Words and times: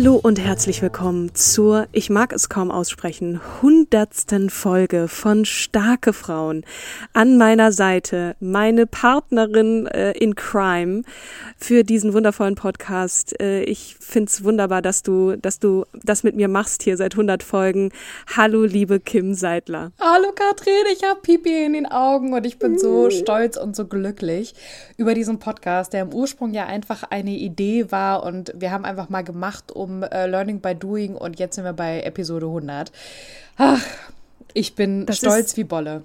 Hallo 0.00 0.14
und 0.14 0.40
herzlich 0.40 0.80
willkommen 0.80 1.34
zur, 1.34 1.86
ich 1.92 2.08
mag 2.08 2.32
es 2.32 2.48
kaum 2.48 2.70
aussprechen, 2.70 3.38
hundertsten 3.60 4.48
Folge 4.48 5.08
von 5.08 5.44
Starke 5.44 6.14
Frauen. 6.14 6.64
An 7.12 7.36
meiner 7.36 7.70
Seite 7.70 8.34
meine 8.40 8.86
Partnerin 8.86 9.86
äh, 9.88 10.12
in 10.12 10.36
Crime 10.36 11.02
für 11.58 11.84
diesen 11.84 12.14
wundervollen 12.14 12.54
Podcast. 12.54 13.38
Äh, 13.42 13.64
ich 13.64 13.96
find's 14.00 14.42
wunderbar, 14.42 14.80
dass 14.80 15.02
du, 15.02 15.36
dass 15.36 15.58
du 15.58 15.84
das 16.02 16.22
mit 16.22 16.34
mir 16.34 16.48
machst 16.48 16.82
hier 16.82 16.96
seit 16.96 17.12
100 17.12 17.42
Folgen. 17.42 17.90
Hallo, 18.34 18.64
liebe 18.64 19.00
Kim 19.00 19.34
Seidler. 19.34 19.92
Hallo 20.00 20.32
Katrin, 20.34 20.72
ich 20.94 21.06
habe 21.06 21.20
Pipi 21.20 21.66
in 21.66 21.74
den 21.74 21.84
Augen 21.84 22.32
und 22.32 22.46
ich 22.46 22.58
bin 22.58 22.78
so 22.78 23.10
stolz 23.10 23.58
und 23.58 23.76
so 23.76 23.84
glücklich 23.84 24.54
über 24.96 25.12
diesen 25.12 25.40
Podcast, 25.40 25.92
der 25.92 26.00
im 26.00 26.14
Ursprung 26.14 26.54
ja 26.54 26.64
einfach 26.64 27.02
eine 27.10 27.32
Idee 27.32 27.92
war 27.92 28.22
und 28.22 28.54
wir 28.56 28.70
haben 28.70 28.86
einfach 28.86 29.10
mal 29.10 29.24
gemacht 29.24 29.70
um 29.72 29.89
äh, 30.02 30.26
Learning 30.26 30.60
by 30.60 30.74
Doing 30.74 31.14
und 31.14 31.38
jetzt 31.38 31.56
sind 31.56 31.64
wir 31.64 31.72
bei 31.72 32.00
Episode 32.02 32.46
100. 32.46 32.92
Ach, 33.56 33.84
ich 34.54 34.74
bin 34.74 35.06
Das 35.06 35.18
stolz 35.18 35.56
wie 35.56 35.64
Bolle. 35.64 36.02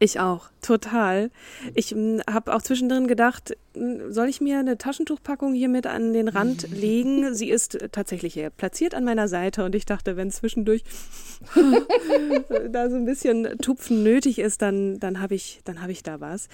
Ich 0.00 0.20
auch, 0.20 0.50
total. 0.62 1.30
Ich 1.74 1.94
habe 2.30 2.54
auch 2.54 2.62
zwischendrin 2.62 3.08
gedacht, 3.08 3.56
m, 3.74 4.12
soll 4.12 4.28
ich 4.28 4.40
mir 4.40 4.58
eine 4.58 4.78
Taschentuchpackung 4.78 5.54
hier 5.54 5.68
mit 5.68 5.86
an 5.86 6.12
den 6.12 6.28
Rand 6.28 6.68
legen? 6.72 7.34
Sie 7.34 7.50
ist 7.50 7.78
tatsächlich 7.90 8.34
hier 8.34 8.50
platziert 8.50 8.94
an 8.94 9.04
meiner 9.04 9.26
Seite 9.26 9.64
und 9.64 9.74
ich 9.74 9.86
dachte, 9.86 10.16
wenn 10.16 10.30
zwischendurch 10.30 10.84
da 12.70 12.90
so 12.90 12.96
ein 12.96 13.06
bisschen 13.06 13.58
Tupfen 13.58 14.04
nötig 14.04 14.38
ist, 14.38 14.62
dann, 14.62 15.00
dann 15.00 15.20
habe 15.20 15.34
ich, 15.34 15.60
dann 15.64 15.82
habe 15.82 15.90
ich 15.90 16.04
da 16.04 16.20
was. 16.20 16.48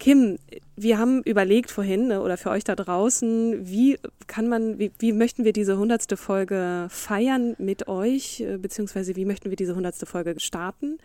Kim, 0.00 0.38
wir 0.76 0.98
haben 0.98 1.22
überlegt 1.22 1.70
vorhin 1.70 2.08
ne, 2.08 2.22
oder 2.22 2.36
für 2.36 2.50
euch 2.50 2.64
da 2.64 2.74
draußen, 2.74 3.68
wie 3.68 3.98
kann 4.26 4.48
man, 4.48 4.78
wie, 4.78 4.90
wie 4.98 5.12
möchten 5.12 5.44
wir 5.44 5.52
diese 5.52 5.78
hundertste 5.78 6.16
Folge 6.16 6.86
feiern 6.90 7.54
mit 7.58 7.88
euch, 7.88 8.40
äh, 8.40 8.58
beziehungsweise 8.58 9.16
wie 9.16 9.24
möchten 9.24 9.50
wir 9.50 9.56
diese 9.56 9.74
hundertste 9.74 10.06
Folge 10.06 10.34
starten? 10.38 10.98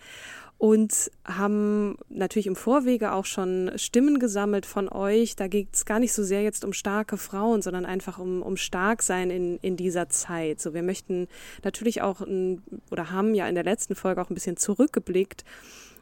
Und 0.63 1.11
haben 1.25 1.97
natürlich 2.07 2.47
im 2.47 2.55
Vorwege 2.55 3.11
auch 3.11 3.25
schon 3.25 3.73
Stimmen 3.75 4.17
gesammelt 4.17 4.65
von 4.65 4.87
euch. 4.87 5.35
Da 5.35 5.49
geht 5.49 5.67
es 5.73 5.83
gar 5.83 5.99
nicht 5.99 6.13
so 6.13 6.23
sehr 6.23 6.41
jetzt 6.41 6.63
um 6.63 6.71
starke 6.71 7.17
Frauen, 7.17 7.61
sondern 7.61 7.85
einfach 7.85 8.17
um, 8.17 8.41
um 8.41 8.55
stark 8.55 9.03
sein 9.03 9.29
in, 9.29 9.57
in 9.57 9.75
dieser 9.75 10.07
Zeit. 10.07 10.61
So, 10.61 10.73
wir 10.73 10.81
möchten 10.81 11.27
natürlich 11.65 12.01
auch 12.01 12.21
ein, 12.21 12.61
oder 12.91 13.11
haben 13.11 13.35
ja 13.35 13.45
in 13.49 13.55
der 13.55 13.65
letzten 13.65 13.93
Folge 13.93 14.21
auch 14.21 14.29
ein 14.29 14.35
bisschen 14.35 14.55
zurückgeblickt 14.55 15.43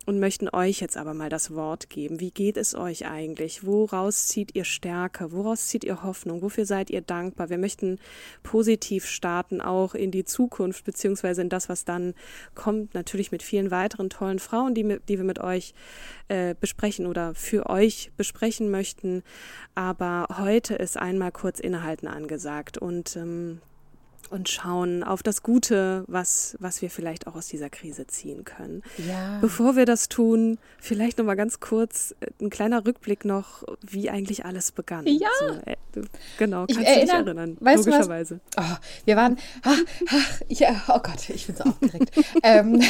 und 0.06 0.20
möchten 0.20 0.50
euch 0.50 0.80
jetzt 0.80 0.98
aber 0.98 1.14
mal 1.14 1.30
das 1.30 1.54
Wort 1.54 1.90
geben. 1.90 2.20
Wie 2.20 2.32
geht 2.32 2.58
es 2.58 2.76
euch 2.76 3.06
eigentlich? 3.06 3.66
Woraus 3.66 4.28
zieht 4.28 4.56
ihr 4.56 4.64
Stärke? 4.64 5.32
Woraus 5.32 5.68
zieht 5.68 5.84
ihr 5.84 6.04
Hoffnung? 6.04 6.42
Wofür 6.42 6.66
seid 6.66 6.90
ihr 6.90 7.02
dankbar? 7.02 7.50
Wir 7.50 7.58
möchten 7.58 8.00
positiv 8.44 9.06
starten, 9.06 9.62
auch 9.62 9.96
in 9.96 10.12
die 10.12 10.26
Zukunft, 10.26 10.86
beziehungsweise 10.86 11.42
in 11.42 11.50
das, 11.50 11.70
was 11.70 11.86
dann 11.86 12.14
kommt, 12.56 12.94
natürlich 12.94 13.32
mit 13.32 13.44
vielen 13.44 13.72
weiteren 13.72 14.10
tollen 14.10 14.40
Frauen, 14.40 14.74
die, 14.74 15.00
die 15.08 15.18
wir 15.18 15.26
mit 15.26 15.40
euch 15.40 15.74
äh, 16.28 16.56
besprechen 16.60 17.06
oder 17.06 17.36
für 17.36 17.70
euch 17.70 18.12
besprechen 18.18 18.72
möchten. 18.72 19.24
Aber 19.76 20.28
heute 20.38 20.76
ist 20.76 20.98
einmal 20.98 21.32
kurz 21.32 21.60
innehalten 21.60 22.08
angesagt 22.08 22.78
und 22.78 23.16
ähm, 23.16 23.62
und 24.30 24.50
schauen 24.50 25.04
auf 25.04 25.24
das 25.24 25.44
Gute, 25.44 26.04
was, 26.08 26.56
was 26.60 26.82
wir 26.82 26.90
vielleicht 26.90 27.28
auch 27.28 27.36
aus 27.36 27.48
dieser 27.48 27.70
Krise 27.70 28.08
ziehen 28.08 28.44
können. 28.44 28.84
Ja. 28.98 29.38
Bevor 29.42 29.76
wir 29.76 29.86
das 29.86 30.10
tun, 30.10 30.58
vielleicht 30.80 31.18
noch 31.18 31.26
mal 31.26 31.36
ganz 31.36 31.60
kurz 31.60 32.14
äh, 32.20 32.28
ein 32.42 32.50
kleiner 32.50 32.86
Rückblick 32.86 33.26
noch, 33.26 33.64
wie 33.82 34.10
eigentlich 34.10 34.46
alles 34.46 34.72
begann. 34.72 35.06
Ja. 35.08 35.30
So, 35.40 35.46
äh, 35.66 35.76
genau, 36.38 36.66
Ich 36.68 36.76
kannst 36.76 36.92
du 36.92 37.00
dich 37.00 37.10
erinnern, 37.10 37.58
weißt 37.60 37.86
du 37.86 37.92
was? 37.92 37.98
logischerweise. 37.98 38.40
Oh, 38.58 38.76
wir 39.06 39.16
waren, 39.16 39.38
ach, 39.64 39.80
ach, 40.10 40.42
ja, 40.50 40.84
oh 40.90 41.00
Gott, 41.00 41.30
ich 41.30 41.48
bin 41.48 41.56
so 41.56 41.64
aufgeregt. 41.64 42.12
ähm, 42.44 42.82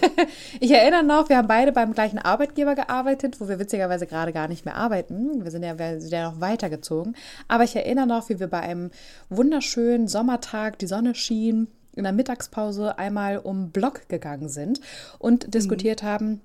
ich 0.60 0.70
erinnere 0.70 1.04
noch, 1.04 1.28
wir 1.28 1.36
haben 1.36 1.48
beide 1.48 1.72
beim 1.72 1.94
gleichen 1.94 2.18
Arbeitgeber 2.18 2.74
gearbeitet, 2.74 3.40
wo 3.40 3.48
wir 3.48 3.58
witzigerweise 3.58 4.06
gerade 4.06 4.32
gar 4.32 4.48
nicht 4.48 4.64
mehr 4.64 4.76
arbeiten. 4.76 5.44
Wir 5.44 5.50
sind 5.50 5.62
ja, 5.62 5.78
wir 5.78 6.00
sind 6.00 6.12
ja 6.12 6.30
noch 6.30 6.40
weitergezogen. 6.40 7.16
Aber 7.48 7.64
ich 7.64 7.76
erinnere 7.76 8.06
noch, 8.06 8.28
wie 8.28 8.40
wir 8.40 8.48
bei 8.48 8.60
einem 8.60 8.90
wunderschönen 9.28 10.08
Sommertag, 10.08 10.65
die 10.72 10.86
Sonne 10.86 11.14
schien, 11.14 11.68
in 11.94 12.04
der 12.04 12.12
Mittagspause 12.12 12.98
einmal 12.98 13.38
um 13.38 13.70
Block 13.70 14.08
gegangen 14.08 14.48
sind 14.48 14.80
und 15.18 15.54
diskutiert 15.54 16.02
haben, 16.02 16.40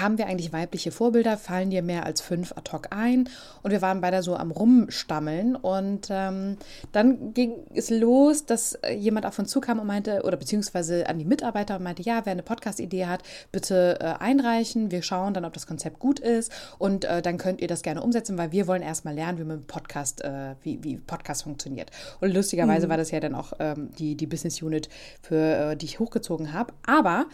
haben 0.00 0.18
wir 0.18 0.26
eigentlich 0.26 0.52
weibliche 0.52 0.90
Vorbilder? 0.90 1.36
Fallen 1.36 1.70
dir 1.70 1.82
mehr 1.82 2.04
als 2.04 2.20
fünf 2.20 2.52
ad 2.52 2.70
hoc 2.72 2.88
ein? 2.90 3.28
Und 3.62 3.70
wir 3.70 3.82
waren 3.82 4.00
beide 4.00 4.22
so 4.22 4.36
am 4.36 4.50
Rumstammeln. 4.50 5.56
Und 5.56 6.08
ähm, 6.10 6.56
dann 6.92 7.34
ging 7.34 7.54
es 7.74 7.90
los, 7.90 8.46
dass 8.46 8.74
äh, 8.74 8.92
jemand 8.92 9.26
auf 9.26 9.38
uns 9.38 9.50
zukam 9.50 9.78
und 9.78 9.86
meinte, 9.86 10.22
oder 10.22 10.36
beziehungsweise 10.36 11.08
an 11.08 11.18
die 11.18 11.24
Mitarbeiter 11.24 11.76
und 11.76 11.82
meinte, 11.82 12.02
ja, 12.02 12.24
wer 12.24 12.32
eine 12.32 12.42
Podcast-Idee 12.42 13.06
hat, 13.06 13.22
bitte 13.52 13.98
äh, 14.00 14.22
einreichen. 14.22 14.90
Wir 14.90 15.02
schauen 15.02 15.34
dann, 15.34 15.44
ob 15.44 15.52
das 15.52 15.66
Konzept 15.66 15.98
gut 15.98 16.20
ist. 16.20 16.52
Und 16.78 17.04
äh, 17.04 17.22
dann 17.22 17.38
könnt 17.38 17.60
ihr 17.60 17.68
das 17.68 17.82
gerne 17.82 18.02
umsetzen, 18.02 18.38
weil 18.38 18.52
wir 18.52 18.66
wollen 18.66 18.82
erstmal 18.82 19.14
lernen, 19.14 19.38
wie 19.38 19.44
man 19.44 19.58
mit 19.58 19.66
Podcast, 19.66 20.22
äh, 20.22 20.54
wie, 20.62 20.82
wie 20.82 20.96
Podcast 20.96 21.44
funktioniert. 21.44 21.90
Und 22.20 22.32
lustigerweise 22.32 22.88
war 22.88 22.96
das 22.96 23.10
ja 23.10 23.20
dann 23.20 23.34
auch 23.34 23.52
ähm, 23.58 23.90
die, 23.98 24.16
die 24.16 24.26
Business 24.26 24.62
Unit, 24.62 24.88
für 25.22 25.72
äh, 25.72 25.76
die 25.76 25.86
ich 25.86 25.98
hochgezogen 25.98 26.52
habe. 26.52 26.72
Aber 26.86 27.26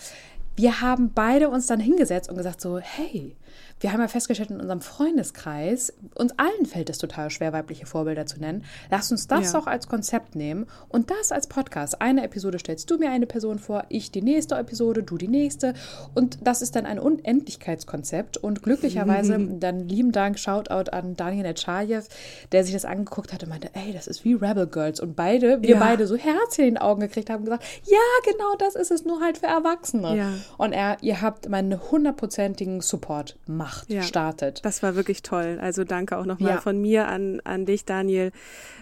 wir 0.56 0.80
haben 0.80 1.12
beide 1.12 1.48
uns 1.48 1.66
dann 1.66 1.80
hingesetzt 1.80 2.28
und 2.28 2.36
gesagt 2.36 2.60
so, 2.60 2.78
hey, 2.78 3.36
wir 3.82 3.92
haben 3.92 4.00
ja 4.00 4.08
festgestellt 4.08 4.50
in 4.50 4.60
unserem 4.60 4.80
Freundeskreis, 4.80 5.92
uns 6.14 6.32
allen 6.38 6.66
fällt 6.66 6.88
es 6.88 6.98
total 6.98 7.30
schwer, 7.30 7.52
weibliche 7.52 7.84
Vorbilder 7.84 8.26
zu 8.26 8.38
nennen. 8.40 8.64
Lass 8.90 9.10
uns 9.10 9.26
das 9.26 9.52
Ja. 9.52 9.58
doch 9.60 9.66
als 9.66 9.88
Konzept 9.88 10.34
nehmen 10.36 10.66
und 10.88 11.10
das 11.10 11.32
als 11.32 11.48
Podcast. 11.48 12.00
Eine 12.00 12.22
Episode 12.24 12.58
stellst 12.58 12.90
du 12.90 12.96
mir 12.98 13.10
eine 13.10 13.26
Person 13.26 13.58
vor, 13.58 13.84
ich 13.88 14.10
die 14.12 14.22
nächste 14.22 14.54
Episode, 14.54 15.02
du 15.02 15.18
die 15.18 15.28
nächste. 15.28 15.74
Und 16.14 16.38
das 16.46 16.62
ist 16.62 16.76
dann 16.76 16.86
ein 16.86 16.98
Unendlichkeitskonzept. 16.98 18.36
Und 18.36 18.62
glücklicherweise, 18.62 19.38
dann 19.60 19.88
lieben 19.88 20.12
Dank, 20.12 20.38
Shoutout 20.38 20.90
an 20.92 21.16
Daniel 21.16 21.42
Nechayev, 21.42 22.08
der 22.52 22.64
sich 22.64 22.72
das 22.74 22.84
angeguckt 22.84 23.32
hat 23.32 23.42
und 23.42 23.48
meinte, 23.48 23.70
ey, 23.74 23.92
das 23.92 24.06
ist 24.06 24.24
wie 24.24 24.34
Rebel 24.34 24.66
Girls. 24.66 25.00
Und 25.00 25.16
beide, 25.16 25.60
wir 25.62 25.70
Ja. 25.70 25.78
beide 25.80 26.06
so 26.06 26.16
Herzchen 26.16 26.64
in 26.66 26.74
den 26.74 26.78
Augen 26.78 27.00
gekriegt 27.00 27.30
haben 27.30 27.38
und 27.40 27.44
gesagt, 27.46 27.64
ja, 27.84 28.32
genau 28.32 28.54
das 28.58 28.74
ist 28.76 28.90
es, 28.90 29.04
nur 29.04 29.20
halt 29.20 29.38
für 29.38 29.46
Erwachsene. 29.46 30.16
Ja. 30.16 30.28
Und 30.58 30.72
er, 30.72 30.98
ihr 31.02 31.20
habt 31.20 31.48
meinen 31.48 31.80
hundertprozentigen 31.90 32.80
Support, 32.80 33.36
Macht, 33.46 33.71
Ja. 33.88 34.02
startet. 34.02 34.64
Das 34.64 34.82
war 34.82 34.94
wirklich 34.94 35.22
toll. 35.22 35.58
Also 35.60 35.84
danke 35.84 36.16
auch 36.18 36.26
nochmal 36.26 36.52
Ja. 36.54 36.60
von 36.60 36.80
mir 36.80 37.08
an, 37.08 37.40
an 37.44 37.66
dich, 37.66 37.84
Daniel. 37.84 38.32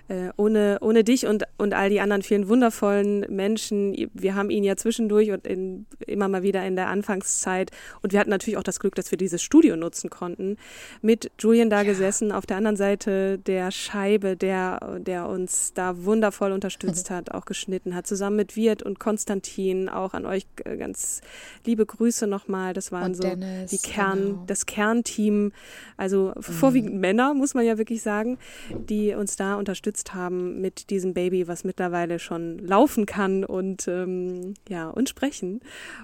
Äh, 0.09 0.31
ohne, 0.37 0.79
ohne 0.81 1.05
dich 1.05 1.27
und, 1.27 1.45
und 1.57 1.73
all 1.73 1.89
die 1.89 2.01
anderen 2.01 2.23
vielen 2.23 2.49
wundervollen 2.49 3.21
Menschen. 3.29 4.11
Wir 4.13 4.35
haben 4.35 4.51
ihn 4.51 4.65
ja 4.65 4.75
zwischendurch 4.77 5.31
und 5.31 5.47
in, 5.47 5.87
immer 6.05 6.27
mal 6.27 6.43
wieder 6.43 6.67
in 6.67 6.75
der 6.75 6.89
Anfangszeit. 6.89 7.71
Und 8.03 8.13
wir 8.13 8.19
hatten 8.19 8.31
natürlich 8.31 8.57
auch 8.57 8.65
das 8.65 8.81
Glück, 8.81 8.97
dass 8.97 9.13
wir 9.13 9.19
dieses 9.19 9.41
Studio 9.41 9.77
nutzen 9.77 10.11
konnten. 10.11 10.57
Mit 11.01 11.31
Julian 11.39 11.71
da 11.71 11.85
gesessen, 11.85 12.33
auf 12.33 12.45
der 12.45 12.57
anderen 12.57 12.77
Seite 12.77 13.39
der 13.39 13.71
Scheibe, 13.71 14.37
der, 14.37 14.99
der 14.99 15.29
uns 15.29 15.75
da 15.75 16.05
wundervoll 16.05 16.51
unterstützt 16.51 17.11
hat, 17.11 17.31
auch 17.31 17.45
geschnitten 17.45 17.95
hat, 17.95 18.09
zusammen 18.09 18.35
mit 18.35 18.57
Wirt 18.57 18.83
und 18.83 18.99
Konstantin. 18.99 19.89
Auch 19.89 20.13
an 20.13 20.27
euch 20.27 20.45
äh, 20.65 20.77
ganz 20.77 21.21
liebe 21.65 21.87
Grüße 21.87 22.27
nochmal. 22.27 22.73
Das 22.73 22.91
waren 22.91 23.05
Und 23.11 23.15
so 23.15 23.23
Dennis, 23.23 23.71
die 23.71 23.79
Kern, 23.79 24.19
genau. 24.19 24.45
das 24.49 24.67
Kernteam, 24.71 25.51
also 25.97 26.33
mhm. 26.37 26.43
vorwiegend 26.43 26.95
Männer, 26.95 27.35
muss 27.35 27.55
man 27.55 27.65
ja 27.65 27.77
wirklich 27.77 28.03
sagen, 28.03 28.39
die 28.71 29.15
uns 29.15 29.35
da 29.35 29.57
unterstützt 29.57 30.15
haben 30.15 30.61
mit 30.61 30.91
diesem 30.91 31.13
Baby, 31.13 31.49
was 31.49 31.65
mittlerweile 31.65 32.21
schon 32.21 32.61
laufen 32.61 33.05
kann 33.05 33.45
und 33.45 33.89
ähm, 33.89 34.55
ja, 34.69 34.89
und 34.89 35.09
sprechen. 35.09 35.61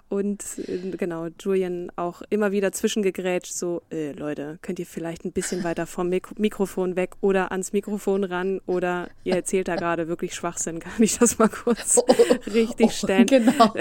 Und 0.09 0.43
äh, 0.67 0.97
genau, 0.97 1.29
Julian 1.39 1.93
auch 1.95 2.23
immer 2.29 2.51
wieder 2.51 2.73
zwischengegrätscht, 2.73 3.55
so, 3.55 3.83
äh, 3.93 4.11
Leute, 4.11 4.59
könnt 4.63 4.81
ihr 4.81 4.87
vielleicht 4.87 5.25
ein 5.25 5.33
bisschen 5.33 5.63
weiter 5.63 5.87
vom 5.87 6.09
Mik 6.09 6.37
Mikrofon 6.41 6.97
weg 6.97 7.15
oder 7.21 7.53
ans 7.53 7.73
Mikrofon 7.73 8.25
ran 8.25 8.61
oder 8.67 9.09
ihr 9.23 9.37
erzählt 9.37 9.69
da 9.69 9.77
gerade 9.77 10.09
wirklich 10.09 10.35
Schwachsinn, 10.35 10.81
kann 10.81 11.01
ich 11.01 11.19
das 11.19 11.39
mal 11.39 11.49
kurz 11.49 11.99
oh, 11.99 12.05
richtig 12.53 12.93
stellen. 12.93 13.27
Genau. 13.27 13.75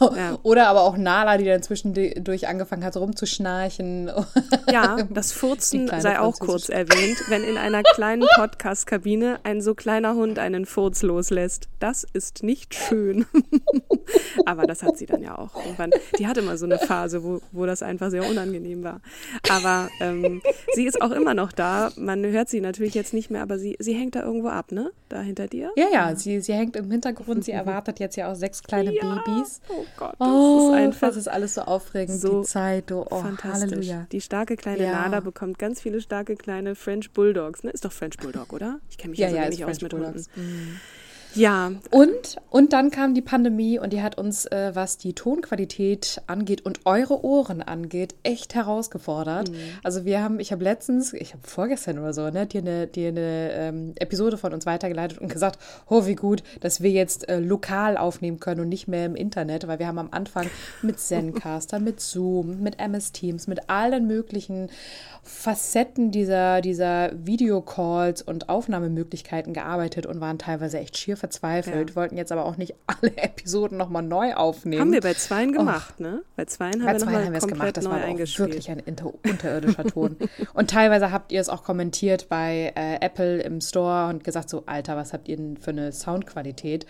ja. 0.16 0.38
Oder 0.42 0.68
aber 0.68 0.82
auch 0.82 0.96
Nala, 0.96 1.36
die 1.36 1.44
dann 1.44 1.62
zwischendurch 1.62 2.48
angefangen 2.48 2.84
hat, 2.84 2.94
rumzuschnarchen. 3.58 4.10
Ja, 4.70 4.96
das 5.10 5.32
Furzen 5.32 5.88
sei 6.00 6.18
auch 6.18 6.38
kurz 6.38 6.68
erwähnt, 6.68 7.18
wenn 7.28 7.42
in 7.42 7.56
einer 7.56 7.82
kleinen 7.82 8.26
Podcast-Kabine 8.36 9.40
ein 9.44 9.60
so 9.60 9.74
kleiner 9.74 10.14
Hund 10.14 10.38
einen 10.38 10.66
Furz 10.66 11.02
loslässt. 11.02 11.68
Das 11.80 12.04
ist 12.12 12.42
nicht 12.42 12.74
schön. 12.74 13.26
aber 14.46 14.66
das 14.66 14.82
hat 14.82 14.96
sie 14.96 15.06
dann 15.06 15.22
ja 15.22 15.36
auch 15.38 15.54
irgendwann. 15.56 15.90
Die 16.18 16.26
hatte 16.26 16.42
mal 16.42 16.56
so 16.58 16.66
eine 16.66 16.78
Phase, 16.78 17.22
wo, 17.22 17.40
wo 17.52 17.66
das 17.66 17.82
einfach 17.82 18.10
sehr 18.10 18.28
unangenehm 18.28 18.84
war. 18.84 19.00
Aber 19.48 19.88
ähm, 20.00 20.42
sie 20.74 20.84
ist 20.84 21.00
auch 21.00 21.10
immer 21.10 21.34
noch 21.34 21.52
da. 21.52 21.90
Man 21.96 22.24
hört 22.24 22.48
sie 22.48 22.60
natürlich 22.60 22.94
jetzt 22.94 23.14
nicht 23.14 23.30
mehr, 23.30 23.42
aber 23.42 23.58
sie, 23.58 23.76
sie 23.78 23.94
hängt 23.94 24.14
da 24.14 24.22
irgendwo 24.22 24.48
ab, 24.48 24.72
ne? 24.72 24.90
Da 25.08 25.20
hinter 25.20 25.46
dir? 25.46 25.72
Ja, 25.76 25.86
ja, 25.92 26.16
sie, 26.16 26.40
sie 26.40 26.52
hängt 26.52 26.76
im 26.76 26.90
Hintergrund. 26.90 27.44
Sie 27.44 27.52
erwartet 27.52 27.98
jetzt 27.98 28.16
ja 28.16 28.30
auch 28.30 28.34
sechs 28.34 28.62
kleine 28.62 28.94
ja. 28.94 29.22
Babys. 29.24 29.60
Oh 29.68 29.84
Gott, 29.96 30.14
das 30.18 30.28
oh, 30.28 30.70
ist 30.70 30.76
einfach. 30.76 31.08
Das 31.08 31.16
ist 31.16 31.28
alles 31.28 31.54
so 31.54 31.62
aufregend, 31.62 32.20
so 32.20 32.42
die 32.42 32.46
Zeit. 32.46 32.92
Oh, 32.92 33.06
oh 33.10 33.22
fantastisch. 33.52 33.88
Halleluja. 33.88 34.06
Die 34.12 34.20
starke 34.20 34.56
kleine 34.56 34.84
ja. 34.84 34.92
Nala 34.92 35.20
bekommt 35.20 35.58
ganz 35.58 35.80
viele 35.80 36.00
starke 36.00 36.36
kleine 36.36 36.74
French 36.74 37.10
Bulldogs. 37.12 37.64
Ne? 37.64 37.70
Ist 37.70 37.84
doch 37.84 37.92
French 37.92 38.16
Bulldog, 38.16 38.52
oder? 38.52 38.80
Ich 38.90 38.98
kenne 38.98 39.10
mich 39.10 39.20
ja, 39.20 39.28
ja 39.28 39.44
so 39.44 39.48
wenig 39.48 39.64
aus 39.64 39.80
mit 39.80 39.90
Bulldogs. 39.90 40.28
Hunden. 40.36 40.50
Mhm. 40.50 40.80
Ja. 41.38 41.72
Und, 41.90 42.36
und 42.50 42.72
dann 42.72 42.90
kam 42.90 43.14
die 43.14 43.22
Pandemie 43.22 43.78
und 43.78 43.92
die 43.92 44.02
hat 44.02 44.18
uns, 44.18 44.46
äh, 44.46 44.72
was 44.74 44.98
die 44.98 45.14
Tonqualität 45.14 46.20
angeht 46.26 46.66
und 46.66 46.80
eure 46.84 47.24
Ohren 47.24 47.62
angeht, 47.62 48.14
echt 48.24 48.54
herausgefordert. 48.54 49.50
Mhm. 49.50 49.56
Also 49.82 50.04
wir 50.04 50.22
haben, 50.22 50.40
ich 50.40 50.50
habe 50.50 50.64
letztens, 50.64 51.12
ich 51.12 51.34
habe 51.34 51.46
vorgestern 51.46 51.98
oder 51.98 52.12
so, 52.12 52.28
ne, 52.30 52.46
dir 52.46 52.60
eine, 52.60 52.86
dir 52.86 53.08
eine 53.08 53.52
ähm, 53.52 53.92
Episode 53.96 54.36
von 54.36 54.52
uns 54.52 54.66
weitergeleitet 54.66 55.18
und 55.18 55.32
gesagt, 55.32 55.58
oh, 55.88 56.06
wie 56.06 56.16
gut, 56.16 56.42
dass 56.60 56.82
wir 56.82 56.90
jetzt 56.90 57.28
äh, 57.28 57.38
lokal 57.38 57.96
aufnehmen 57.96 58.40
können 58.40 58.62
und 58.62 58.68
nicht 58.68 58.88
mehr 58.88 59.06
im 59.06 59.14
Internet, 59.14 59.68
weil 59.68 59.78
wir 59.78 59.86
haben 59.86 59.98
am 59.98 60.08
Anfang 60.10 60.50
mit 60.82 60.98
Zencaster, 60.98 61.78
mit 61.78 62.00
Zoom, 62.00 62.60
mit 62.60 62.80
MS 62.80 63.12
Teams, 63.12 63.46
mit 63.46 63.70
allen 63.70 64.06
möglichen 64.06 64.70
Facetten 65.22 66.10
dieser, 66.10 66.60
dieser 66.62 67.10
Videocalls 67.14 68.22
und 68.22 68.48
Aufnahmemöglichkeiten 68.48 69.52
gearbeitet 69.52 70.06
und 70.06 70.20
waren 70.20 70.38
teilweise 70.38 70.78
echt 70.78 70.96
schier 70.96 71.16
verzweifelt, 71.16 71.27
ja. 71.90 71.96
wollten 71.96 72.16
jetzt 72.16 72.32
aber 72.32 72.44
auch 72.44 72.56
nicht 72.56 72.74
alle 72.86 73.16
Episoden 73.16 73.78
nochmal 73.78 74.02
neu 74.02 74.34
aufnehmen. 74.34 74.80
Haben 74.80 74.92
wir 74.92 75.00
bei 75.00 75.14
zweien 75.14 75.52
gemacht, 75.52 75.94
oh. 75.98 76.02
ne? 76.02 76.22
Bei 76.36 76.44
zweien 76.44 76.82
haben 76.82 76.86
bei 76.86 76.92
wir 76.92 76.98
nochmal 77.04 77.24
haben 77.24 77.32
wir 77.32 77.38
es 77.38 77.46
gemacht. 77.46 77.76
Das 77.76 77.84
war 77.84 78.00
wirklich 78.02 78.70
ein 78.70 78.82
unterirdischer 79.22 79.84
Ton. 79.84 80.16
und 80.54 80.70
teilweise 80.70 81.12
habt 81.12 81.32
ihr 81.32 81.40
es 81.40 81.48
auch 81.48 81.64
kommentiert 81.64 82.28
bei 82.28 82.72
äh, 82.74 83.04
Apple 83.04 83.40
im 83.40 83.60
Store 83.60 84.08
und 84.08 84.24
gesagt 84.24 84.48
so, 84.48 84.64
Alter, 84.66 84.96
was 84.96 85.12
habt 85.12 85.28
ihr 85.28 85.36
denn 85.36 85.56
für 85.56 85.70
eine 85.70 85.92
Soundqualität? 85.92 86.86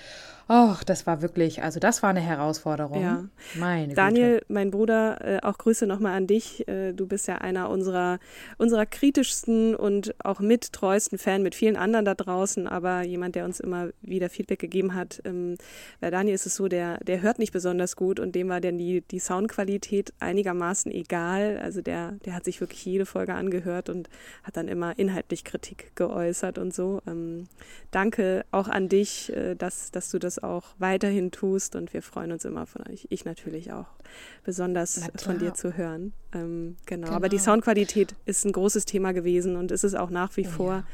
Och, 0.50 0.82
das 0.82 1.06
war 1.06 1.20
wirklich, 1.20 1.62
also 1.62 1.78
das 1.78 2.02
war 2.02 2.08
eine 2.08 2.20
Herausforderung. 2.20 3.02
Ja. 3.02 3.24
Meine 3.54 3.92
Daniel, 3.92 4.38
Güte. 4.38 4.46
mein 4.48 4.70
Bruder, 4.70 5.18
äh, 5.20 5.40
auch 5.42 5.58
Grüße 5.58 5.86
nochmal 5.86 6.16
an 6.16 6.26
dich. 6.26 6.66
Äh, 6.66 6.94
du 6.94 7.06
bist 7.06 7.28
ja 7.28 7.36
einer 7.36 7.68
unserer, 7.68 8.18
unserer 8.56 8.86
kritischsten 8.86 9.74
und 9.74 10.14
auch 10.24 10.40
mit 10.40 10.72
treuesten 10.72 11.18
Fan 11.18 11.42
mit 11.42 11.54
vielen 11.54 11.76
anderen 11.76 12.06
da 12.06 12.14
draußen, 12.14 12.66
aber 12.66 13.02
jemand, 13.02 13.34
der 13.34 13.44
uns 13.44 13.60
immer 13.60 13.90
wieder 14.00 14.30
Feedback 14.30 14.58
gegeben 14.58 14.94
hat. 14.94 15.20
Ähm, 15.26 15.56
bei 16.00 16.10
Daniel 16.10 16.34
ist 16.34 16.46
es 16.46 16.54
so, 16.54 16.66
der, 16.66 16.96
der 17.04 17.20
hört 17.20 17.38
nicht 17.38 17.52
besonders 17.52 17.94
gut 17.94 18.18
und 18.18 18.34
dem 18.34 18.48
war 18.48 18.62
denn 18.62 18.78
die, 18.78 19.02
die 19.02 19.18
Soundqualität 19.18 20.14
einigermaßen 20.18 20.90
egal. 20.90 21.60
Also 21.62 21.82
der, 21.82 22.12
der 22.24 22.32
hat 22.32 22.46
sich 22.46 22.62
wirklich 22.62 22.82
jede 22.86 23.04
Folge 23.04 23.34
angehört 23.34 23.90
und 23.90 24.08
hat 24.44 24.56
dann 24.56 24.68
immer 24.68 24.98
inhaltlich 24.98 25.44
Kritik 25.44 25.94
geäußert 25.94 26.56
und 26.56 26.72
so. 26.72 27.02
Ähm, 27.06 27.48
danke 27.90 28.46
auch 28.50 28.68
an 28.68 28.88
dich, 28.88 29.30
äh, 29.36 29.54
dass, 29.54 29.90
dass 29.90 30.10
du 30.10 30.18
das 30.18 30.37
auch 30.42 30.64
weiterhin 30.78 31.30
tust 31.30 31.76
und 31.76 31.92
wir 31.92 32.02
freuen 32.02 32.32
uns 32.32 32.44
immer 32.44 32.66
von 32.66 32.86
euch. 32.88 33.06
Ich 33.10 33.24
natürlich 33.24 33.72
auch 33.72 33.86
besonders 34.44 35.08
von 35.16 35.38
dir 35.38 35.54
zu 35.54 35.76
hören. 35.76 36.12
Ähm, 36.32 36.76
genau. 36.86 37.06
genau. 37.06 37.16
aber 37.16 37.28
die 37.28 37.38
Soundqualität 37.38 38.14
ist 38.24 38.44
ein 38.44 38.52
großes 38.52 38.84
Thema 38.84 39.12
gewesen 39.12 39.56
und 39.56 39.70
ist 39.70 39.84
es 39.84 39.94
auch 39.94 40.10
nach 40.10 40.36
wie 40.36 40.46
oh, 40.46 40.50
vor. 40.50 40.72
Ja. 40.72 40.84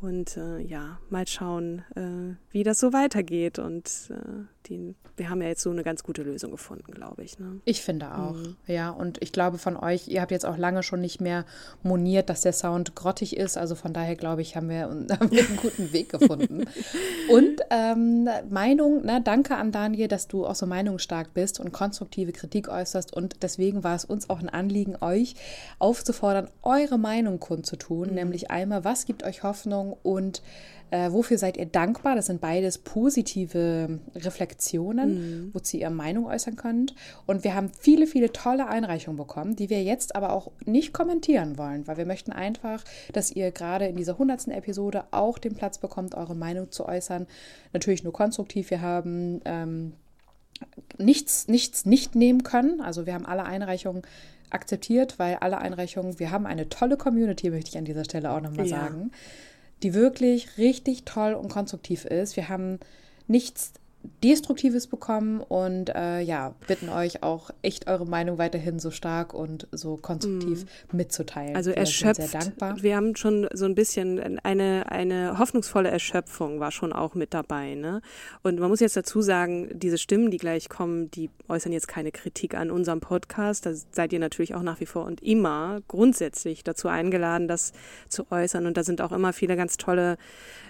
Und 0.00 0.38
äh, 0.38 0.60
ja, 0.60 0.98
mal 1.10 1.26
schauen, 1.26 1.84
äh, 1.94 2.34
wie 2.52 2.62
das 2.62 2.80
so 2.80 2.92
weitergeht. 2.92 3.58
Und 3.58 4.10
äh, 4.10 4.44
die, 4.70 4.94
wir 5.16 5.28
haben 5.28 5.42
ja 5.42 5.48
jetzt 5.48 5.62
so 5.62 5.70
eine 5.70 5.82
ganz 5.82 6.02
gute 6.02 6.22
Lösung 6.22 6.50
gefunden, 6.52 6.92
glaube 6.92 7.22
ich. 7.22 7.38
Ne? 7.38 7.60
Ich 7.64 7.82
finde 7.82 8.14
auch, 8.14 8.34
mhm. 8.34 8.56
ja. 8.66 8.90
Und 8.90 9.22
ich 9.22 9.32
glaube 9.32 9.58
von 9.58 9.76
euch, 9.76 10.08
ihr 10.08 10.22
habt 10.22 10.30
jetzt 10.30 10.46
auch 10.46 10.56
lange 10.56 10.82
schon 10.82 11.00
nicht 11.00 11.20
mehr 11.20 11.44
moniert, 11.82 12.30
dass 12.30 12.40
der 12.40 12.52
Sound 12.52 12.94
grottig 12.94 13.36
ist. 13.36 13.58
Also 13.58 13.74
von 13.74 13.92
daher 13.92 14.16
glaube 14.16 14.42
ich, 14.42 14.56
haben 14.56 14.68
wir, 14.68 14.82
haben 14.88 15.30
wir 15.30 15.46
einen 15.46 15.56
guten 15.56 15.92
Weg 15.92 16.08
gefunden. 16.08 16.64
und 17.28 17.60
ähm, 17.70 18.28
Meinung, 18.48 19.02
na, 19.04 19.20
danke 19.20 19.56
an 19.56 19.72
Daniel, 19.72 20.08
dass 20.08 20.28
du 20.28 20.46
auch 20.46 20.54
so 20.54 20.66
meinungsstark 20.66 21.34
bist 21.34 21.60
und 21.60 21.72
konstruktive 21.72 22.32
Kritik 22.32 22.68
äußerst. 22.68 23.12
Und 23.12 23.42
deswegen 23.42 23.84
war 23.84 23.96
es 23.96 24.04
uns 24.04 24.30
auch 24.30 24.40
ein 24.40 24.48
Anliegen, 24.48 24.96
euch 25.00 25.34
aufzufordern, 25.78 26.48
eure 26.62 26.98
Meinung 26.98 27.40
kundzutun. 27.40 28.08
Mhm. 28.08 28.14
Nämlich 28.14 28.50
einmal, 28.50 28.84
was 28.84 29.04
gibt 29.04 29.24
euch 29.24 29.42
Hoffnung? 29.42 29.96
und 30.02 30.42
äh, 30.90 31.12
wofür 31.12 31.38
seid 31.38 31.56
ihr 31.56 31.66
dankbar? 31.66 32.16
Das 32.16 32.26
sind 32.26 32.40
beides 32.40 32.78
positive 32.78 34.00
Reflexionen, 34.14 35.14
mhm. 35.46 35.50
wozu 35.54 35.76
ihr 35.76 35.90
Meinung 35.90 36.26
äußern 36.26 36.56
könnt. 36.56 36.94
Und 37.26 37.44
wir 37.44 37.54
haben 37.54 37.70
viele, 37.78 38.06
viele 38.06 38.32
tolle 38.32 38.66
Einreichungen 38.66 39.16
bekommen, 39.16 39.56
die 39.56 39.70
wir 39.70 39.82
jetzt 39.82 40.16
aber 40.16 40.32
auch 40.32 40.50
nicht 40.64 40.92
kommentieren 40.92 41.58
wollen, 41.58 41.86
weil 41.86 41.96
wir 41.96 42.06
möchten 42.06 42.32
einfach, 42.32 42.84
dass 43.12 43.30
ihr 43.30 43.52
gerade 43.52 43.86
in 43.86 43.96
dieser 43.96 44.18
hundertsten 44.18 44.52
Episode 44.52 45.04
auch 45.12 45.38
den 45.38 45.54
Platz 45.54 45.78
bekommt, 45.78 46.14
eure 46.14 46.34
Meinung 46.34 46.70
zu 46.70 46.86
äußern. 46.86 47.26
Natürlich 47.72 48.02
nur 48.02 48.12
konstruktiv. 48.12 48.70
Wir 48.70 48.80
haben 48.80 49.40
ähm, 49.44 49.92
nichts, 50.98 51.46
nichts 51.46 51.86
nicht 51.86 52.16
nehmen 52.16 52.42
können. 52.42 52.80
Also 52.80 53.06
wir 53.06 53.14
haben 53.14 53.26
alle 53.26 53.44
Einreichungen 53.44 54.02
akzeptiert, 54.50 55.20
weil 55.20 55.36
alle 55.36 55.58
Einreichungen, 55.58 56.18
wir 56.18 56.32
haben 56.32 56.46
eine 56.46 56.68
tolle 56.68 56.96
Community, 56.96 57.50
möchte 57.50 57.70
ich 57.70 57.78
an 57.78 57.84
dieser 57.84 58.04
Stelle 58.04 58.32
auch 58.32 58.40
nochmal 58.40 58.66
ja. 58.66 58.80
sagen 58.80 59.12
die 59.82 59.94
wirklich 59.94 60.58
richtig 60.58 61.04
toll 61.04 61.34
und 61.34 61.48
konstruktiv 61.48 62.04
ist. 62.04 62.36
Wir 62.36 62.48
haben 62.48 62.78
nichts 63.26 63.72
Destruktives 64.22 64.86
bekommen 64.86 65.40
und 65.40 65.90
äh, 65.94 66.20
ja, 66.20 66.54
bitten 66.66 66.88
euch 66.88 67.22
auch 67.22 67.50
echt 67.62 67.86
eure 67.86 68.06
Meinung 68.06 68.38
weiterhin 68.38 68.78
so 68.78 68.90
stark 68.90 69.34
und 69.34 69.66
so 69.72 69.96
konstruktiv 69.96 70.64
mm. 70.64 70.96
mitzuteilen. 70.96 71.56
Also 71.56 71.70
wir 71.70 71.76
erschöpft. 71.76 72.16
Sind 72.16 72.30
sehr 72.30 72.40
dankbar. 72.40 72.82
Wir 72.82 72.96
haben 72.96 73.16
schon 73.16 73.48
so 73.52 73.64
ein 73.64 73.74
bisschen 73.74 74.38
eine, 74.42 74.90
eine 74.90 75.38
hoffnungsvolle 75.38 75.90
Erschöpfung 75.90 76.60
war 76.60 76.70
schon 76.70 76.92
auch 76.92 77.14
mit 77.14 77.34
dabei. 77.34 77.74
Ne? 77.74 78.00
Und 78.42 78.58
man 78.58 78.70
muss 78.70 78.80
jetzt 78.80 78.96
dazu 78.96 79.22
sagen, 79.22 79.68
diese 79.72 79.98
Stimmen, 79.98 80.30
die 80.30 80.38
gleich 80.38 80.68
kommen, 80.68 81.10
die 81.10 81.30
äußern 81.48 81.72
jetzt 81.72 81.88
keine 81.88 82.12
Kritik 82.12 82.54
an 82.54 82.70
unserem 82.70 83.00
Podcast. 83.00 83.66
Da 83.66 83.72
seid 83.74 84.12
ihr 84.12 84.18
natürlich 84.18 84.54
auch 84.54 84.62
nach 84.62 84.80
wie 84.80 84.86
vor 84.86 85.04
und 85.04 85.22
immer 85.22 85.80
grundsätzlich 85.88 86.64
dazu 86.64 86.88
eingeladen, 86.88 87.48
das 87.48 87.72
zu 88.08 88.30
äußern. 88.30 88.66
Und 88.66 88.76
da 88.76 88.84
sind 88.84 89.00
auch 89.00 89.12
immer 89.12 89.32
viele 89.32 89.56
ganz 89.56 89.76
tolle 89.76 90.16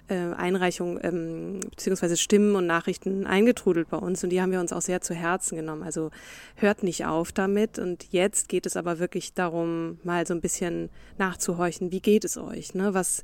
äh, 0.08 0.34
Einreichungen 0.34 0.98
ähm, 1.02 1.60
beziehungsweise 1.70 2.16
Stimmen 2.16 2.56
und 2.56 2.66
Nachrichten 2.66 3.19
eingetrudelt 3.26 3.88
bei 3.88 3.96
uns 3.96 4.22
und 4.24 4.30
die 4.30 4.40
haben 4.40 4.52
wir 4.52 4.60
uns 4.60 4.72
auch 4.72 4.82
sehr 4.82 5.00
zu 5.00 5.14
Herzen 5.14 5.56
genommen. 5.56 5.82
Also 5.82 6.10
hört 6.56 6.82
nicht 6.82 7.06
auf 7.06 7.32
damit 7.32 7.78
und 7.78 8.12
jetzt 8.12 8.48
geht 8.48 8.66
es 8.66 8.76
aber 8.76 8.98
wirklich 8.98 9.34
darum, 9.34 9.98
mal 10.02 10.26
so 10.26 10.34
ein 10.34 10.40
bisschen 10.40 10.90
nachzuhorchen, 11.18 11.92
wie 11.92 12.00
geht 12.00 12.24
es 12.24 12.36
euch, 12.36 12.74
ne? 12.74 12.94
Was 12.94 13.22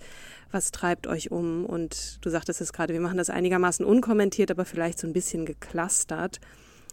was 0.50 0.70
treibt 0.70 1.06
euch 1.06 1.30
um? 1.30 1.64
Und 1.64 2.24
du 2.24 2.30
sagtest 2.30 2.60
es 2.60 2.72
gerade, 2.72 2.92
wir 2.92 3.00
machen 3.00 3.18
das 3.18 3.30
einigermaßen 3.30 3.84
unkommentiert, 3.84 4.50
aber 4.50 4.64
vielleicht 4.64 4.98
so 4.98 5.06
ein 5.06 5.12
bisschen 5.12 5.44
geklustert. 5.44 6.40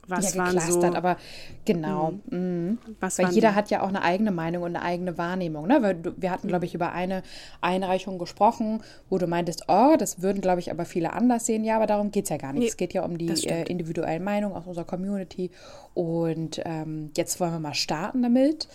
Was 0.08 0.34
ja, 0.34 0.42
waren 0.42 0.60
so, 0.60 0.82
aber 0.82 1.18
genau. 1.64 2.14
Mhm. 2.30 2.78
Was 3.00 3.20
Weil 3.20 3.30
jeder 3.30 3.52
die? 3.52 3.56
hat 3.56 3.70
ja 3.70 3.82
auch 3.84 3.88
eine 3.88 4.02
eigene 4.02 4.32
Meinung 4.32 4.64
und 4.64 4.76
eine 4.76 4.84
eigene 4.84 5.18
Wahrnehmung. 5.18 5.68
Ne? 5.68 5.96
Du, 5.96 6.14
wir 6.18 6.30
hatten, 6.30 6.48
glaube 6.48 6.66
ich, 6.66 6.76
über 6.76 6.92
eine 6.92 7.24
Einreichung 7.62 8.18
gesprochen, 8.18 8.82
wo 9.10 9.18
du 9.18 9.28
meintest, 9.28 9.66
oh, 9.70 9.96
das 9.98 10.22
würden, 10.22 10.42
glaube 10.42 10.60
ich, 10.60 10.72
aber 10.72 10.86
viele 10.86 11.14
anders 11.14 11.46
sehen. 11.46 11.64
Ja, 11.64 11.78
aber 11.78 11.88
darum 11.88 12.12
geht 12.12 12.26
es 12.26 12.30
ja 12.30 12.38
gar 12.38 12.52
nicht. 12.52 12.62
Nee, 12.62 12.68
es 12.68 12.78
geht 12.78 12.94
ja 12.94 13.04
um 13.04 13.18
die 13.18 13.30
äh, 13.48 13.64
individuellen 13.64 14.24
Meinungen 14.24 14.56
aus 14.56 14.68
unserer 14.68 14.86
Community. 14.86 15.52
Und 15.94 16.62
ähm, 16.66 17.12
jetzt 17.16 17.40
wollen 17.40 17.54
wir 17.54 17.60
mal 17.60 17.74
starten 17.74 18.24
damit. 18.24 18.68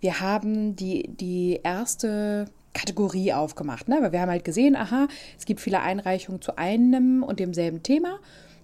Wir 0.00 0.20
haben 0.20 0.74
die, 0.74 1.08
die 1.08 1.60
erste 1.62 2.46
Kategorie 2.72 3.32
aufgemacht. 3.32 3.88
Ne? 3.88 3.98
Weil 4.00 4.12
wir 4.12 4.20
haben 4.20 4.30
halt 4.30 4.44
gesehen, 4.44 4.76
aha, 4.76 5.08
es 5.38 5.44
gibt 5.44 5.60
viele 5.60 5.80
Einreichungen 5.80 6.40
zu 6.40 6.56
einem 6.58 7.22
und 7.22 7.40
demselben 7.40 7.82
Thema 7.82 8.18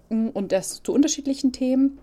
mm, 0.09 0.29
und 0.29 0.51
das 0.51 0.83
zu 0.83 0.93
unterschiedlichen 0.93 1.51
Themen. 1.51 1.99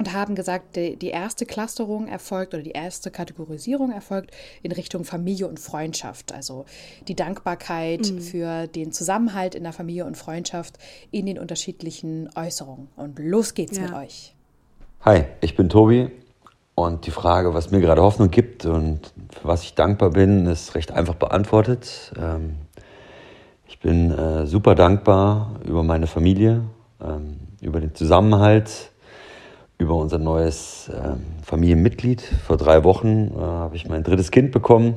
Und 0.00 0.14
haben 0.14 0.34
gesagt, 0.34 0.76
die, 0.76 0.96
die, 0.96 1.10
erste 1.10 1.44
Clusterung 1.44 2.08
erfolgt 2.08 2.54
oder 2.54 2.62
die 2.62 2.70
erste 2.70 3.10
Kategorisierung 3.10 3.92
erfolgt 3.92 4.30
in 4.62 4.72
Richtung 4.72 5.04
Familie 5.04 5.46
und 5.46 5.60
Freundschaft. 5.60 6.32
Also 6.32 6.64
die 7.06 7.14
Dankbarkeit 7.14 8.10
mhm. 8.10 8.20
für 8.22 8.66
den 8.66 8.92
Zusammenhalt 8.92 9.54
in 9.54 9.62
der 9.62 9.74
Familie 9.74 10.06
und 10.06 10.16
Freundschaft 10.16 10.78
in 11.10 11.26
den 11.26 11.38
unterschiedlichen 11.38 12.30
Äußerungen. 12.34 12.88
Und 12.96 13.18
los 13.18 13.52
geht's 13.52 13.76
ja. 13.76 13.82
mit 13.82 13.92
euch. 13.92 14.34
Hi, 15.02 15.24
ich 15.42 15.54
bin 15.54 15.68
Tobi 15.68 16.10
und 16.74 17.04
die 17.04 17.10
Frage, 17.10 17.52
was 17.52 17.70
mir 17.70 17.82
gerade 17.82 18.00
Hoffnung 18.00 18.30
gibt 18.30 18.64
und 18.64 19.12
für 19.38 19.48
was 19.48 19.64
ich 19.64 19.74
dankbar 19.74 20.08
bin, 20.08 20.46
ist 20.46 20.74
recht 20.74 20.92
einfach 20.92 21.16
beantwortet. 21.16 22.14
Ähm, 22.18 22.56
ich 23.66 23.78
bin 23.80 24.10
äh, 24.12 24.46
super 24.46 24.74
dankbar 24.74 25.60
über 25.66 25.82
meine 25.82 26.06
Familie, 26.06 26.62
ähm, 27.04 27.36
über 27.60 27.80
den 27.80 27.94
Zusammenhalt 27.94 28.90
über 29.80 29.94
unser 29.94 30.18
neues 30.18 30.90
ähm, 30.94 31.20
Familienmitglied. 31.42 32.20
Vor 32.20 32.56
drei 32.56 32.84
Wochen 32.84 33.32
äh, 33.34 33.40
habe 33.40 33.76
ich 33.76 33.88
mein 33.88 34.02
drittes 34.04 34.30
Kind 34.30 34.52
bekommen, 34.52 34.96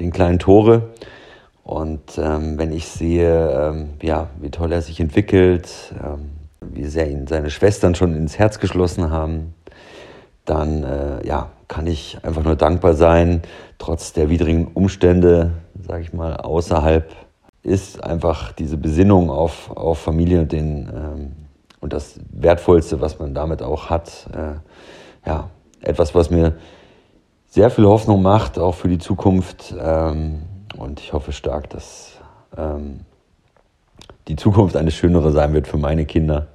den 0.00 0.10
kleinen 0.10 0.38
Tore. 0.38 0.90
Und 1.62 2.18
ähm, 2.18 2.58
wenn 2.58 2.72
ich 2.72 2.88
sehe, 2.88 3.50
ähm, 3.50 3.90
ja, 4.02 4.28
wie 4.40 4.50
toll 4.50 4.72
er 4.72 4.82
sich 4.82 4.98
entwickelt, 5.00 5.94
ähm, 6.02 6.30
wie 6.60 6.84
sehr 6.84 7.10
ihn 7.10 7.26
seine 7.26 7.50
Schwestern 7.50 7.94
schon 7.94 8.14
ins 8.16 8.38
Herz 8.38 8.58
geschlossen 8.58 9.10
haben, 9.10 9.54
dann 10.44 10.82
äh, 10.84 11.26
ja, 11.26 11.50
kann 11.68 11.86
ich 11.86 12.18
einfach 12.22 12.44
nur 12.44 12.56
dankbar 12.56 12.94
sein, 12.94 13.42
trotz 13.78 14.12
der 14.12 14.30
widrigen 14.30 14.68
Umstände, 14.68 15.52
sage 15.86 16.02
ich 16.02 16.12
mal, 16.12 16.36
außerhalb 16.36 17.10
ist 17.62 18.02
einfach 18.04 18.52
diese 18.52 18.76
Besinnung 18.76 19.30
auf, 19.30 19.70
auf 19.70 19.98
Familie 19.98 20.40
und 20.40 20.52
den 20.52 20.90
ähm, 20.94 21.32
und 21.84 21.92
das 21.92 22.18
Wertvollste, 22.30 23.02
was 23.02 23.18
man 23.18 23.34
damit 23.34 23.62
auch 23.62 23.90
hat. 23.90 24.26
Äh, 24.32 25.28
ja, 25.28 25.50
etwas, 25.82 26.14
was 26.14 26.30
mir 26.30 26.56
sehr 27.46 27.68
viel 27.68 27.84
Hoffnung 27.84 28.22
macht, 28.22 28.58
auch 28.58 28.74
für 28.74 28.88
die 28.88 28.98
Zukunft. 28.98 29.74
Ähm, 29.78 30.44
und 30.78 30.98
ich 30.98 31.12
hoffe 31.12 31.32
stark, 31.32 31.68
dass 31.68 32.18
ähm, 32.56 33.00
die 34.28 34.36
Zukunft 34.36 34.76
eine 34.76 34.90
schönere 34.90 35.30
sein 35.30 35.52
wird 35.52 35.68
für 35.68 35.76
meine 35.76 36.06
Kinder. 36.06 36.46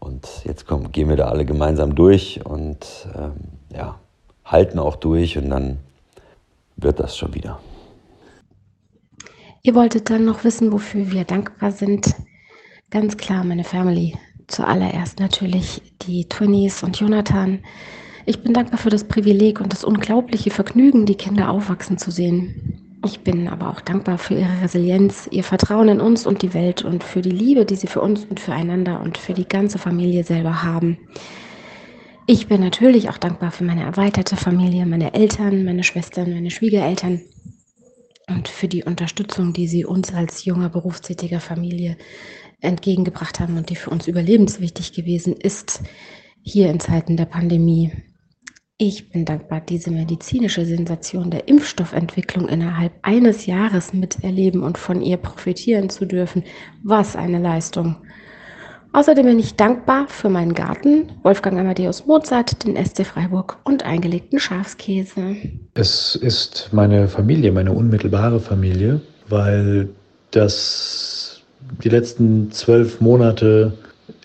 Und 0.00 0.26
jetzt 0.44 0.66
kommen, 0.66 0.92
gehen 0.92 1.10
wir 1.10 1.16
da 1.16 1.28
alle 1.28 1.44
gemeinsam 1.44 1.94
durch 1.94 2.46
und 2.46 3.06
ähm, 3.14 3.32
ja, 3.76 3.96
halten 4.46 4.78
auch 4.78 4.96
durch 4.96 5.36
und 5.36 5.50
dann 5.50 5.76
wird 6.76 7.00
das 7.00 7.18
schon 7.18 7.34
wieder. 7.34 7.60
Ihr 9.60 9.74
wolltet 9.74 10.08
dann 10.08 10.24
noch 10.24 10.42
wissen, 10.42 10.72
wofür 10.72 11.10
wir 11.10 11.24
dankbar 11.24 11.70
sind. 11.70 12.14
Ganz 12.90 13.18
klar, 13.18 13.44
meine 13.44 13.64
Family 13.64 14.16
zuallererst 14.48 15.20
natürlich 15.20 15.82
die 16.02 16.28
Twinnies 16.28 16.82
und 16.82 16.98
Jonathan. 16.98 17.60
Ich 18.26 18.42
bin 18.42 18.52
dankbar 18.52 18.78
für 18.78 18.90
das 18.90 19.04
Privileg 19.04 19.60
und 19.60 19.72
das 19.72 19.84
unglaubliche 19.84 20.50
Vergnügen, 20.50 21.06
die 21.06 21.14
Kinder 21.14 21.50
aufwachsen 21.50 21.96
zu 21.96 22.10
sehen. 22.10 22.98
Ich 23.04 23.20
bin 23.20 23.46
aber 23.46 23.70
auch 23.70 23.80
dankbar 23.80 24.18
für 24.18 24.34
ihre 24.34 24.60
Resilienz, 24.60 25.28
ihr 25.30 25.44
Vertrauen 25.44 25.88
in 25.88 26.00
uns 26.00 26.26
und 26.26 26.42
die 26.42 26.52
Welt 26.52 26.84
und 26.84 27.04
für 27.04 27.22
die 27.22 27.30
Liebe, 27.30 27.64
die 27.64 27.76
sie 27.76 27.86
für 27.86 28.00
uns 28.00 28.24
und 28.24 28.40
füreinander 28.40 29.00
und 29.00 29.16
für 29.16 29.34
die 29.34 29.46
ganze 29.46 29.78
Familie 29.78 30.24
selber 30.24 30.64
haben. 30.64 30.98
Ich 32.26 32.48
bin 32.48 32.60
natürlich 32.60 33.08
auch 33.08 33.16
dankbar 33.16 33.52
für 33.52 33.64
meine 33.64 33.84
erweiterte 33.84 34.36
Familie, 34.36 34.84
meine 34.84 35.14
Eltern, 35.14 35.64
meine 35.64 35.84
Schwestern, 35.84 36.34
meine 36.34 36.50
Schwiegereltern 36.50 37.22
und 38.28 38.48
für 38.48 38.68
die 38.68 38.84
Unterstützung, 38.84 39.52
die 39.52 39.66
sie 39.66 39.84
uns 39.84 40.12
als 40.12 40.44
junger 40.44 40.68
berufstätiger 40.68 41.40
Familie 41.40 41.96
entgegengebracht 42.60 43.40
haben 43.40 43.56
und 43.56 43.70
die 43.70 43.76
für 43.76 43.90
uns 43.90 44.06
überlebenswichtig 44.06 44.92
gewesen 44.92 45.34
ist, 45.34 45.82
hier 46.42 46.70
in 46.70 46.80
Zeiten 46.80 47.16
der 47.16 47.26
Pandemie. 47.26 47.92
Ich 48.80 49.10
bin 49.10 49.24
dankbar, 49.24 49.60
diese 49.60 49.90
medizinische 49.90 50.64
Sensation 50.64 51.30
der 51.30 51.48
Impfstoffentwicklung 51.48 52.48
innerhalb 52.48 52.92
eines 53.02 53.46
Jahres 53.46 53.92
miterleben 53.92 54.62
und 54.62 54.78
von 54.78 55.02
ihr 55.02 55.16
profitieren 55.16 55.90
zu 55.90 56.06
dürfen. 56.06 56.44
Was 56.84 57.16
eine 57.16 57.40
Leistung. 57.40 57.96
Außerdem 58.92 59.26
bin 59.26 59.38
ich 59.38 59.56
dankbar 59.56 60.06
für 60.08 60.28
meinen 60.28 60.54
Garten, 60.54 61.12
Wolfgang 61.22 61.58
Amadeus 61.58 62.06
Mozart, 62.06 62.64
den 62.64 62.76
SC 62.82 63.04
Freiburg 63.04 63.58
und 63.64 63.84
eingelegten 63.84 64.38
Schafskäse. 64.38 65.36
Es 65.74 66.14
ist 66.14 66.70
meine 66.72 67.08
Familie, 67.08 67.52
meine 67.52 67.72
unmittelbare 67.72 68.40
Familie, 68.40 69.00
weil 69.28 69.90
das 70.30 71.17
die 71.82 71.88
letzten 71.88 72.50
zwölf 72.50 73.00
Monate 73.00 73.72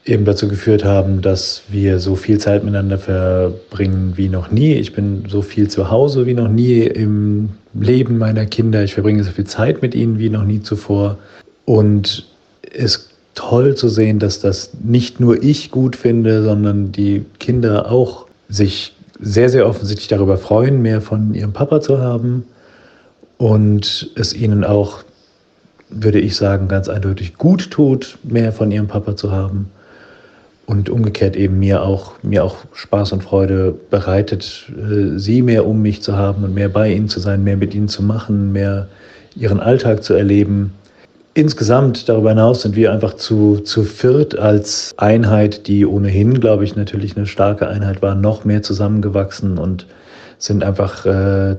eben 0.05 0.25
dazu 0.25 0.47
geführt 0.47 0.83
haben, 0.83 1.21
dass 1.21 1.63
wir 1.69 2.00
so 2.00 2.15
viel 2.15 2.38
Zeit 2.38 2.63
miteinander 2.63 2.97
verbringen 2.97 4.13
wie 4.15 4.27
noch 4.27 4.51
nie. 4.51 4.73
Ich 4.73 4.93
bin 4.93 5.23
so 5.29 5.41
viel 5.41 5.69
zu 5.69 5.89
Hause 5.89 6.25
wie 6.25 6.33
noch 6.33 6.50
nie 6.50 6.81
im 6.81 7.50
Leben 7.73 8.17
meiner 8.17 8.45
Kinder. 8.45 8.83
Ich 8.83 8.93
verbringe 8.93 9.23
so 9.23 9.31
viel 9.31 9.45
Zeit 9.45 9.81
mit 9.81 9.95
ihnen 9.95 10.19
wie 10.19 10.29
noch 10.29 10.43
nie 10.43 10.62
zuvor. 10.62 11.17
Und 11.65 12.27
es 12.73 12.95
ist 12.95 13.09
toll 13.35 13.75
zu 13.75 13.88
sehen, 13.88 14.19
dass 14.19 14.39
das 14.39 14.71
nicht 14.83 15.19
nur 15.19 15.41
ich 15.41 15.71
gut 15.71 15.95
finde, 15.95 16.43
sondern 16.43 16.91
die 16.91 17.25
Kinder 17.39 17.91
auch 17.91 18.27
sich 18.50 18.93
sehr, 19.19 19.50
sehr 19.50 19.67
offensichtlich 19.67 20.07
darüber 20.07 20.38
freuen, 20.38 20.81
mehr 20.81 21.01
von 21.01 21.33
ihrem 21.33 21.53
Papa 21.53 21.81
zu 21.81 22.00
haben 22.00 22.45
und 23.38 24.12
es 24.15 24.33
ihnen 24.33 24.63
auch 24.63 25.03
würde 25.95 26.19
ich 26.19 26.35
sagen, 26.35 26.67
ganz 26.67 26.89
eindeutig 26.89 27.38
gut 27.38 27.71
tut, 27.71 28.17
mehr 28.23 28.51
von 28.51 28.71
ihrem 28.71 28.88
Papa 28.88 29.15
zu 29.15 29.31
haben. 29.31 29.69
Und 30.65 30.89
umgekehrt 30.89 31.35
eben 31.35 31.59
mir 31.59 31.83
auch, 31.83 32.13
mir 32.23 32.43
auch 32.43 32.55
Spaß 32.73 33.12
und 33.12 33.23
Freude 33.23 33.75
bereitet, 33.89 34.71
äh, 34.71 35.17
sie 35.19 35.41
mehr 35.41 35.67
um 35.67 35.81
mich 35.81 36.01
zu 36.01 36.15
haben 36.15 36.43
und 36.43 36.53
mehr 36.53 36.69
bei 36.69 36.89
ihnen 36.91 37.09
zu 37.09 37.19
sein, 37.19 37.43
mehr 37.43 37.57
mit 37.57 37.73
ihnen 37.75 37.89
zu 37.89 38.01
machen, 38.01 38.53
mehr 38.53 38.88
ihren 39.35 39.59
Alltag 39.59 40.03
zu 40.03 40.13
erleben. 40.13 40.73
Insgesamt 41.35 42.07
darüber 42.07 42.29
hinaus 42.29 42.62
sind 42.62 42.75
wir 42.75 42.93
einfach 42.93 43.15
zu, 43.15 43.57
zu 43.57 43.83
viert 43.83 44.38
als 44.38 44.93
Einheit, 44.97 45.67
die 45.67 45.85
ohnehin, 45.85 46.39
glaube 46.39 46.63
ich, 46.63 46.75
natürlich 46.75 47.17
eine 47.17 47.25
starke 47.25 47.67
Einheit 47.67 48.01
war, 48.01 48.13
noch 48.15 48.45
mehr 48.45 48.62
zusammengewachsen 48.62 49.57
und 49.57 49.88
sind 50.38 50.63
einfach 50.63 51.05
äh, 51.05 51.55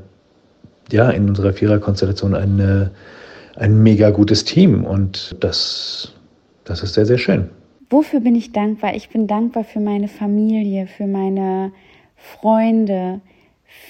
ja, 0.93 1.11
in 1.11 1.29
unserer 1.29 1.53
Viererkonstellation 1.53 2.35
eine, 2.35 2.91
ein 3.57 3.83
mega 3.83 4.11
gutes 4.11 4.45
Team 4.45 4.85
und 4.85 5.37
das, 5.41 6.13
das 6.65 6.83
ist 6.83 6.95
sehr, 6.95 7.07
sehr 7.07 7.19
schön. 7.19 7.51
Wofür 7.91 8.21
bin 8.21 8.35
ich 8.35 8.53
dankbar? 8.53 8.95
Ich 8.95 9.09
bin 9.11 9.27
dankbar 9.27 9.65
für 9.65 9.81
meine 9.81 10.09
Familie, 10.09 10.87
für 10.87 11.07
meine 11.07 11.73
Freunde, 12.17 13.21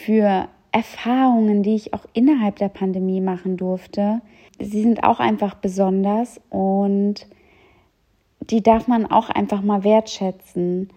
für 0.04 0.48
Erfahrungen, 0.72 1.62
die 1.62 1.76
ich 1.76 1.94
auch 1.94 2.04
innerhalb 2.12 2.56
der 2.56 2.68
Pandemie 2.68 3.20
machen 3.20 3.56
durfte. 3.56 4.20
Sie 4.58 4.82
sind 4.82 5.04
auch 5.04 5.20
einfach 5.20 5.54
besonders 5.54 6.40
und 6.50 7.26
die 8.40 8.62
darf 8.62 8.88
man 8.88 9.06
auch 9.06 9.30
einfach 9.30 9.62
mal 9.62 9.84
wertschätzen. 9.84 10.90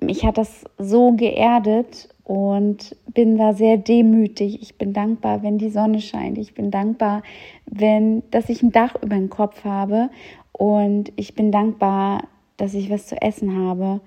Mich 0.00 0.24
hat 0.24 0.38
das 0.38 0.64
so 0.78 1.12
geerdet 1.12 2.13
und 2.24 2.96
bin 3.12 3.36
da 3.36 3.52
sehr 3.52 3.76
demütig. 3.76 4.60
Ich 4.62 4.76
bin 4.76 4.92
dankbar, 4.92 5.42
wenn 5.42 5.58
die 5.58 5.70
Sonne 5.70 6.00
scheint. 6.00 6.38
Ich 6.38 6.54
bin 6.54 6.70
dankbar, 6.70 7.22
wenn, 7.66 8.22
dass 8.30 8.48
ich 8.48 8.62
ein 8.62 8.72
Dach 8.72 8.94
über 9.02 9.14
dem 9.14 9.30
Kopf 9.30 9.64
habe 9.64 10.08
und 10.52 11.12
ich 11.16 11.34
bin 11.34 11.52
dankbar, 11.52 12.24
dass 12.56 12.74
ich 12.74 12.90
was 12.90 13.06
zu 13.06 13.20
essen 13.20 13.56
habe 13.56 14.00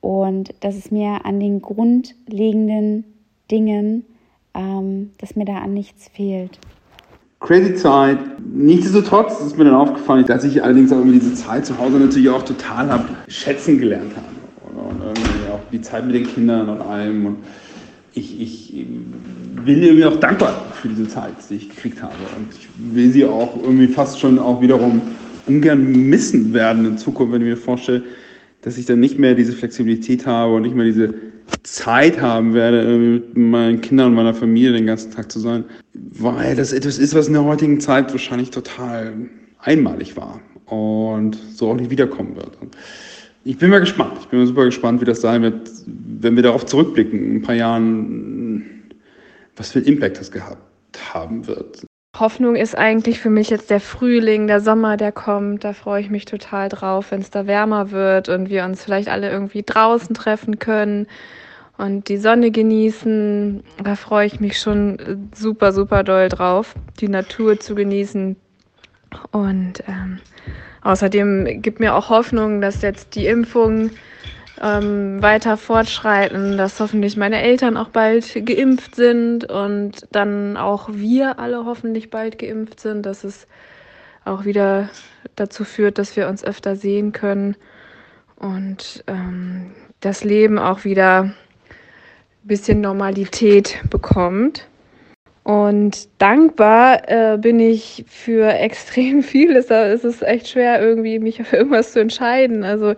und 0.00 0.54
dass 0.60 0.76
es 0.76 0.90
mir 0.90 1.24
an 1.24 1.40
den 1.40 1.60
grundlegenden 1.60 3.04
Dingen, 3.50 4.04
ähm, 4.54 5.10
dass 5.18 5.34
mir 5.34 5.44
da 5.44 5.58
an 5.58 5.74
nichts 5.74 6.08
fehlt. 6.08 6.58
Crazy 7.40 7.74
Zeit. 7.74 8.18
Nichtsdestotrotz 8.40 9.40
ist 9.40 9.58
mir 9.58 9.64
dann 9.64 9.74
aufgefallen, 9.74 10.24
dass 10.24 10.44
ich 10.44 10.62
allerdings 10.62 10.92
auch 10.92 11.02
diese 11.04 11.34
Zeit 11.34 11.66
zu 11.66 11.78
Hause 11.78 11.98
natürlich 11.98 12.30
auch 12.30 12.42
total 12.42 12.90
habe 12.90 13.08
schätzen 13.28 13.78
gelernt 13.78 14.16
habe. 14.16 14.35
Und 14.88 15.02
irgendwie 15.02 15.48
auch 15.48 15.60
die 15.70 15.80
Zeit 15.80 16.06
mit 16.06 16.14
den 16.14 16.26
Kindern 16.26 16.68
und 16.68 16.80
allem. 16.80 17.26
Und 17.26 17.36
ich, 18.14 18.40
ich 18.40 18.86
bin 19.64 19.82
irgendwie 19.82 20.04
auch 20.04 20.16
dankbar 20.16 20.72
für 20.80 20.88
diese 20.88 21.08
Zeit, 21.08 21.34
die 21.50 21.56
ich 21.56 21.68
gekriegt 21.68 22.02
habe. 22.02 22.14
Und 22.36 22.48
ich 22.54 22.68
will 22.94 23.10
sie 23.10 23.24
auch 23.24 23.56
irgendwie 23.62 23.88
fast 23.88 24.20
schon 24.20 24.38
auch 24.38 24.60
wiederum 24.60 25.02
ungern 25.46 26.08
missen 26.08 26.52
werden 26.52 26.86
in 26.86 26.98
Zukunft, 26.98 27.32
wenn 27.32 27.42
ich 27.42 27.48
mir 27.48 27.56
vorstelle, 27.56 28.02
dass 28.62 28.78
ich 28.78 28.86
dann 28.86 29.00
nicht 29.00 29.18
mehr 29.18 29.34
diese 29.34 29.52
Flexibilität 29.52 30.26
habe 30.26 30.54
und 30.54 30.62
nicht 30.62 30.74
mehr 30.74 30.86
diese 30.86 31.14
Zeit 31.62 32.20
haben 32.20 32.54
werde, 32.54 32.98
mit 32.98 33.36
meinen 33.36 33.80
Kindern 33.80 34.08
und 34.08 34.14
meiner 34.14 34.34
Familie 34.34 34.72
den 34.72 34.86
ganzen 34.86 35.12
Tag 35.12 35.30
zu 35.30 35.38
sein, 35.38 35.64
weil 35.94 36.56
das 36.56 36.72
etwas 36.72 36.98
ist, 36.98 37.14
was 37.14 37.28
in 37.28 37.34
der 37.34 37.44
heutigen 37.44 37.80
Zeit 37.80 38.10
wahrscheinlich 38.12 38.50
total 38.50 39.12
einmalig 39.58 40.16
war 40.16 40.40
und 40.66 41.36
so 41.54 41.70
auch 41.70 41.76
nicht 41.76 41.90
wiederkommen 41.90 42.36
wird. 42.36 42.60
Und 42.60 42.76
ich 43.46 43.58
bin 43.58 43.70
mal 43.70 43.78
gespannt. 43.78 44.18
Ich 44.20 44.26
bin 44.26 44.40
mal 44.40 44.46
super 44.46 44.64
gespannt, 44.64 45.00
wie 45.00 45.04
das 45.04 45.20
sein 45.20 45.42
wird, 45.42 45.70
wenn 45.86 46.34
wir 46.34 46.42
darauf 46.42 46.66
zurückblicken, 46.66 47.22
in 47.22 47.36
ein 47.36 47.42
paar 47.42 47.54
Jahren, 47.54 48.90
was 49.54 49.70
für 49.70 49.78
einen 49.78 49.88
Impact 49.88 50.18
das 50.18 50.30
gehabt 50.32 50.58
haben 51.14 51.46
wird. 51.46 51.86
Hoffnung 52.18 52.56
ist 52.56 52.76
eigentlich 52.76 53.20
für 53.20 53.30
mich 53.30 53.50
jetzt 53.50 53.70
der 53.70 53.78
Frühling, 53.80 54.46
der 54.46 54.60
Sommer, 54.60 54.96
der 54.96 55.12
kommt. 55.12 55.64
Da 55.64 55.74
freue 55.74 56.00
ich 56.00 56.10
mich 56.10 56.24
total 56.24 56.68
drauf, 56.68 57.10
wenn 57.10 57.20
es 57.20 57.30
da 57.30 57.46
wärmer 57.46 57.90
wird 57.90 58.28
und 58.28 58.50
wir 58.50 58.64
uns 58.64 58.82
vielleicht 58.82 59.08
alle 59.08 59.30
irgendwie 59.30 59.62
draußen 59.62 60.14
treffen 60.14 60.58
können 60.58 61.06
und 61.76 62.08
die 62.08 62.16
Sonne 62.16 62.50
genießen. 62.50 63.62
Da 63.84 63.94
freue 63.94 64.26
ich 64.26 64.40
mich 64.40 64.58
schon 64.58 65.28
super, 65.34 65.72
super 65.72 66.02
doll 66.02 66.28
drauf, 66.30 66.74
die 67.00 67.08
Natur 67.08 67.60
zu 67.60 67.74
genießen. 67.74 68.36
Und 69.30 69.84
ähm, 69.86 70.18
außerdem 70.86 71.62
gibt 71.62 71.80
mir 71.80 71.94
auch 71.94 72.08
Hoffnung, 72.08 72.60
dass 72.60 72.82
jetzt 72.82 73.14
die 73.14 73.26
Impfungen 73.26 73.90
ähm, 74.62 75.20
weiter 75.20 75.56
fortschreiten, 75.56 76.56
dass 76.56 76.80
hoffentlich 76.80 77.16
meine 77.16 77.42
Eltern 77.42 77.76
auch 77.76 77.88
bald 77.88 78.46
geimpft 78.46 78.94
sind 78.94 79.50
und 79.50 80.06
dann 80.12 80.56
auch 80.56 80.88
wir 80.92 81.38
alle 81.38 81.64
hoffentlich 81.64 82.10
bald 82.10 82.38
geimpft 82.38 82.80
sind, 82.80 83.04
dass 83.04 83.24
es 83.24 83.46
auch 84.24 84.44
wieder 84.44 84.88
dazu 85.34 85.64
führt, 85.64 85.98
dass 85.98 86.16
wir 86.16 86.28
uns 86.28 86.42
öfter 86.42 86.76
sehen 86.76 87.12
können 87.12 87.56
und 88.36 89.04
ähm, 89.06 89.72
das 90.00 90.24
Leben 90.24 90.58
auch 90.58 90.84
wieder 90.84 91.22
ein 91.22 91.34
bisschen 92.42 92.80
Normalität 92.80 93.82
bekommt. 93.90 94.66
Und 95.46 96.08
dankbar 96.18 97.08
äh, 97.08 97.38
bin 97.38 97.60
ich 97.60 98.04
für 98.08 98.48
extrem 98.52 99.22
vieles. 99.22 99.66
Da 99.66 99.84
ist 99.84 100.04
es 100.04 100.22
echt 100.22 100.48
schwer, 100.48 100.80
irgendwie 100.80 101.20
mich 101.20 101.40
für 101.42 101.56
irgendwas 101.56 101.92
zu 101.92 102.00
entscheiden. 102.00 102.64
Also 102.64 102.94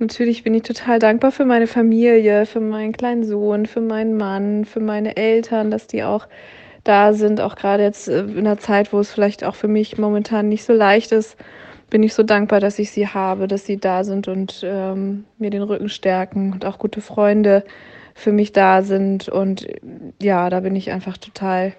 Natürlich 0.00 0.42
bin 0.42 0.54
ich 0.54 0.62
total 0.62 0.98
dankbar 0.98 1.30
für 1.30 1.44
meine 1.44 1.66
Familie, 1.66 2.46
für 2.46 2.60
meinen 2.60 2.92
kleinen 2.92 3.24
Sohn, 3.24 3.66
für 3.66 3.80
meinen 3.80 4.16
Mann, 4.16 4.64
für 4.64 4.80
meine 4.80 5.16
Eltern, 5.16 5.70
dass 5.70 5.86
die 5.86 6.02
auch 6.02 6.26
da 6.82 7.12
sind, 7.14 7.40
auch 7.40 7.54
gerade 7.54 7.84
jetzt 7.84 8.08
äh, 8.08 8.20
in 8.20 8.38
einer 8.38 8.58
Zeit, 8.58 8.92
wo 8.92 8.98
es 8.98 9.12
vielleicht 9.12 9.44
auch 9.44 9.54
für 9.54 9.68
mich 9.68 9.96
momentan 9.96 10.48
nicht 10.48 10.64
so 10.64 10.72
leicht 10.72 11.12
ist, 11.12 11.36
bin 11.90 12.02
ich 12.02 12.12
so 12.12 12.22
dankbar, 12.24 12.60
dass 12.60 12.78
ich 12.78 12.90
sie 12.90 13.06
habe, 13.08 13.46
dass 13.46 13.66
sie 13.66 13.78
da 13.78 14.04
sind 14.04 14.26
und 14.26 14.62
ähm, 14.64 15.24
mir 15.38 15.50
den 15.50 15.62
Rücken 15.62 15.88
stärken 15.88 16.52
und 16.52 16.64
auch 16.64 16.78
gute 16.78 17.00
Freunde 17.00 17.64
für 18.14 18.32
mich 18.32 18.52
da 18.52 18.82
sind. 18.82 19.28
Und 19.28 19.66
ja, 20.20 20.48
da 20.50 20.60
bin 20.60 20.76
ich 20.76 20.90
einfach 20.90 21.18
total 21.18 21.72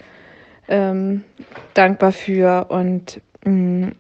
ähm, 0.67 1.23
dankbar 1.73 2.11
für 2.11 2.67
und 2.69 3.21
mh, 3.45 3.51
mm, 3.87 3.91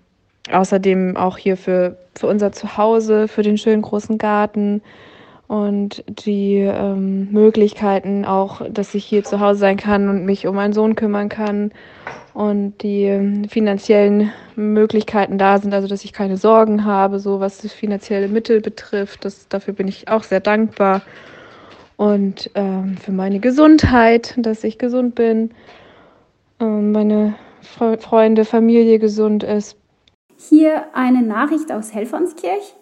außerdem 0.51 1.17
auch 1.17 1.37
hier 1.37 1.57
für, 1.57 1.97
für 2.15 2.27
unser 2.27 2.51
Zuhause, 2.51 3.27
für 3.27 3.41
den 3.41 3.57
schönen 3.57 3.81
großen 3.81 4.17
Garten 4.17 4.81
und 5.47 6.03
die 6.07 6.57
ähm, 6.57 7.31
Möglichkeiten 7.31 8.25
auch, 8.25 8.61
dass 8.69 8.95
ich 8.95 9.05
hier 9.05 9.23
zu 9.23 9.39
Hause 9.39 9.59
sein 9.59 9.77
kann 9.77 10.09
und 10.09 10.25
mich 10.25 10.47
um 10.47 10.55
meinen 10.55 10.73
Sohn 10.73 10.95
kümmern 10.95 11.29
kann 11.29 11.71
und 12.33 12.81
die 12.81 13.03
ähm, 13.03 13.47
finanziellen 13.47 14.31
Möglichkeiten 14.55 15.37
da 15.37 15.59
sind, 15.59 15.73
also 15.73 15.87
dass 15.87 16.03
ich 16.03 16.13
keine 16.13 16.37
Sorgen 16.37 16.85
habe, 16.85 17.19
so 17.19 17.39
was 17.39 17.59
das 17.59 17.73
finanzielle 17.73 18.27
Mittel 18.27 18.59
betrifft. 18.61 19.23
Das, 19.23 19.47
dafür 19.47 19.73
bin 19.73 19.87
ich 19.87 20.07
auch 20.07 20.23
sehr 20.23 20.39
dankbar. 20.39 21.01
Und 21.97 22.51
ähm, 22.55 22.97
für 22.97 23.11
meine 23.11 23.39
Gesundheit, 23.39 24.33
dass 24.37 24.63
ich 24.63 24.77
gesund 24.77 25.15
bin, 25.15 25.51
ähm, 26.59 26.91
meine 26.91 27.35
Freunde, 27.61 28.45
Familie 28.45 28.99
gesund 28.99 29.43
ist 29.43 29.77
hier 30.49 30.95
eine 30.95 31.21
Nachricht 31.21 31.71
aus 31.71 31.93
Helfernskirch. 31.93 32.75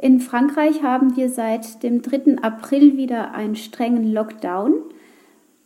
In 0.00 0.20
Frankreich 0.20 0.82
haben 0.82 1.16
wir 1.16 1.28
seit 1.28 1.82
dem 1.82 2.02
3. 2.02 2.42
April 2.42 2.96
wieder 2.96 3.32
einen 3.32 3.56
strengen 3.56 4.12
Lockdown. 4.12 4.74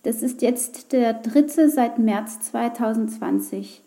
Das 0.02 0.22
ist 0.22 0.42
jetzt 0.42 0.92
der 0.92 1.14
dritte 1.14 1.68
seit 1.68 1.98
März 1.98 2.40
2020. 2.40 3.82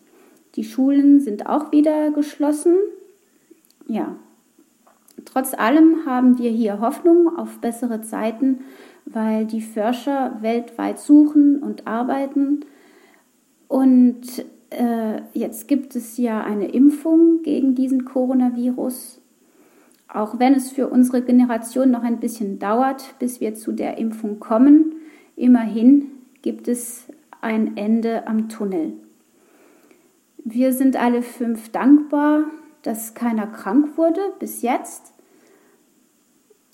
Die 0.56 0.64
Schulen 0.64 1.20
sind 1.20 1.46
auch 1.46 1.72
wieder 1.72 2.10
geschlossen. 2.10 2.76
Ja. 3.86 4.16
Trotz 5.24 5.54
allem 5.54 6.04
haben 6.06 6.38
wir 6.38 6.50
hier 6.50 6.80
Hoffnung 6.80 7.36
auf 7.36 7.58
bessere 7.58 8.00
Zeiten, 8.02 8.60
weil 9.04 9.46
die 9.46 9.60
Forscher 9.60 10.38
weltweit 10.40 10.98
suchen 10.98 11.62
und 11.62 11.86
arbeiten. 11.86 12.64
Und 13.68 14.44
äh, 14.70 15.22
jetzt 15.32 15.68
gibt 15.68 15.96
es 15.96 16.16
ja 16.18 16.42
eine 16.42 16.68
Impfung 16.68 17.42
gegen 17.42 17.74
diesen 17.74 18.04
Coronavirus. 18.04 19.20
Auch 20.08 20.38
wenn 20.38 20.54
es 20.54 20.70
für 20.70 20.88
unsere 20.88 21.22
Generation 21.22 21.90
noch 21.90 22.02
ein 22.02 22.20
bisschen 22.20 22.58
dauert, 22.58 23.14
bis 23.18 23.40
wir 23.40 23.54
zu 23.54 23.72
der 23.72 23.98
Impfung 23.98 24.40
kommen, 24.40 24.94
immerhin 25.36 26.10
gibt 26.42 26.68
es 26.68 27.06
ein 27.40 27.76
Ende 27.76 28.26
am 28.26 28.48
Tunnel. 28.48 28.92
Wir 30.44 30.72
sind 30.72 30.96
alle 30.96 31.22
fünf 31.22 31.70
dankbar, 31.70 32.44
dass 32.82 33.14
keiner 33.14 33.46
krank 33.46 33.96
wurde 33.96 34.20
bis 34.38 34.62
jetzt. 34.62 35.12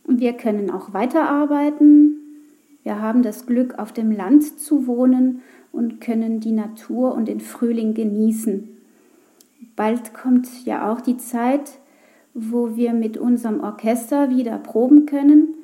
Und 0.04 0.20
wir 0.20 0.32
können 0.32 0.70
auch 0.70 0.94
weiterarbeiten. 0.94 2.16
Wir 2.82 3.00
haben 3.00 3.22
das 3.22 3.46
Glück, 3.46 3.78
auf 3.78 3.92
dem 3.92 4.10
Land 4.10 4.58
zu 4.58 4.86
wohnen 4.86 5.42
und 5.72 6.00
können 6.00 6.40
die 6.40 6.52
Natur 6.52 7.14
und 7.14 7.28
den 7.28 7.40
Frühling 7.40 7.94
genießen. 7.94 8.68
Bald 9.76 10.14
kommt 10.14 10.64
ja 10.64 10.90
auch 10.90 11.00
die 11.00 11.18
Zeit, 11.18 11.78
wo 12.34 12.76
wir 12.76 12.94
mit 12.94 13.16
unserem 13.16 13.60
Orchester 13.60 14.30
wieder 14.30 14.58
proben 14.58 15.06
können. 15.06 15.54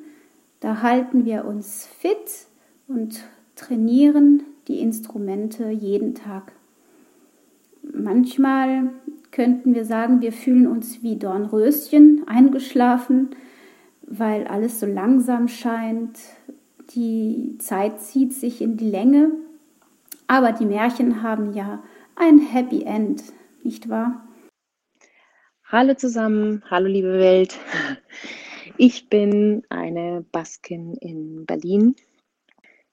Da 0.59 0.81
halten 0.81 1.25
wir 1.25 1.45
uns 1.45 1.85
fit 1.85 2.47
und 2.87 3.23
trainieren 3.55 4.43
die 4.67 4.79
Instrumente 4.79 5.69
jeden 5.69 6.15
Tag. 6.15 6.53
Manchmal 7.81 8.91
könnten 9.35 9.75
wir 9.75 9.85
sagen, 9.85 10.21
wir 10.21 10.31
fühlen 10.31 10.65
uns 10.65 11.03
wie 11.03 11.17
Dornröschen 11.17 12.23
eingeschlafen, 12.27 13.29
weil 14.01 14.47
alles 14.47 14.79
so 14.79 14.87
langsam 14.87 15.47
scheint. 15.47 16.17
Die 16.95 17.57
Zeit 17.59 18.01
zieht 18.01 18.33
sich 18.33 18.61
in 18.61 18.77
die 18.77 18.89
Länge 18.89 19.31
aber 20.27 20.51
die 20.53 20.65
Märchen 20.65 21.21
haben 21.21 21.53
ja 21.53 21.83
ein 22.15 22.39
Happy 22.39 22.83
End, 22.83 23.23
nicht 23.63 23.89
wahr? 23.89 24.27
Hallo 25.65 25.93
zusammen, 25.93 26.63
hallo 26.69 26.87
liebe 26.87 27.13
Welt. 27.13 27.59
Ich 28.77 29.07
bin 29.07 29.63
eine 29.69 30.25
Baskin 30.31 30.95
in 30.95 31.45
Berlin. 31.45 31.95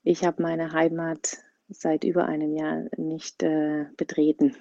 Ich 0.05 0.24
habe 0.24 0.42
meine 0.42 0.72
Heimat 0.72 1.38
seit 1.68 2.05
über 2.05 2.26
einem 2.26 2.55
Jahr 2.55 2.85
nicht 2.96 3.42
äh, 3.42 3.87
betreten. 3.96 4.55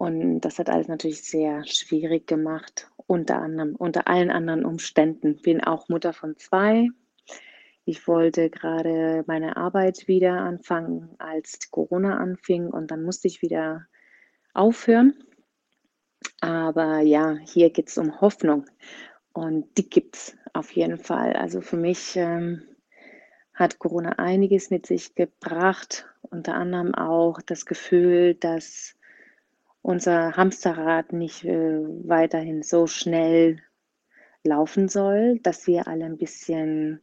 Und 0.00 0.40
das 0.40 0.58
hat 0.58 0.70
alles 0.70 0.88
natürlich 0.88 1.22
sehr 1.24 1.62
schwierig 1.66 2.26
gemacht, 2.26 2.90
unter 3.06 3.36
anderem, 3.36 3.76
unter 3.76 4.08
allen 4.08 4.30
anderen 4.30 4.64
Umständen. 4.64 5.36
Bin 5.42 5.62
auch 5.62 5.90
Mutter 5.90 6.14
von 6.14 6.38
zwei, 6.38 6.88
ich 7.84 8.08
wollte 8.08 8.48
gerade 8.48 9.24
meine 9.26 9.58
Arbeit 9.58 10.08
wieder 10.08 10.40
anfangen, 10.40 11.10
als 11.18 11.70
Corona 11.70 12.16
anfing 12.16 12.68
und 12.68 12.90
dann 12.90 13.02
musste 13.02 13.28
ich 13.28 13.42
wieder 13.42 13.88
aufhören. 14.54 15.22
Aber 16.40 17.00
ja, 17.00 17.36
hier 17.44 17.68
geht 17.68 17.88
es 17.88 17.98
um 17.98 18.22
Hoffnung 18.22 18.64
und 19.34 19.76
die 19.76 19.90
gibt 19.90 20.16
es 20.16 20.36
auf 20.54 20.72
jeden 20.72 20.96
Fall. 20.96 21.34
Also 21.34 21.60
für 21.60 21.76
mich 21.76 22.16
ähm, 22.16 22.62
hat 23.52 23.78
Corona 23.78 24.12
einiges 24.12 24.70
mit 24.70 24.86
sich 24.86 25.14
gebracht, 25.14 26.06
unter 26.22 26.54
anderem 26.54 26.94
auch 26.94 27.42
das 27.42 27.66
Gefühl, 27.66 28.34
dass 28.34 28.96
unser 29.82 30.36
Hamsterrad 30.36 31.12
nicht 31.12 31.44
äh, 31.44 31.80
weiterhin 32.06 32.62
so 32.62 32.86
schnell 32.86 33.60
laufen 34.44 34.88
soll, 34.88 35.38
dass 35.42 35.66
wir 35.66 35.88
alle 35.88 36.04
ein 36.04 36.18
bisschen 36.18 37.00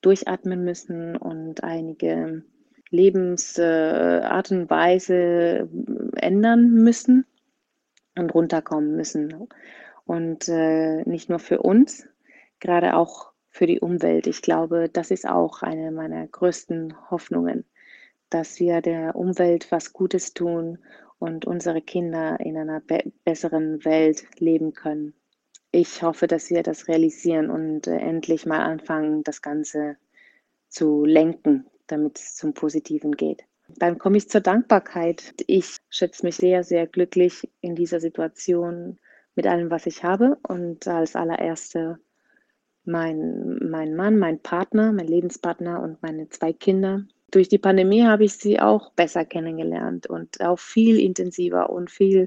durchatmen 0.00 0.64
müssen 0.64 1.16
und 1.16 1.64
einige 1.64 2.44
Lebensart 2.90 4.50
und 4.50 4.70
Weise 4.70 5.68
ändern 6.16 6.72
müssen 6.72 7.26
und 8.16 8.34
runterkommen 8.34 8.96
müssen. 8.96 9.48
Und 10.06 10.48
äh, 10.48 11.02
nicht 11.02 11.28
nur 11.28 11.38
für 11.38 11.60
uns, 11.60 12.08
gerade 12.60 12.96
auch 12.96 13.32
für 13.50 13.66
die 13.66 13.80
Umwelt. 13.80 14.26
Ich 14.26 14.40
glaube, 14.40 14.88
das 14.88 15.10
ist 15.10 15.28
auch 15.28 15.62
eine 15.62 15.90
meiner 15.90 16.26
größten 16.26 16.94
Hoffnungen, 17.10 17.64
dass 18.30 18.60
wir 18.60 18.80
der 18.80 19.16
Umwelt 19.16 19.70
was 19.70 19.92
Gutes 19.92 20.32
tun 20.32 20.78
und 21.18 21.44
unsere 21.44 21.82
Kinder 21.82 22.38
in 22.40 22.56
einer 22.56 22.80
be 22.80 23.12
besseren 23.24 23.84
Welt 23.84 24.24
leben 24.38 24.72
können 24.72 25.14
ich 25.70 26.02
hoffe, 26.02 26.26
dass 26.26 26.50
wir 26.50 26.62
das 26.62 26.88
realisieren 26.88 27.50
und 27.50 27.86
äh, 27.86 27.96
endlich 27.96 28.46
mal 28.46 28.60
anfangen, 28.60 29.22
das 29.22 29.42
Ganze 29.42 29.96
zu 30.68 31.04
lenken, 31.04 31.66
damit 31.86 32.18
es 32.18 32.36
zum 32.36 32.54
Positiven 32.54 33.12
geht. 33.12 33.44
Dann 33.68 33.98
komme 33.98 34.16
ich 34.16 34.30
zur 34.30 34.40
Dankbarkeit. 34.40 35.34
Ich 35.46 35.76
schätze 35.90 36.24
mich 36.24 36.36
sehr, 36.36 36.64
sehr 36.64 36.86
glücklich 36.86 37.50
in 37.60 37.74
dieser 37.74 38.00
Situation 38.00 38.98
mit 39.34 39.46
allem, 39.46 39.70
was 39.70 39.84
ich 39.86 40.04
habe. 40.04 40.38
Und 40.48 40.86
als 40.88 41.16
allererste 41.16 41.98
mein, 42.84 43.58
mein 43.68 43.94
Mann, 43.94 44.18
mein 44.18 44.40
Partner, 44.40 44.92
mein 44.92 45.06
Lebenspartner 45.06 45.82
und 45.82 46.02
meine 46.02 46.30
zwei 46.30 46.54
Kinder. 46.54 47.04
Durch 47.30 47.48
die 47.48 47.58
Pandemie 47.58 48.04
habe 48.04 48.24
ich 48.24 48.34
sie 48.34 48.58
auch 48.58 48.92
besser 48.92 49.24
kennengelernt 49.24 50.06
und 50.06 50.40
auch 50.40 50.58
viel 50.58 50.98
intensiver 50.98 51.70
und 51.70 51.90
viel, 51.90 52.26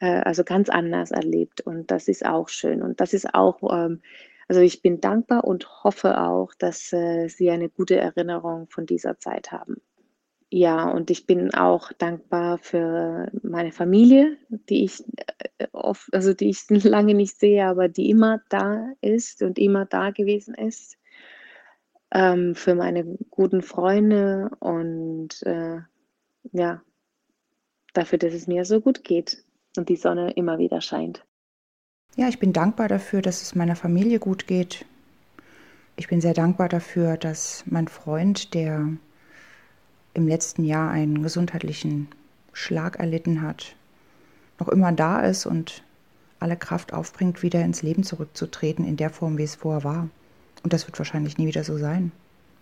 äh, 0.00 0.20
also 0.20 0.42
ganz 0.42 0.68
anders 0.68 1.12
erlebt. 1.12 1.60
Und 1.60 1.90
das 1.90 2.08
ist 2.08 2.26
auch 2.26 2.48
schön. 2.48 2.82
Und 2.82 3.00
das 3.00 3.12
ist 3.12 3.34
auch, 3.34 3.62
ähm, 3.72 4.00
also 4.48 4.60
ich 4.60 4.82
bin 4.82 5.00
dankbar 5.00 5.44
und 5.44 5.84
hoffe 5.84 6.20
auch, 6.20 6.54
dass 6.58 6.92
äh, 6.92 7.28
Sie 7.28 7.50
eine 7.50 7.68
gute 7.68 7.96
Erinnerung 7.96 8.68
von 8.68 8.84
dieser 8.84 9.18
Zeit 9.18 9.52
haben. 9.52 9.80
Ja, 10.50 10.90
und 10.90 11.10
ich 11.10 11.24
bin 11.26 11.54
auch 11.54 11.92
dankbar 11.92 12.58
für 12.58 13.30
meine 13.42 13.72
Familie, 13.72 14.36
die 14.50 14.84
ich 14.84 15.02
äh, 15.58 15.66
oft, 15.72 16.12
also 16.12 16.34
die 16.34 16.50
ich 16.50 16.68
lange 16.84 17.14
nicht 17.14 17.38
sehe, 17.38 17.64
aber 17.64 17.88
die 17.88 18.10
immer 18.10 18.42
da 18.50 18.92
ist 19.00 19.40
und 19.42 19.58
immer 19.58 19.86
da 19.86 20.10
gewesen 20.10 20.54
ist 20.54 20.98
ähm, 22.12 22.54
für 22.54 22.74
meine 22.74 23.04
guten 23.30 23.62
Freunde 23.62 24.50
und 24.60 25.42
äh, 25.44 25.78
ja, 26.52 26.82
dafür, 27.94 28.18
dass 28.18 28.34
es 28.34 28.46
mir 28.46 28.64
so 28.64 28.80
gut 28.80 29.02
geht 29.02 29.42
und 29.76 29.88
die 29.88 29.96
Sonne 29.96 30.32
immer 30.32 30.58
wieder 30.58 30.80
scheint. 30.80 31.24
Ja, 32.16 32.28
ich 32.28 32.38
bin 32.38 32.52
dankbar 32.52 32.88
dafür, 32.88 33.22
dass 33.22 33.40
es 33.40 33.54
meiner 33.54 33.76
Familie 33.76 34.18
gut 34.18 34.46
geht. 34.46 34.84
Ich 35.96 36.08
bin 36.08 36.20
sehr 36.20 36.34
dankbar 36.34 36.68
dafür, 36.68 37.16
dass 37.16 37.64
mein 37.66 37.88
Freund, 37.88 38.52
der 38.54 38.88
im 40.14 40.28
letzten 40.28 40.64
Jahr 40.64 40.90
einen 40.90 41.22
gesundheitlichen 41.22 42.08
Schlag 42.52 42.98
erlitten 42.98 43.40
hat, 43.40 43.76
noch 44.60 44.68
immer 44.68 44.92
da 44.92 45.20
ist 45.20 45.46
und 45.46 45.82
alle 46.38 46.56
Kraft 46.56 46.92
aufbringt, 46.92 47.42
wieder 47.42 47.64
ins 47.64 47.82
Leben 47.82 48.02
zurückzutreten 48.02 48.84
in 48.84 48.96
der 48.96 49.10
Form, 49.10 49.38
wie 49.38 49.44
es 49.44 49.54
vorher 49.54 49.84
war. 49.84 50.08
Und 50.62 50.72
das 50.72 50.86
wird 50.86 50.98
wahrscheinlich 50.98 51.38
nie 51.38 51.46
wieder 51.46 51.64
so 51.64 51.76
sein. 51.78 52.12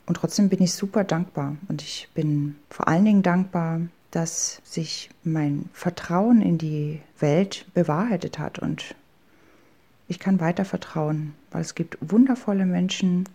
Und 0.07 0.15
trotzdem 0.15 0.49
bin 0.49 0.63
ich 0.63 0.73
super 0.73 1.05
dankbar. 1.05 1.57
Und 1.69 1.83
ich 1.83 2.09
bin 2.15 2.57
vor 2.69 2.89
allen 2.89 3.05
Dingen 3.05 3.23
dankbar, 3.23 3.81
dass 4.11 4.61
sich 4.65 5.11
mein 5.23 5.69
Vertrauen 5.73 6.43
in 6.43 6.59
die 6.59 7.01
Welt 7.19 7.67
bewahrheitet 7.75 8.39
hat. 8.39 8.59
Und 8.59 8.97
ich 10.09 10.19
kann 10.19 10.41
weiter 10.41 10.65
vertrauen, 10.65 11.35
weil 11.51 11.61
es 11.61 11.75
gibt 11.75 11.97
wundervolle 12.01 12.67
Menschen 12.67 13.29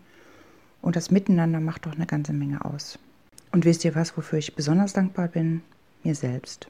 und 0.81 0.95
das 0.95 1.11
Miteinander 1.11 1.61
macht 1.61 1.85
doch 1.85 1.93
eine 1.93 2.05
ganze 2.05 2.33
Menge 2.33 2.65
aus. 2.65 2.99
Und 3.51 3.63
wisst 3.63 3.85
ihr 3.85 3.95
was, 3.95 4.17
wofür 4.17 4.39
ich 4.39 4.55
besonders 4.55 4.91
dankbar 4.91 5.29
bin? 5.29 5.61
Mir 6.03 6.15
selbst. 6.15 6.67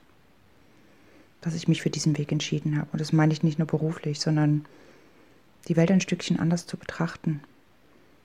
Dass 1.41 1.55
ich 1.55 1.67
mich 1.67 1.81
für 1.81 1.89
diesen 1.89 2.17
Weg 2.17 2.31
entschieden 2.31 2.77
habe. 2.77 2.89
Und 2.91 3.01
das 3.01 3.11
meine 3.11 3.33
ich 3.33 3.41
nicht 3.41 3.57
nur 3.57 3.67
beruflich, 3.67 4.19
sondern 4.19 4.65
die 5.67 5.75
Welt 5.75 5.89
ein 5.89 6.01
Stückchen 6.01 6.39
anders 6.39 6.67
zu 6.67 6.77
betrachten 6.77 7.41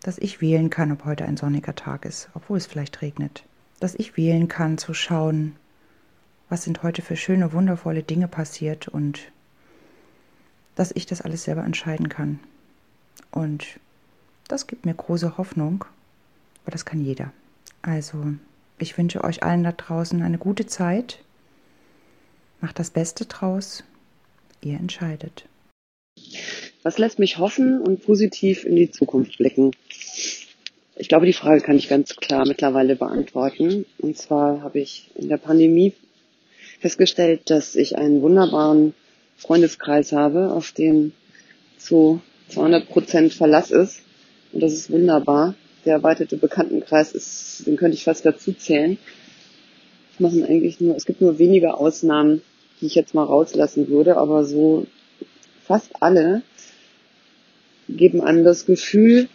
dass 0.02 0.18
ich 0.18 0.40
wählen 0.40 0.70
kann, 0.70 0.92
ob 0.92 1.04
heute 1.04 1.24
ein 1.24 1.36
sonniger 1.36 1.74
Tag 1.74 2.04
ist, 2.04 2.28
obwohl 2.34 2.58
es 2.58 2.66
vielleicht 2.66 3.02
regnet. 3.02 3.44
Dass 3.80 3.94
ich 3.94 4.16
wählen 4.16 4.48
kann, 4.48 4.78
zu 4.78 4.94
schauen, 4.94 5.56
was 6.48 6.64
sind 6.64 6.82
heute 6.82 7.02
für 7.02 7.16
schöne, 7.16 7.52
wundervolle 7.52 8.02
Dinge 8.02 8.28
passiert 8.28 8.88
und 8.88 9.30
dass 10.74 10.92
ich 10.92 11.06
das 11.06 11.20
alles 11.20 11.44
selber 11.44 11.64
entscheiden 11.64 12.08
kann. 12.08 12.40
Und 13.30 13.78
das 14.48 14.66
gibt 14.66 14.86
mir 14.86 14.94
große 14.94 15.36
Hoffnung, 15.36 15.84
aber 16.62 16.72
das 16.72 16.84
kann 16.84 17.00
jeder. 17.00 17.32
Also, 17.82 18.34
ich 18.78 18.96
wünsche 18.98 19.22
euch 19.22 19.42
allen 19.42 19.62
da 19.62 19.72
draußen 19.72 20.22
eine 20.22 20.38
gute 20.38 20.66
Zeit. 20.66 21.22
Macht 22.60 22.78
das 22.78 22.90
Beste 22.90 23.26
draus. 23.26 23.84
Ihr 24.60 24.78
entscheidet. 24.78 25.46
Was 26.82 26.96
lässt 26.96 27.18
mich 27.18 27.36
hoffen 27.36 27.80
und 27.80 28.02
positiv 28.02 28.64
in 28.64 28.74
die 28.74 28.90
Zukunft 28.90 29.36
blicken? 29.36 29.72
Ich 30.96 31.08
glaube, 31.08 31.26
die 31.26 31.34
Frage 31.34 31.60
kann 31.60 31.76
ich 31.76 31.88
ganz 31.88 32.16
klar 32.16 32.46
mittlerweile 32.46 32.96
beantworten. 32.96 33.84
Und 33.98 34.16
zwar 34.16 34.62
habe 34.62 34.80
ich 34.80 35.10
in 35.14 35.28
der 35.28 35.36
Pandemie 35.36 35.92
festgestellt, 36.80 37.50
dass 37.50 37.76
ich 37.76 37.98
einen 37.98 38.22
wunderbaren 38.22 38.94
Freundeskreis 39.36 40.12
habe, 40.12 40.52
auf 40.52 40.72
dem 40.72 41.12
zu 41.76 42.20
200 42.48 42.88
Prozent 42.88 43.34
Verlass 43.34 43.70
ist. 43.70 44.00
Und 44.52 44.62
das 44.62 44.72
ist 44.72 44.90
wunderbar. 44.90 45.54
Der 45.84 45.94
erweiterte 45.94 46.38
Bekanntenkreis 46.38 47.12
ist, 47.12 47.66
den 47.66 47.76
könnte 47.76 47.96
ich 47.96 48.04
fast 48.04 48.24
dazu 48.24 48.54
zählen. 48.54 48.98
Es 50.14 50.20
machen 50.20 50.44
eigentlich 50.44 50.80
nur, 50.80 50.96
es 50.96 51.04
gibt 51.04 51.20
nur 51.20 51.38
wenige 51.38 51.74
Ausnahmen, 51.74 52.40
die 52.80 52.86
ich 52.86 52.94
jetzt 52.94 53.14
mal 53.14 53.24
rauslassen 53.24 53.88
würde, 53.88 54.16
aber 54.16 54.44
so 54.44 54.86
fast 55.62 55.90
alle 56.00 56.42
geben 57.96 58.20
einem 58.20 58.44
das 58.44 58.66
Gefühl, 58.66 59.28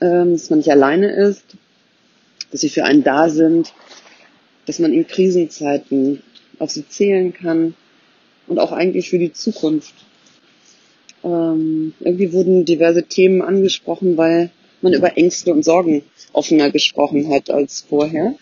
ähm, 0.00 0.32
dass 0.32 0.50
man 0.50 0.58
nicht 0.58 0.70
alleine 0.70 1.12
ist, 1.12 1.44
dass 2.50 2.60
sie 2.60 2.68
für 2.68 2.84
einen 2.84 3.02
da 3.02 3.28
sind, 3.28 3.72
dass 4.66 4.78
man 4.78 4.92
in 4.92 5.06
Krisenzeiten 5.06 6.22
auf 6.58 6.70
sie 6.70 6.88
zählen 6.88 7.32
kann 7.32 7.74
und 8.46 8.58
auch 8.58 8.72
eigentlich 8.72 9.10
für 9.10 9.18
die 9.18 9.32
Zukunft. 9.32 9.94
Ähm, 11.24 11.94
irgendwie 12.00 12.32
wurden 12.32 12.64
diverse 12.64 13.04
Themen 13.04 13.42
angesprochen, 13.42 14.16
weil 14.16 14.50
man 14.82 14.92
über 14.92 15.16
Ängste 15.16 15.52
und 15.52 15.64
Sorgen 15.64 16.02
offener 16.32 16.70
gesprochen 16.70 17.30
hat 17.30 17.50
als 17.50 17.80
vorher 17.88 18.34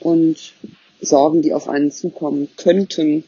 und 0.00 0.54
Sorgen, 1.00 1.42
die 1.42 1.54
auf 1.54 1.68
einen 1.68 1.90
zukommen 1.90 2.48
könnten, 2.56 3.24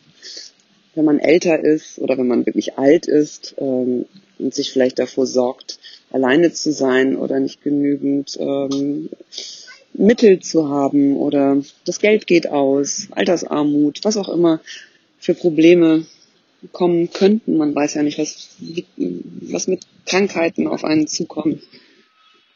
wenn 0.95 1.05
man 1.05 1.18
älter 1.18 1.59
ist 1.59 1.99
oder 1.99 2.18
wenn 2.18 2.27
man 2.27 2.45
wirklich 2.45 2.79
alt 2.79 3.07
ist 3.07 3.55
ähm, 3.59 4.05
und 4.38 4.55
sich 4.55 4.73
vielleicht 4.73 4.99
davor 4.99 5.27
sorgt, 5.27 5.79
alleine 6.11 6.53
zu 6.53 6.73
sein 6.73 7.16
oder 7.16 7.40
nicht 7.40 7.62
genügend 7.62 8.37
ähm, 8.38 9.09
Mittel 9.95 10.40
zu 10.40 10.68
haben 10.68 11.16
oder 11.16 11.62
das 11.85 11.99
Geld 11.99 12.27
geht 12.27 12.49
aus, 12.49 13.09
Altersarmut, 13.11 14.01
was 14.03 14.16
auch 14.16 14.29
immer 14.29 14.61
für 15.18 15.35
Probleme 15.35 16.07
kommen 16.71 17.11
könnten. 17.11 17.57
Man 17.57 17.75
weiß 17.75 17.95
ja 17.95 18.03
nicht, 18.03 18.18
was, 18.18 18.57
was 18.97 19.66
mit 19.66 19.87
Krankheiten 20.07 20.66
auf 20.66 20.85
einen 20.85 21.07
zukommt. 21.07 21.62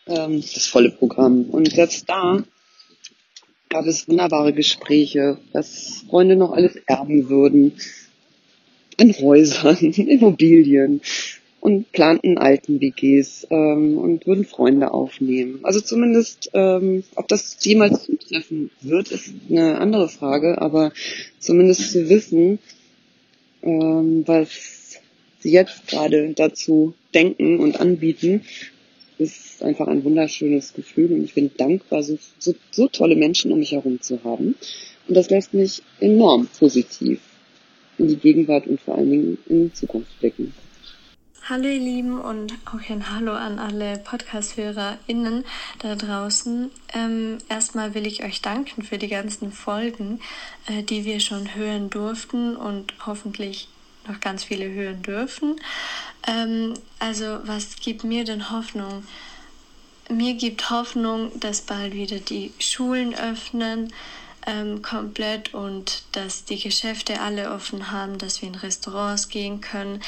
Ähm, 0.06 0.40
das 0.40 0.66
volle 0.66 0.90
Programm. 0.90 1.44
Und 1.50 1.72
selbst 1.72 2.08
da 2.08 2.44
gab 3.68 3.86
es 3.86 4.08
wunderbare 4.08 4.52
Gespräche, 4.52 5.38
was 5.52 6.04
Freunde 6.08 6.36
noch 6.36 6.52
alles 6.52 6.76
erben 6.86 7.28
würden, 7.28 7.72
in 8.98 9.12
Häusern, 9.12 9.76
Immobilien 9.92 11.00
und 11.66 11.90
planten 11.90 12.38
alten 12.38 12.80
WGs 12.80 13.48
ähm, 13.50 13.98
und 13.98 14.24
würden 14.24 14.44
Freunde 14.44 14.94
aufnehmen. 14.94 15.58
Also 15.64 15.80
zumindest, 15.80 16.48
ähm, 16.54 17.02
ob 17.16 17.26
das 17.26 17.56
jemals 17.60 18.04
zutreffen 18.04 18.70
wird, 18.82 19.10
ist 19.10 19.32
eine 19.50 19.80
andere 19.80 20.08
Frage, 20.08 20.62
aber 20.62 20.92
zumindest 21.40 21.90
zu 21.90 22.08
wissen, 22.08 22.60
ähm, 23.64 24.22
was 24.26 25.00
sie 25.40 25.50
jetzt 25.50 25.88
gerade 25.88 26.34
dazu 26.34 26.94
denken 27.12 27.58
und 27.58 27.80
anbieten, 27.80 28.42
ist 29.18 29.60
einfach 29.60 29.88
ein 29.88 30.04
wunderschönes 30.04 30.72
Gefühl 30.72 31.10
und 31.14 31.24
ich 31.24 31.34
bin 31.34 31.50
dankbar, 31.56 32.04
so, 32.04 32.16
so, 32.38 32.54
so 32.70 32.86
tolle 32.86 33.16
Menschen 33.16 33.50
um 33.50 33.58
mich 33.58 33.72
herum 33.72 34.00
zu 34.00 34.22
haben. 34.22 34.54
Und 35.08 35.16
das 35.16 35.30
lässt 35.30 35.52
mich 35.52 35.82
enorm 35.98 36.46
positiv 36.60 37.18
in 37.98 38.06
die 38.06 38.18
Gegenwart 38.18 38.68
und 38.68 38.80
vor 38.80 38.94
allen 38.94 39.10
Dingen 39.10 39.38
in 39.48 39.64
die 39.64 39.72
Zukunft 39.72 40.16
blicken. 40.20 40.52
Hallo 41.48 41.68
ihr 41.68 41.78
Lieben 41.78 42.20
und 42.20 42.54
auch 42.64 42.90
ein 42.90 43.08
Hallo 43.08 43.32
an 43.32 43.60
alle 43.60 43.98
Podcast-HörerInnen 43.98 45.44
da 45.78 45.94
draußen. 45.94 46.72
Ähm, 46.92 47.38
erstmal 47.48 47.94
will 47.94 48.04
ich 48.04 48.24
euch 48.24 48.42
danken 48.42 48.82
für 48.82 48.98
die 48.98 49.06
ganzen 49.06 49.52
Folgen, 49.52 50.20
äh, 50.66 50.82
die 50.82 51.04
wir 51.04 51.20
schon 51.20 51.54
hören 51.54 51.88
durften 51.88 52.56
und 52.56 52.94
hoffentlich 53.06 53.68
noch 54.08 54.18
ganz 54.18 54.42
viele 54.42 54.68
hören 54.68 55.02
dürfen. 55.02 55.54
Ähm, 56.26 56.74
also 56.98 57.38
was 57.44 57.76
gibt 57.76 58.02
mir 58.02 58.24
denn 58.24 58.50
Hoffnung? 58.50 59.04
Mir 60.10 60.34
gibt 60.34 60.68
Hoffnung, 60.70 61.30
dass 61.38 61.60
bald 61.60 61.94
wieder 61.94 62.18
die 62.18 62.54
Schulen 62.58 63.14
öffnen 63.14 63.92
ähm, 64.48 64.82
komplett 64.82 65.54
und 65.54 66.02
dass 66.10 66.44
die 66.44 66.58
Geschäfte 66.58 67.20
alle 67.20 67.52
offen 67.52 67.92
haben, 67.92 68.18
dass 68.18 68.42
wir 68.42 68.48
in 68.48 68.56
Restaurants 68.56 69.28
gehen 69.28 69.60
können, 69.60 70.02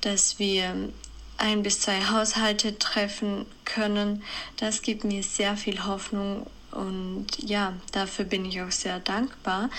dass 0.00 0.38
wir 0.38 0.90
ein 1.36 1.62
bis 1.62 1.80
zwei 1.80 2.04
Haushalte 2.04 2.78
treffen 2.78 3.46
können. 3.64 4.22
Das 4.56 4.82
gibt 4.82 5.04
mir 5.04 5.22
sehr 5.22 5.56
viel 5.56 5.86
Hoffnung 5.86 6.46
und 6.70 7.26
ja, 7.38 7.72
dafür 7.92 8.24
bin 8.24 8.44
ich 8.44 8.60
auch 8.62 8.70
sehr 8.70 9.00
dankbar. 9.00 9.70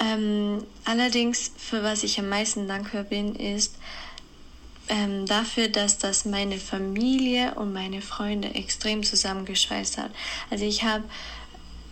Ähm, 0.00 0.64
allerdings, 0.84 1.52
für 1.56 1.82
was 1.82 2.02
ich 2.02 2.18
am 2.18 2.28
meisten 2.28 2.66
dankbar 2.66 3.04
bin, 3.04 3.34
ist 3.36 3.76
ähm, 4.88 5.26
dafür, 5.26 5.68
dass 5.68 5.98
das 5.98 6.24
meine 6.24 6.58
Familie 6.58 7.54
und 7.54 7.72
meine 7.72 8.02
Freunde 8.02 8.54
extrem 8.54 9.02
zusammengeschweißt 9.02 9.98
hat. 9.98 10.10
Also 10.50 10.64
ich 10.64 10.82
habe 10.82 11.04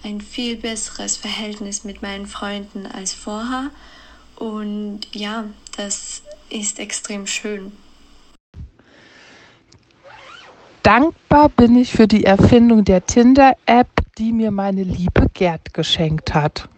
ein 0.02 0.20
viel 0.20 0.56
besseres 0.56 1.16
Verhältnis 1.16 1.84
mit 1.84 2.02
meinen 2.02 2.26
Freunden 2.26 2.86
als 2.86 3.12
vorher 3.12 3.70
und 4.36 5.02
ja, 5.12 5.44
das 5.76 6.09
ist 6.50 6.78
extrem 6.78 7.26
schön. 7.26 7.72
Dankbar 10.82 11.50
bin 11.50 11.76
ich 11.76 11.92
für 11.92 12.08
die 12.08 12.24
Erfindung 12.24 12.84
der 12.84 13.04
Tinder-App, 13.04 13.88
die 14.18 14.32
mir 14.32 14.50
meine 14.50 14.82
liebe 14.82 15.26
Gerd 15.32 15.72
geschenkt 15.74 16.34
hat. 16.34 16.68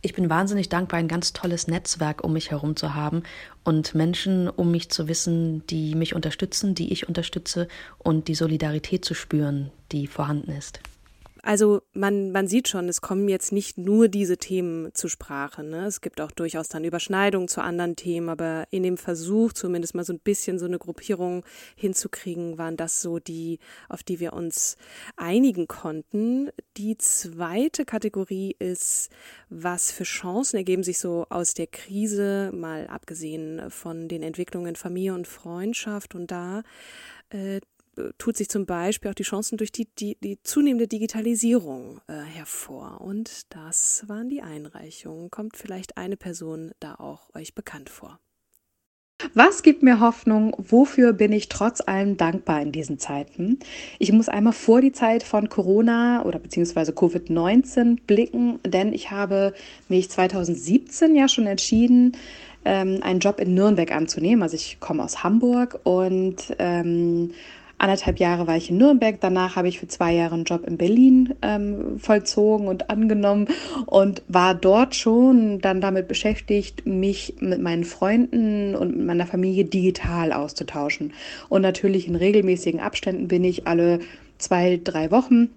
Ich 0.00 0.14
bin 0.14 0.30
wahnsinnig 0.30 0.68
dankbar, 0.68 1.00
ein 1.00 1.08
ganz 1.08 1.32
tolles 1.32 1.66
Netzwerk 1.66 2.22
um 2.24 2.32
mich 2.32 2.50
herum 2.50 2.76
zu 2.76 2.94
haben 2.94 3.24
und 3.64 3.94
Menschen 3.94 4.48
um 4.48 4.70
mich 4.70 4.90
zu 4.90 5.08
wissen, 5.08 5.66
die 5.66 5.94
mich 5.94 6.14
unterstützen, 6.14 6.74
die 6.74 6.92
ich 6.92 7.08
unterstütze 7.08 7.68
und 7.98 8.28
die 8.28 8.34
Solidarität 8.34 9.04
zu 9.04 9.14
spüren, 9.14 9.70
die 9.92 10.06
vorhanden 10.06 10.52
ist. 10.52 10.80
Also 11.42 11.82
man, 11.92 12.32
man 12.32 12.48
sieht 12.48 12.68
schon, 12.68 12.88
es 12.88 13.00
kommen 13.00 13.28
jetzt 13.28 13.52
nicht 13.52 13.78
nur 13.78 14.08
diese 14.08 14.36
Themen 14.36 14.92
zu 14.94 15.08
Sprache. 15.08 15.62
Ne? 15.62 15.86
Es 15.86 16.00
gibt 16.00 16.20
auch 16.20 16.30
durchaus 16.30 16.68
dann 16.68 16.84
Überschneidungen 16.84 17.48
zu 17.48 17.62
anderen 17.62 17.96
Themen, 17.96 18.28
aber 18.28 18.66
in 18.70 18.82
dem 18.82 18.96
Versuch, 18.96 19.52
zumindest 19.52 19.94
mal 19.94 20.04
so 20.04 20.12
ein 20.12 20.20
bisschen 20.20 20.58
so 20.58 20.66
eine 20.66 20.78
Gruppierung 20.78 21.44
hinzukriegen, 21.76 22.58
waren 22.58 22.76
das 22.76 23.02
so 23.02 23.18
die, 23.18 23.58
auf 23.88 24.02
die 24.02 24.20
wir 24.20 24.32
uns 24.32 24.76
einigen 25.16 25.68
konnten. 25.68 26.50
Die 26.76 26.96
zweite 26.96 27.84
Kategorie 27.84 28.56
ist, 28.58 29.10
was 29.48 29.90
für 29.90 30.04
Chancen 30.04 30.56
ergeben 30.56 30.82
sich 30.82 30.98
so 30.98 31.26
aus 31.30 31.54
der 31.54 31.66
Krise, 31.66 32.50
mal 32.54 32.86
abgesehen 32.88 33.70
von 33.70 34.08
den 34.08 34.22
Entwicklungen 34.22 34.76
Familie 34.76 35.14
und 35.14 35.26
Freundschaft. 35.26 36.14
Und 36.14 36.30
da 36.30 36.62
äh, 37.30 37.60
tut 38.18 38.36
sich 38.36 38.48
zum 38.48 38.66
Beispiel 38.66 39.10
auch 39.10 39.14
die 39.14 39.22
Chancen 39.22 39.58
durch 39.58 39.72
die, 39.72 39.88
die, 39.94 40.16
die 40.20 40.40
zunehmende 40.42 40.88
Digitalisierung 40.88 42.00
äh, 42.06 42.14
hervor. 42.14 43.00
Und 43.00 43.54
das 43.54 44.04
waren 44.06 44.28
die 44.28 44.42
Einreichungen. 44.42 45.30
Kommt 45.30 45.56
vielleicht 45.56 45.96
eine 45.96 46.16
Person 46.16 46.72
da 46.80 46.94
auch 46.94 47.34
euch 47.34 47.54
bekannt 47.54 47.90
vor? 47.90 48.18
Was 49.34 49.64
gibt 49.64 49.82
mir 49.82 49.98
Hoffnung? 49.98 50.54
Wofür 50.58 51.12
bin 51.12 51.32
ich 51.32 51.48
trotz 51.48 51.80
allem 51.80 52.16
dankbar 52.16 52.62
in 52.62 52.70
diesen 52.70 53.00
Zeiten? 53.00 53.58
Ich 53.98 54.12
muss 54.12 54.28
einmal 54.28 54.52
vor 54.52 54.80
die 54.80 54.92
Zeit 54.92 55.24
von 55.24 55.48
Corona 55.48 56.24
oder 56.24 56.38
beziehungsweise 56.38 56.92
Covid-19 56.92 57.98
blicken, 58.06 58.60
denn 58.64 58.92
ich 58.92 59.10
habe 59.10 59.54
mich 59.88 60.08
2017 60.08 61.16
ja 61.16 61.26
schon 61.26 61.48
entschieden, 61.48 62.16
ähm, 62.64 63.00
einen 63.02 63.18
Job 63.18 63.40
in 63.40 63.54
Nürnberg 63.54 63.90
anzunehmen. 63.90 64.42
Also 64.44 64.54
ich 64.54 64.78
komme 64.78 65.02
aus 65.02 65.24
Hamburg 65.24 65.80
und 65.82 66.54
ähm, 66.60 67.32
Anderthalb 67.78 68.18
Jahre 68.18 68.48
war 68.48 68.56
ich 68.56 68.70
in 68.70 68.76
Nürnberg, 68.76 69.18
danach 69.20 69.54
habe 69.54 69.68
ich 69.68 69.78
für 69.78 69.86
zwei 69.86 70.12
Jahre 70.12 70.34
einen 70.34 70.44
Job 70.44 70.66
in 70.66 70.76
Berlin 70.76 71.34
ähm, 71.42 71.98
vollzogen 72.00 72.66
und 72.66 72.90
angenommen 72.90 73.46
und 73.86 74.22
war 74.26 74.54
dort 74.54 74.96
schon 74.96 75.60
dann 75.60 75.80
damit 75.80 76.08
beschäftigt, 76.08 76.86
mich 76.86 77.36
mit 77.38 77.62
meinen 77.62 77.84
Freunden 77.84 78.74
und 78.74 78.96
mit 78.96 79.06
meiner 79.06 79.26
Familie 79.26 79.64
digital 79.64 80.32
auszutauschen. 80.32 81.12
Und 81.48 81.62
natürlich 81.62 82.08
in 82.08 82.16
regelmäßigen 82.16 82.80
Abständen 82.80 83.28
bin 83.28 83.44
ich 83.44 83.68
alle 83.68 84.00
zwei, 84.38 84.80
drei 84.82 85.12
Wochen 85.12 85.48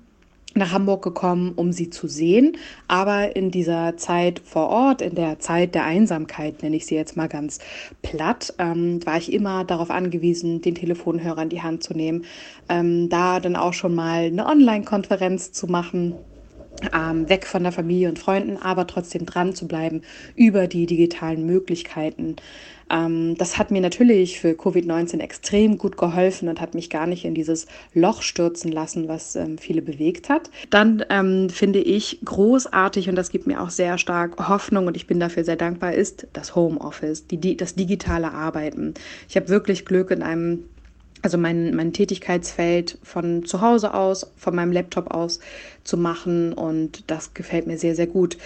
nach 0.54 0.72
Hamburg 0.72 1.04
gekommen, 1.04 1.54
um 1.56 1.72
sie 1.72 1.90
zu 1.90 2.08
sehen. 2.08 2.58
Aber 2.88 3.36
in 3.36 3.52
dieser 3.52 3.98
Zeit 3.98 4.42
vor 4.44 4.68
Ort, 4.70 5.02
in 5.02 5.16
der 5.16 5.40
Zeit 5.40 5.76
der 5.76 5.86
Einsamkeit, 5.86 6.62
nenne 6.64 6.76
ich 6.76 6.86
sie 6.86 6.96
jetzt 6.96 7.16
mal 7.18 7.30
ganz 7.30 7.60
platt, 8.02 8.54
ähm, 8.60 9.06
war 9.06 9.18
ich 9.18 9.32
immer 9.32 9.64
darauf 9.64 9.90
angewiesen, 9.90 10.62
den 10.62 10.76
Telefonhörer 10.76 11.44
in 11.44 11.50
die 11.50 11.62
Hand 11.62 11.84
zu 11.84 11.94
nehmen, 11.94 12.26
ähm, 12.70 13.10
da 13.10 13.40
dann 13.40 13.56
auch 13.56 13.74
schon 13.74 13.96
mal 13.96 14.26
eine 14.26 14.46
Online-Konferenz 14.46 15.52
zu 15.52 15.68
machen 15.68 16.16
ähm, 16.94 17.30
weg 17.30 17.46
von 17.46 17.64
der 17.64 17.72
Familie 17.72 18.10
und 18.10 18.20
Freunden, 18.20 18.58
aber 18.58 18.88
trotzdem 18.88 19.26
dran 19.26 19.54
zu 19.56 19.68
bleiben 19.68 20.02
über 20.36 20.68
die 20.68 20.86
digitalen 20.86 21.46
Möglichkeiten. 21.46 22.36
Ähm, 22.92 23.36
das 23.38 23.58
hat 23.58 23.72
mir 23.72 23.82
natürlich 23.82 24.40
für 24.40 24.52
Covid-19 24.52 25.20
extrem 25.20 25.78
gut 25.78 25.98
geholfen 25.98 26.50
und 26.50 26.60
hat 26.60 26.76
mich 26.76 26.90
gar 26.90 27.08
nicht 27.08 27.26
in 27.26 27.34
dieses 27.34 27.68
Loch 27.94 28.22
stürzen 28.22 28.72
lassen, 28.72 29.08
was 29.08 29.36
ähm, 29.36 29.58
viele 29.58 29.82
bewegt 29.82 30.30
hat. 30.30 30.50
Dann 30.70 31.04
ähm, 31.10 31.50
finde 31.50 31.80
ich 31.80 32.20
großartig 32.26 33.10
und 33.10 33.16
das 33.16 33.30
gibt 33.30 33.48
mir 33.48 33.62
auch 33.62 33.70
sehr 33.70 33.98
stark 33.98 34.50
Hoffnung 34.50 34.88
und 34.88 34.98
ich 34.98 35.08
bin 35.08 35.20
dafür 35.20 35.44
sehr 35.44 35.56
dankbar, 35.56 35.94
ist 35.94 36.28
das 36.34 36.56
Homeoffice, 36.56 37.28
die, 37.28 37.38
die, 37.38 37.56
das 37.56 37.76
digitale 37.76 38.32
Arbeiten. 38.34 38.94
Ich 39.30 39.36
habe 39.36 39.50
wirklich 39.50 39.86
Glück 39.86 40.12
in 40.12 40.22
einem 40.22 40.66
also 41.22 41.38
mein, 41.38 41.76
mein 41.76 41.94
Tätigkeitsfeld 41.94 42.98
von 43.04 43.46
zu 43.46 43.62
Hause 43.62 43.94
aus, 43.94 44.32
von 44.38 44.56
meinem 44.56 44.72
Laptop 44.72 45.12
aus 45.12 45.40
zu 45.84 45.98
machen 45.98 46.54
und 46.54 47.10
das 47.10 47.34
gefällt 47.34 47.68
mir 47.68 47.78
sehr, 47.78 47.96
sehr 47.96 48.08
gut. 48.08 48.38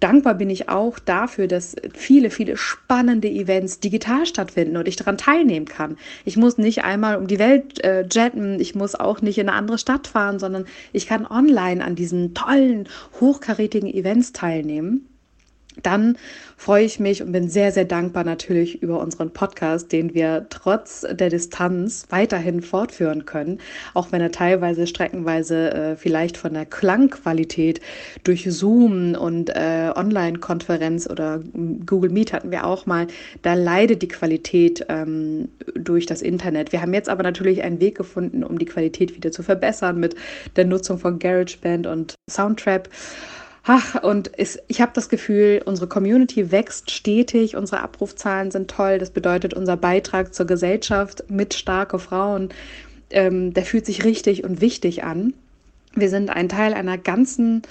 Dankbar 0.00 0.34
bin 0.34 0.50
ich 0.50 0.68
auch 0.68 0.98
dafür, 0.98 1.46
dass 1.46 1.76
viele, 1.94 2.30
viele 2.30 2.56
spannende 2.56 3.28
Events 3.28 3.80
digital 3.80 4.26
stattfinden 4.26 4.76
und 4.76 4.88
ich 4.88 4.96
daran 4.96 5.16
teilnehmen 5.16 5.66
kann. 5.66 5.96
Ich 6.24 6.36
muss 6.36 6.58
nicht 6.58 6.84
einmal 6.84 7.16
um 7.16 7.26
die 7.26 7.38
Welt 7.38 7.82
äh, 7.84 8.04
jetten, 8.10 8.60
ich 8.60 8.74
muss 8.74 8.94
auch 8.94 9.22
nicht 9.22 9.38
in 9.38 9.48
eine 9.48 9.56
andere 9.56 9.78
Stadt 9.78 10.06
fahren, 10.06 10.38
sondern 10.38 10.66
ich 10.92 11.06
kann 11.06 11.26
online 11.26 11.84
an 11.84 11.94
diesen 11.94 12.34
tollen, 12.34 12.88
hochkarätigen 13.20 13.92
Events 13.92 14.32
teilnehmen 14.32 15.08
dann 15.82 16.16
freue 16.56 16.84
ich 16.84 17.00
mich 17.00 17.22
und 17.22 17.32
bin 17.32 17.48
sehr, 17.48 17.72
sehr 17.72 17.84
dankbar 17.84 18.24
natürlich 18.24 18.82
über 18.82 19.00
unseren 19.00 19.30
Podcast, 19.30 19.92
den 19.92 20.14
wir 20.14 20.46
trotz 20.48 21.06
der 21.10 21.28
Distanz 21.28 22.06
weiterhin 22.10 22.62
fortführen 22.62 23.26
können, 23.26 23.58
auch 23.92 24.12
wenn 24.12 24.20
er 24.20 24.30
teilweise 24.30 24.86
streckenweise 24.86 25.72
äh, 25.72 25.96
vielleicht 25.96 26.36
von 26.36 26.54
der 26.54 26.64
Klangqualität 26.64 27.80
durch 28.22 28.44
Zoom 28.48 29.14
und 29.14 29.50
äh, 29.50 29.92
Online-Konferenz 29.94 31.08
oder 31.10 31.40
Google 31.86 32.10
Meet 32.10 32.32
hatten 32.32 32.50
wir 32.50 32.66
auch 32.66 32.86
mal, 32.86 33.06
da 33.42 33.54
leidet 33.54 34.02
die 34.02 34.08
Qualität 34.08 34.86
ähm, 34.88 35.48
durch 35.74 36.06
das 36.06 36.22
Internet. 36.22 36.72
Wir 36.72 36.80
haben 36.80 36.94
jetzt 36.94 37.08
aber 37.08 37.22
natürlich 37.22 37.62
einen 37.62 37.80
Weg 37.80 37.96
gefunden, 37.96 38.44
um 38.44 38.58
die 38.58 38.66
Qualität 38.66 39.14
wieder 39.14 39.32
zu 39.32 39.42
verbessern 39.42 39.98
mit 39.98 40.14
der 40.56 40.64
Nutzung 40.64 40.98
von 40.98 41.18
GarageBand 41.18 41.86
und 41.86 42.14
Soundtrap. 42.30 42.88
Ach, 43.66 44.02
und 44.02 44.38
es, 44.38 44.58
ich 44.68 44.82
habe 44.82 44.92
das 44.94 45.08
Gefühl, 45.08 45.62
unsere 45.64 45.88
Community 45.88 46.52
wächst 46.52 46.90
stetig, 46.90 47.56
unsere 47.56 47.80
Abrufzahlen 47.80 48.50
sind 48.50 48.70
toll. 48.70 48.98
Das 48.98 49.10
bedeutet, 49.10 49.54
unser 49.54 49.78
Beitrag 49.78 50.34
zur 50.34 50.46
Gesellschaft 50.46 51.24
mit 51.30 51.54
starke 51.54 51.98
Frauen, 51.98 52.50
ähm, 53.08 53.54
der 53.54 53.64
fühlt 53.64 53.86
sich 53.86 54.04
richtig 54.04 54.44
und 54.44 54.60
wichtig 54.60 55.02
an. 55.02 55.32
Wir 55.94 56.10
sind 56.10 56.28
ein 56.28 56.50
Teil 56.50 56.74
einer 56.74 56.98
ganzen 56.98 57.62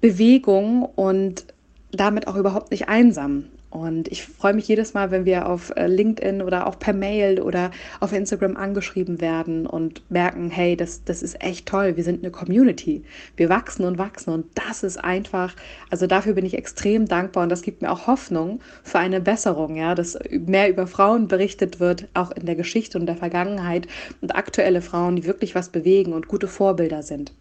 Bewegung 0.00 0.82
und 0.82 1.44
damit 1.92 2.26
auch 2.26 2.36
überhaupt 2.36 2.72
nicht 2.72 2.88
einsam. 2.88 3.44
Und 3.74 4.06
ich 4.06 4.22
freue 4.24 4.54
mich 4.54 4.68
jedes 4.68 4.94
Mal, 4.94 5.10
wenn 5.10 5.24
wir 5.24 5.48
auf 5.48 5.72
äh, 5.74 5.88
LinkedIn 5.88 6.42
oder 6.42 6.68
auch 6.68 6.78
per 6.78 6.92
Mail 6.92 7.40
oder 7.40 7.72
auf 7.98 8.12
Instagram 8.12 8.56
angeschrieben 8.56 9.20
werden 9.20 9.66
und 9.66 10.08
merken, 10.12 10.48
hey, 10.48 10.76
das, 10.76 11.02
das 11.02 11.24
ist 11.24 11.42
echt 11.42 11.66
toll, 11.66 11.96
wir 11.96 12.04
sind 12.04 12.22
eine 12.22 12.30
Community. 12.30 13.02
Wir 13.36 13.48
wachsen 13.48 13.84
und 13.84 13.98
wachsen 13.98 14.32
und 14.32 14.46
das 14.54 14.84
ist 14.84 15.02
einfach, 15.02 15.56
also 15.90 16.06
dafür 16.06 16.34
bin 16.34 16.46
ich 16.46 16.56
extrem 16.56 17.06
dankbar 17.06 17.42
und 17.42 17.48
das 17.48 17.62
gibt 17.62 17.82
mir 17.82 17.90
auch 17.90 18.06
Hoffnung 18.06 18.60
für 18.84 19.00
eine 19.00 19.20
Besserung, 19.20 19.74
ja, 19.74 19.96
dass 19.96 20.16
mehr 20.30 20.70
über 20.70 20.86
Frauen 20.86 21.26
berichtet 21.26 21.80
wird, 21.80 22.06
auch 22.14 22.30
in 22.30 22.46
der 22.46 22.54
Geschichte 22.54 22.96
und 22.96 23.06
der 23.06 23.16
Vergangenheit 23.16 23.88
und 24.20 24.36
aktuelle 24.36 24.82
Frauen, 24.82 25.16
die 25.16 25.24
wirklich 25.24 25.56
was 25.56 25.70
bewegen 25.70 26.12
und 26.12 26.28
gute 26.28 26.46
Vorbilder 26.46 27.02
sind. 27.02 27.32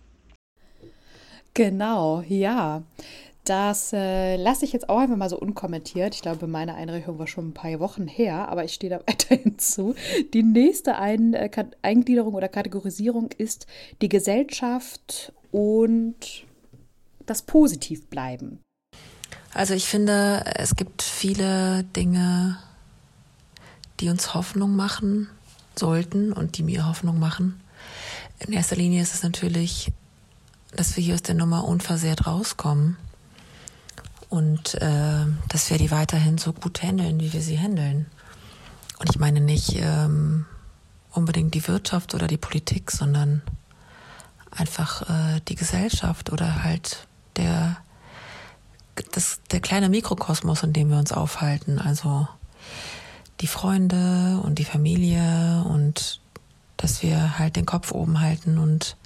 Genau, 1.53 2.23
ja. 2.27 2.81
Das 3.43 3.91
äh, 3.91 4.37
lasse 4.37 4.63
ich 4.63 4.71
jetzt 4.71 4.87
auch 4.87 4.99
einfach 4.99 5.17
mal 5.17 5.29
so 5.29 5.37
unkommentiert. 5.37 6.15
Ich 6.15 6.21
glaube, 6.21 6.47
meine 6.47 6.75
Einreichung 6.75 7.19
war 7.19 7.27
schon 7.27 7.49
ein 7.49 7.53
paar 7.53 7.77
Wochen 7.81 8.07
her, 8.07 8.47
aber 8.47 8.63
ich 8.63 8.73
stehe 8.73 8.89
da 8.89 8.99
weiterhin 9.07 9.59
zu. 9.59 9.95
Die 10.33 10.43
nächste 10.43 10.97
Ein 10.97 11.33
äh, 11.33 11.49
Eingliederung 11.81 12.35
oder 12.35 12.47
Kategorisierung 12.47 13.31
ist 13.37 13.67
die 14.01 14.07
Gesellschaft 14.07 15.33
und 15.51 16.45
das 17.25 17.41
Positivbleiben. 17.41 18.59
Also 19.53 19.73
ich 19.73 19.85
finde, 19.85 20.43
es 20.55 20.75
gibt 20.75 21.01
viele 21.01 21.83
Dinge, 21.83 22.57
die 23.99 24.09
uns 24.09 24.33
Hoffnung 24.33 24.75
machen 24.75 25.29
sollten 25.75 26.31
und 26.31 26.57
die 26.57 26.63
mir 26.63 26.87
Hoffnung 26.87 27.19
machen. 27.19 27.61
In 28.39 28.53
erster 28.53 28.77
Linie 28.77 29.01
ist 29.01 29.13
es 29.13 29.21
natürlich, 29.21 29.91
dass 30.75 30.95
wir 30.95 31.03
hier 31.03 31.13
aus 31.13 31.21
der 31.21 31.35
Nummer 31.35 31.67
unversehrt 31.67 32.25
rauskommen 32.25 32.97
und 34.33 34.73
äh, 34.81 35.25
dass 35.47 35.69
wir 35.69 35.77
die 35.77 35.91
weiterhin 35.91 36.39
so 36.39 36.53
gut 36.53 36.81
handeln, 36.81 37.19
wie 37.19 37.31
wir 37.33 37.41
sie 37.41 37.59
handeln. 37.59 38.07
Und 38.97 39.11
ich 39.11 39.19
meine 39.19 39.39
nicht 39.39 39.75
ähm, 39.75 40.47
unbedingt 41.11 41.53
die 41.53 41.67
Wirtschaft 41.67 42.15
oder 42.15 42.25
die 42.25 42.37
Politik, 42.37 42.89
sondern 42.89 43.43
einfach 44.49 45.03
äh, 45.03 45.39
die 45.47 45.53
Gesellschaft 45.53 46.31
oder 46.31 46.63
halt 46.63 47.05
der, 47.35 47.77
das, 49.11 49.39
der 49.51 49.59
kleine 49.59 49.87
Mikrokosmos, 49.87 50.63
in 50.63 50.73
dem 50.73 50.89
wir 50.89 50.97
uns 50.97 51.11
aufhalten. 51.11 51.77
Also 51.77 52.27
die 53.39 53.47
Freunde 53.47 54.41
und 54.41 54.57
die 54.57 54.65
Familie 54.65 55.63
und 55.69 56.21
dass 56.77 57.03
wir 57.03 57.37
halt 57.37 57.55
den 57.55 57.67
Kopf 57.67 57.91
oben 57.91 58.19
halten 58.19 58.57
und 58.57 58.97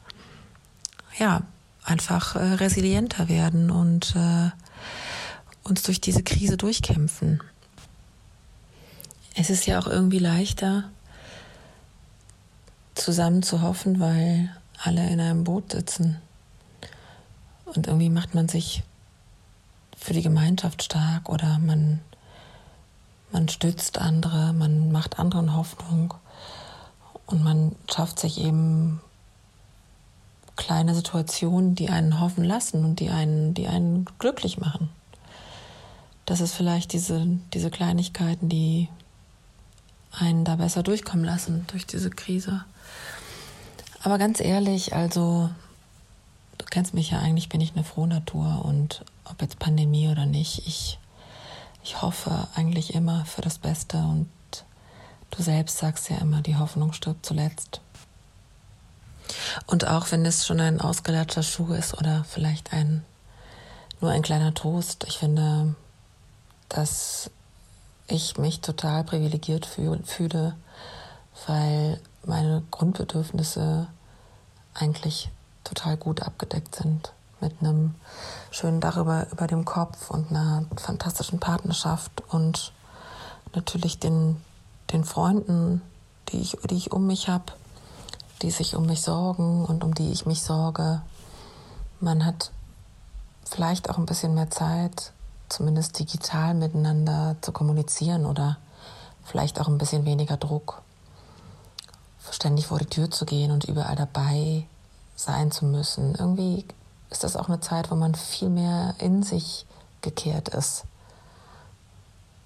ja, 1.20 1.42
einfach 1.84 2.38
äh, 2.38 2.54
resilienter 2.54 3.28
werden 3.28 3.72
und 3.72 4.16
äh, 4.16 4.52
uns 5.68 5.84
durch 5.84 6.02
diese 6.02 6.24
Krise 6.24 6.58
durchkämpfen. 6.58 7.42
Es 9.36 9.50
ist 9.50 9.66
ja 9.68 9.80
auch 9.80 9.88
irgendwie 9.88 10.20
leichter, 10.20 10.86
zusammen 12.96 13.44
zu 13.44 13.62
hoffen, 13.62 14.00
weil 14.00 14.50
alle 14.82 15.08
in 15.10 15.20
einem 15.20 15.44
Boot 15.44 15.72
sitzen. 15.72 16.18
Und 17.66 17.88
irgendwie 17.88 18.10
macht 18.10 18.34
man 18.34 18.48
sich 18.48 18.84
für 19.96 20.14
die 20.14 20.22
Gemeinschaft 20.22 20.84
stark 20.84 21.30
oder 21.30 21.60
man, 21.60 22.00
man 23.32 23.50
stützt 23.50 24.00
andere, 24.00 24.54
man 24.54 24.92
macht 24.92 25.20
anderen 25.20 25.56
Hoffnung 25.56 26.14
und 27.26 27.44
man 27.44 27.76
schafft 27.92 28.20
sich 28.20 28.40
eben 28.40 29.02
kleine 30.56 30.96
Situationen, 30.96 31.76
die 31.76 31.90
einen 31.90 32.20
hoffen 32.20 32.44
lassen 32.44 32.84
und 32.84 33.00
die 33.00 33.10
einen, 33.10 33.54
die 33.54 33.68
einen 33.68 34.06
glücklich 34.18 34.58
machen. 34.58 34.90
Das 36.28 36.42
ist 36.42 36.54
vielleicht 36.54 36.92
diese, 36.92 37.26
diese 37.54 37.72
Kleinigkeiten, 37.72 38.50
die 38.50 38.90
einen 40.12 40.44
da 40.44 40.58
besser 40.58 40.84
durchkommen 40.84 41.24
lassen 41.24 41.66
durch 41.68 41.88
diese 41.88 42.10
Krise. 42.10 42.66
Aber 44.04 44.18
ganz 44.18 44.42
ehrlich, 44.42 44.94
also 44.94 45.50
du 46.58 46.66
kennst 46.66 46.94
mich 46.94 47.12
ja 47.12 47.20
eigentlich, 47.20 47.48
bin 47.48 47.62
ich 47.62 47.74
eine 47.74 47.86
Frohnatur 47.86 48.66
und 48.66 49.06
ob 49.24 49.42
jetzt 49.42 49.58
Pandemie 49.58 50.10
oder 50.10 50.26
nicht, 50.26 50.68
ich, 50.68 51.00
ich 51.82 52.02
hoffe 52.02 52.50
eigentlich 52.56 52.94
immer 52.94 53.24
für 53.24 53.42
das 53.42 53.58
Beste 53.58 53.98
und 53.98 54.28
du 55.32 55.42
selbst 55.42 55.78
sagst 55.78 56.10
ja 56.10 56.18
immer, 56.18 56.42
die 56.42 56.58
Hoffnung 56.58 56.92
stirbt 56.92 57.26
zuletzt. 57.26 57.80
Und 59.66 59.88
auch 59.88 60.12
wenn 60.12 60.26
es 60.26 60.46
schon 60.46 60.60
ein 60.60 60.82
ausgelatschter 60.82 61.44
Schuh 61.44 61.72
ist 61.72 61.98
oder 61.98 62.26
vielleicht 62.26 62.74
ein 62.74 63.06
nur 64.02 64.12
ein 64.12 64.24
kleiner 64.24 64.54
Trost, 64.54 65.06
ich 65.08 65.18
finde, 65.18 65.76
dass 66.70 67.30
ich 68.08 68.38
mich 68.38 68.62
total 68.62 69.04
privilegiert 69.04 69.66
fühle, 69.66 70.56
weil 71.46 72.00
meine 72.26 72.64
Grundbedürfnisse 72.72 73.88
eigentlich 74.74 75.30
total 75.64 75.98
gut 75.98 76.22
abgedeckt 76.22 76.76
sind. 76.76 77.14
Mit 77.40 77.54
einem 77.62 77.94
schönen 78.50 78.82
Dach 78.82 78.98
über, 78.98 79.28
über 79.32 79.48
dem 79.48 79.66
Kopf 79.66 80.10
und 80.10 80.30
einer 80.30 80.66
fantastischen 80.76 81.40
Partnerschaft 81.40 82.24
und 82.30 82.74
natürlich 83.54 84.00
den, 84.00 84.42
den 84.92 85.04
Freunden, 85.04 85.82
die 86.30 86.40
ich, 86.40 86.58
die 86.70 86.76
ich 86.76 86.92
um 86.92 87.06
mich 87.06 87.30
habe, 87.30 87.54
die 88.42 88.52
sich 88.52 88.76
um 88.76 88.86
mich 88.86 89.02
sorgen 89.02 89.66
und 89.66 89.84
um 89.84 89.94
die 89.94 90.12
ich 90.12 90.26
mich 90.26 90.42
sorge. 90.42 91.02
Man 92.00 92.26
hat 92.26 92.52
vielleicht 93.46 93.90
auch 93.90 93.98
ein 93.98 94.06
bisschen 94.06 94.34
mehr 94.34 94.50
Zeit, 94.50 95.12
zumindest 95.50 95.98
digital 96.00 96.54
miteinander 96.54 97.36
zu 97.42 97.52
kommunizieren 97.52 98.26
oder 98.26 98.58
vielleicht 99.24 99.60
auch 99.60 99.68
ein 99.68 99.78
bisschen 99.78 100.06
weniger 100.06 100.38
Druck. 100.38 100.82
Ständig 102.32 102.68
vor 102.68 102.80
die 102.80 102.86
Tür 102.86 103.10
zu 103.10 103.26
gehen 103.26 103.52
und 103.52 103.66
überall 103.66 103.96
dabei 103.96 104.66
sein 105.16 105.52
zu 105.52 105.66
müssen. 105.66 106.16
Irgendwie 106.16 106.66
ist 107.10 107.24
das 107.24 107.36
auch 107.36 107.48
eine 107.48 107.62
Zeit, 107.62 107.90
wo 107.90 107.96
man 107.96 108.16
viel 108.16 108.50
mehr 108.50 108.96
in 109.00 109.24
sich 109.24 109.66
gekehrt 110.02 110.50
ist. 110.50 110.84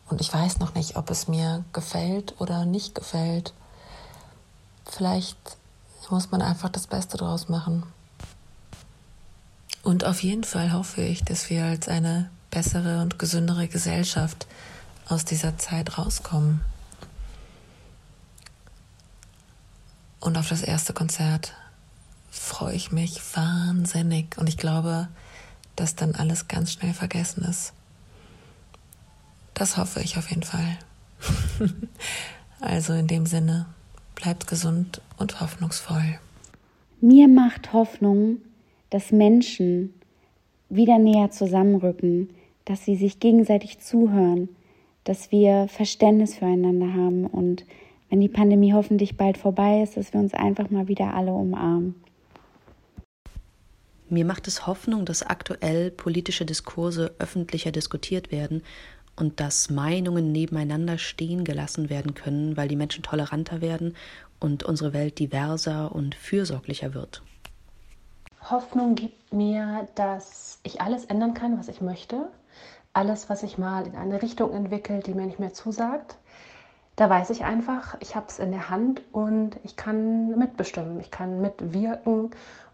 Und 0.09 0.21
ich 0.21 0.31
weiß 0.33 0.59
noch 0.59 0.75
nicht, 0.75 0.97
ob 0.97 1.09
es 1.09 1.27
mir 1.27 1.63
gefällt 1.73 2.39
oder 2.39 2.65
nicht 2.65 2.95
gefällt. 2.95 3.53
Vielleicht 4.85 5.37
muss 6.09 6.31
man 6.31 6.41
einfach 6.41 6.69
das 6.69 6.87
Beste 6.87 7.17
draus 7.17 7.47
machen. 7.47 7.83
Und 9.83 10.03
auf 10.05 10.21
jeden 10.21 10.43
Fall 10.43 10.73
hoffe 10.73 11.01
ich, 11.01 11.23
dass 11.23 11.49
wir 11.49 11.65
als 11.65 11.87
eine 11.87 12.29
bessere 12.51 13.01
und 13.01 13.17
gesündere 13.17 13.67
Gesellschaft 13.67 14.47
aus 15.07 15.25
dieser 15.25 15.57
Zeit 15.57 15.97
rauskommen. 15.97 16.61
Und 20.19 20.37
auf 20.37 20.49
das 20.49 20.61
erste 20.61 20.93
Konzert 20.93 21.55
freue 22.29 22.75
ich 22.75 22.91
mich 22.91 23.19
wahnsinnig. 23.35 24.37
Und 24.37 24.47
ich 24.47 24.57
glaube, 24.57 25.07
dass 25.75 25.95
dann 25.95 26.15
alles 26.15 26.47
ganz 26.47 26.71
schnell 26.71 26.93
vergessen 26.93 27.43
ist. 27.43 27.73
Das 29.53 29.77
hoffe 29.77 30.01
ich 30.01 30.17
auf 30.17 30.29
jeden 30.29 30.43
Fall. 30.43 30.77
also 32.61 32.93
in 32.93 33.07
dem 33.07 33.25
Sinne, 33.25 33.65
bleibt 34.15 34.47
gesund 34.47 35.01
und 35.17 35.41
hoffnungsvoll. 35.41 36.19
Mir 37.01 37.27
macht 37.27 37.73
Hoffnung, 37.73 38.37
dass 38.91 39.11
Menschen 39.11 39.93
wieder 40.69 40.99
näher 40.99 41.31
zusammenrücken, 41.31 42.29
dass 42.71 42.85
sie 42.85 42.95
sich 42.95 43.19
gegenseitig 43.19 43.79
zuhören, 43.79 44.47
dass 45.03 45.29
wir 45.29 45.67
Verständnis 45.67 46.37
füreinander 46.37 46.93
haben 46.93 47.25
und 47.25 47.65
wenn 48.09 48.21
die 48.21 48.29
Pandemie 48.29 48.73
hoffentlich 48.73 49.17
bald 49.17 49.37
vorbei 49.37 49.81
ist, 49.81 49.97
dass 49.97 50.13
wir 50.13 50.21
uns 50.21 50.33
einfach 50.33 50.69
mal 50.69 50.87
wieder 50.87 51.13
alle 51.13 51.33
umarmen. 51.33 51.95
Mir 54.07 54.23
macht 54.23 54.47
es 54.47 54.67
Hoffnung, 54.67 55.03
dass 55.03 55.21
aktuell 55.21 55.91
politische 55.91 56.45
Diskurse 56.45 57.13
öffentlicher 57.19 57.73
diskutiert 57.73 58.31
werden 58.31 58.63
und 59.17 59.41
dass 59.41 59.69
Meinungen 59.69 60.31
nebeneinander 60.31 60.97
stehen 60.97 61.43
gelassen 61.43 61.89
werden 61.89 62.13
können, 62.13 62.55
weil 62.55 62.69
die 62.69 62.77
Menschen 62.77 63.03
toleranter 63.03 63.59
werden 63.59 63.97
und 64.39 64.63
unsere 64.63 64.93
Welt 64.93 65.19
diverser 65.19 65.93
und 65.93 66.15
fürsorglicher 66.15 66.93
wird. 66.93 67.21
Hoffnung 68.49 68.95
gibt 68.95 69.33
mir, 69.33 69.89
dass 69.95 70.59
ich 70.63 70.79
alles 70.79 71.03
ändern 71.03 71.33
kann, 71.33 71.59
was 71.59 71.67
ich 71.67 71.81
möchte. 71.81 72.29
Alles, 72.93 73.29
was 73.29 73.41
sich 73.41 73.57
mal 73.57 73.87
in 73.87 73.95
eine 73.95 74.21
Richtung 74.21 74.53
entwickelt, 74.53 75.07
die 75.07 75.13
mir 75.13 75.25
nicht 75.25 75.39
mehr 75.39 75.53
zusagt. 75.53 76.17
Da 76.95 77.09
weiß 77.09 77.29
ich 77.29 77.43
einfach, 77.45 77.95
ich 77.99 78.15
habe 78.15 78.27
es 78.27 78.39
in 78.39 78.51
der 78.51 78.69
Hand 78.69 79.01
und 79.11 79.57
ich 79.63 79.75
kann 79.75 80.37
mitbestimmen, 80.37 80.99
ich 80.99 81.09
kann 81.09 81.41
mitwirken 81.41 82.31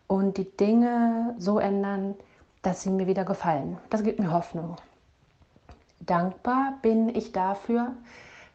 und 0.07 0.37
die 0.37 0.57
Dinge 0.57 1.35
so 1.37 1.59
ändern, 1.59 2.15
dass 2.61 2.81
sie 2.81 2.89
mir 2.89 3.07
wieder 3.07 3.25
gefallen. 3.25 3.77
Das 3.89 4.03
gibt 4.03 4.19
mir 4.19 4.31
Hoffnung. 4.31 4.75
Dankbar 5.99 6.79
bin 6.81 7.09
ich 7.09 7.31
dafür, 7.31 7.93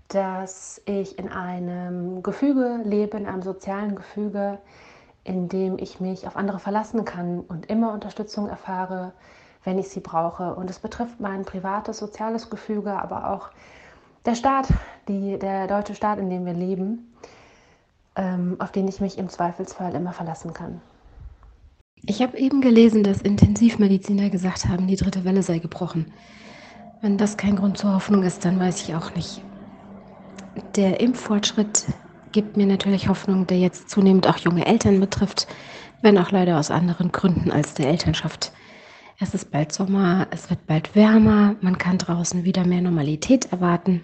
dass 0.08 0.82
ich 0.84 1.18
in 1.18 1.30
einem 1.30 2.22
Gefüge 2.22 2.80
lebe, 2.84 3.16
in 3.16 3.26
einem 3.26 3.42
sozialen 3.42 3.94
Gefüge, 3.94 4.58
in 5.24 5.48
dem 5.48 5.78
ich 5.78 6.00
mich 6.00 6.26
auf 6.26 6.36
andere 6.36 6.58
verlassen 6.58 7.04
kann 7.04 7.40
und 7.40 7.66
immer 7.70 7.92
Unterstützung 7.92 8.48
erfahre, 8.48 9.12
wenn 9.64 9.78
ich 9.78 9.88
sie 9.88 10.00
brauche. 10.00 10.54
Und 10.54 10.70
es 10.70 10.78
betrifft 10.78 11.20
mein 11.20 11.44
privates, 11.44 11.98
soziales 11.98 12.50
Gefüge, 12.50 12.92
aber 12.92 13.30
auch 13.30 13.50
der 14.24 14.34
Staat, 14.34 14.68
die, 15.08 15.38
der 15.38 15.66
deutsche 15.66 15.94
Staat, 15.94 16.18
in 16.18 16.30
dem 16.30 16.46
wir 16.46 16.54
leben, 16.54 17.12
ähm, 18.16 18.56
auf 18.58 18.72
den 18.72 18.88
ich 18.88 19.00
mich 19.00 19.18
im 19.18 19.28
Zweifelsfall 19.28 19.94
immer 19.94 20.12
verlassen 20.12 20.52
kann. 20.52 20.80
Ich 22.04 22.20
habe 22.20 22.36
eben 22.36 22.60
gelesen, 22.60 23.04
dass 23.04 23.22
Intensivmediziner 23.22 24.28
gesagt 24.28 24.66
haben, 24.66 24.86
die 24.88 24.96
dritte 24.96 25.24
Welle 25.24 25.42
sei 25.42 25.58
gebrochen. 25.58 26.12
Wenn 27.00 27.16
das 27.16 27.36
kein 27.36 27.56
Grund 27.56 27.78
zur 27.78 27.94
Hoffnung 27.94 28.22
ist, 28.22 28.44
dann 28.44 28.58
weiß 28.58 28.82
ich 28.82 28.94
auch 28.94 29.14
nicht. 29.14 29.42
Der 30.76 31.00
Impffortschritt 31.00 31.86
gibt 32.32 32.56
mir 32.56 32.66
natürlich 32.66 33.08
Hoffnung, 33.08 33.46
der 33.46 33.58
jetzt 33.58 33.88
zunehmend 33.88 34.26
auch 34.28 34.38
junge 34.38 34.66
Eltern 34.66 35.00
betrifft, 35.00 35.46
wenn 36.00 36.18
auch 36.18 36.30
leider 36.30 36.58
aus 36.58 36.70
anderen 36.70 37.12
Gründen 37.12 37.50
als 37.50 37.74
der 37.74 37.88
Elternschaft. 37.88 38.52
Es 39.22 39.34
ist 39.34 39.52
bald 39.52 39.70
Sommer, 39.70 40.26
es 40.32 40.50
wird 40.50 40.66
bald 40.66 40.96
wärmer, 40.96 41.54
man 41.60 41.78
kann 41.78 41.96
draußen 41.96 42.42
wieder 42.42 42.66
mehr 42.66 42.80
Normalität 42.80 43.52
erwarten. 43.52 44.02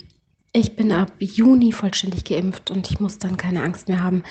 Ich 0.52 0.76
bin 0.76 0.92
ab 0.92 1.10
Juni 1.18 1.72
vollständig 1.72 2.24
geimpft 2.24 2.70
und 2.70 2.88
ich 2.88 3.00
muss 3.00 3.18
dann 3.18 3.36
keine 3.36 3.64
Angst 3.64 3.88
mehr 3.88 4.00
haben, 4.00 4.22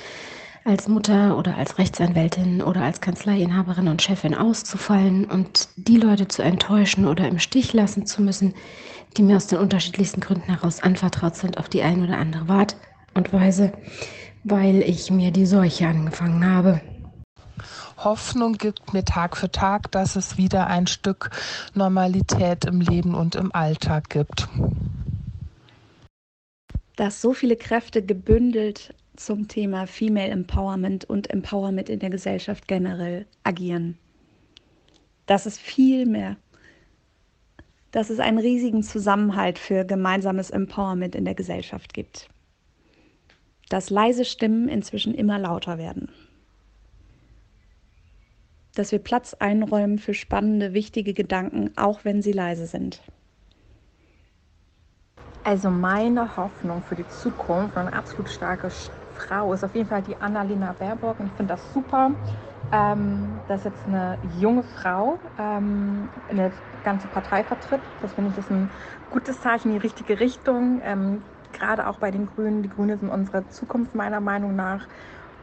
als 0.64 0.88
Mutter 0.88 1.38
oder 1.38 1.58
als 1.58 1.78
Rechtsanwältin 1.78 2.62
oder 2.62 2.84
als 2.84 3.02
Kanzleiinhaberin 3.02 3.90
und 3.90 4.02
Chefin 4.02 4.34
auszufallen 4.34 5.26
und 5.26 5.68
die 5.76 5.98
Leute 5.98 6.30
zu 6.30 6.42
enttäuschen 6.42 7.06
oder 7.06 7.28
im 7.28 7.40
Stich 7.40 7.74
lassen 7.74 8.06
zu 8.06 8.22
müssen, 8.22 8.54
die 9.18 9.24
mir 9.24 9.36
aus 9.36 9.48
den 9.48 9.60
unterschiedlichsten 9.60 10.22
Gründen 10.22 10.56
heraus 10.56 10.82
anvertraut 10.82 11.36
sind 11.36 11.58
auf 11.58 11.68
die 11.68 11.82
eine 11.82 12.06
oder 12.06 12.18
andere 12.18 12.48
Art 12.48 12.78
und 13.14 13.34
Weise, 13.34 13.74
weil 14.46 14.82
ich 14.84 15.12
mir 15.12 15.32
die 15.32 15.48
Seuche 15.48 15.86
angefangen 15.86 16.46
habe. 16.46 16.80
Hoffnung 17.98 18.54
gibt 18.54 18.94
mir 18.94 19.04
Tag 19.04 19.36
für 19.36 19.52
Tag, 19.52 19.92
dass 19.92 20.16
es 20.16 20.38
wieder 20.38 20.68
ein 20.68 20.86
Stück 20.86 21.32
Normalität 21.74 22.66
im 22.66 22.80
Leben 22.80 23.16
und 23.16 23.36
im 23.36 23.54
Alltag 23.54 24.10
gibt. 24.10 24.48
Dass 26.96 27.22
so 27.22 27.34
viele 27.34 27.56
Kräfte 27.56 28.04
gebündelt 28.04 28.94
zum 29.16 29.48
Thema 29.48 29.88
Female 29.88 30.30
Empowerment 30.30 31.06
und 31.06 31.30
Empowerment 31.32 31.90
in 31.90 32.00
der 32.00 32.12
Gesellschaft 32.12 32.68
generell 32.68 33.26
agieren. 33.44 33.98
Das 35.26 35.48
ist 35.48 35.60
viel 35.60 36.06
mehr. 36.06 36.38
Dass 37.92 38.12
es 38.12 38.20
einen 38.20 38.38
riesigen 38.38 38.84
Zusammenhalt 38.84 39.58
für 39.58 39.86
gemeinsames 39.86 40.52
Empowerment 40.52 41.16
in 41.16 41.26
der 41.26 41.36
Gesellschaft 41.36 41.96
gibt. 41.96 42.30
Dass 43.70 43.90
leise 43.90 44.24
Stimmen 44.24 44.70
inzwischen 44.70 45.16
immer 45.16 45.40
lauter 45.40 45.80
werden. 45.80 46.10
Dass 48.78 48.92
wir 48.92 49.00
Platz 49.00 49.34
einräumen 49.34 49.98
für 49.98 50.14
spannende, 50.14 50.74
wichtige 50.74 51.14
Gedanken, 51.16 51.72
auch 51.78 52.06
wenn 52.06 52.22
sie 52.22 52.32
leise 52.32 52.68
sind. 52.68 53.02
Also 55.44 55.72
meine 55.72 56.38
Hoffnung 56.38 56.84
für 56.84 56.96
die 56.96 57.08
Zukunft 57.08 57.76
und 57.76 57.84
eine 57.84 57.94
absolut 57.94 58.30
starke 58.30 58.70
Frau 59.14 59.52
ist 59.54 59.64
auf 59.64 59.74
jeden 59.74 59.88
Fall 59.90 60.04
die 60.04 60.22
Annalena 60.22 60.74
Baerbock 60.74 61.20
und 61.20 61.26
ich 61.28 61.34
finde 61.34 61.54
das 61.56 61.72
super, 61.74 62.12
ähm, 62.72 63.42
dass 63.48 63.64
jetzt 63.64 63.88
eine 63.88 64.20
junge 64.22 64.62
Frau 64.62 65.22
ähm, 65.40 66.12
eine 66.28 66.52
ganze 66.84 67.08
Partei 67.08 67.44
vertritt. 67.44 67.82
Das 68.00 68.14
finde 68.14 68.30
ich 68.30 68.36
das 68.36 68.50
ein 68.52 68.72
gutes 69.10 69.40
Zeichen 69.42 69.70
in 69.70 69.76
die 69.80 69.84
richtige 69.86 70.20
Richtung. 70.20 70.82
Ähm, 70.84 71.24
gerade 71.52 71.88
auch 71.88 71.98
bei 71.98 72.12
den 72.12 72.26
Grünen. 72.28 72.62
Die 72.62 72.70
Grünen 72.70 73.00
sind 73.00 73.10
unsere 73.10 73.48
Zukunft 73.48 73.96
meiner 73.96 74.20
Meinung 74.20 74.56
nach. 74.56 74.88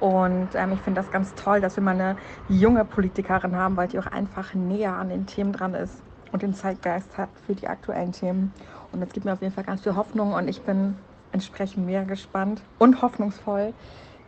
Und 0.01 0.49
ähm, 0.55 0.73
ich 0.73 0.81
finde 0.81 1.01
das 1.01 1.11
ganz 1.11 1.35
toll, 1.35 1.61
dass 1.61 1.77
wir 1.77 1.83
mal 1.83 1.93
eine 1.93 2.17
junge 2.49 2.85
Politikerin 2.85 3.57
haben, 3.57 3.77
weil 3.77 3.89
die 3.89 3.99
auch 3.99 4.07
einfach 4.07 4.55
näher 4.55 4.93
an 4.95 5.09
den 5.09 5.27
Themen 5.27 5.53
dran 5.53 5.75
ist 5.75 6.03
und 6.33 6.43
den 6.43 6.55
Zeitgeist 6.55 7.17
hat 7.17 7.29
für 7.47 7.55
die 7.55 7.69
aktuellen 7.69 8.13
Themen. 8.13 8.53
Und 8.93 9.01
das 9.01 9.11
gibt 9.11 9.25
mir 9.25 9.33
auf 9.33 9.41
jeden 9.41 9.55
Fall 9.55 9.65
ganz 9.65 9.83
viel 9.83 9.97
Hoffnung 9.97 10.33
und 10.33 10.49
ich 10.49 10.61
bin 10.63 10.97
entsprechend 11.33 11.87
mehr 11.87 12.05
gespannt 12.05 12.61
und 12.79 13.03
hoffnungsvoll 13.03 13.73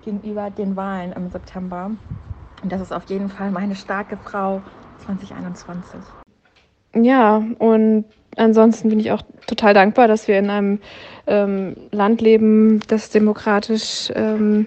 gegenüber 0.04 0.50
den 0.50 0.76
Wahlen 0.76 1.12
im 1.12 1.30
September. 1.30 1.90
Und 2.62 2.72
das 2.72 2.80
ist 2.80 2.92
auf 2.92 3.04
jeden 3.04 3.28
Fall 3.28 3.50
meine 3.50 3.76
starke 3.76 4.16
Frau 4.16 4.62
2021. 5.04 6.00
Ja, 6.94 7.42
und 7.58 8.04
ansonsten 8.36 8.88
bin 8.88 9.00
ich 9.00 9.12
auch 9.12 9.22
total 9.46 9.74
dankbar, 9.74 10.08
dass 10.08 10.28
wir 10.28 10.38
in 10.38 10.50
einem 10.50 10.80
ähm, 11.26 11.76
Land 11.90 12.20
leben, 12.20 12.80
das 12.88 13.10
demokratisch 13.10 14.10
ähm, 14.14 14.66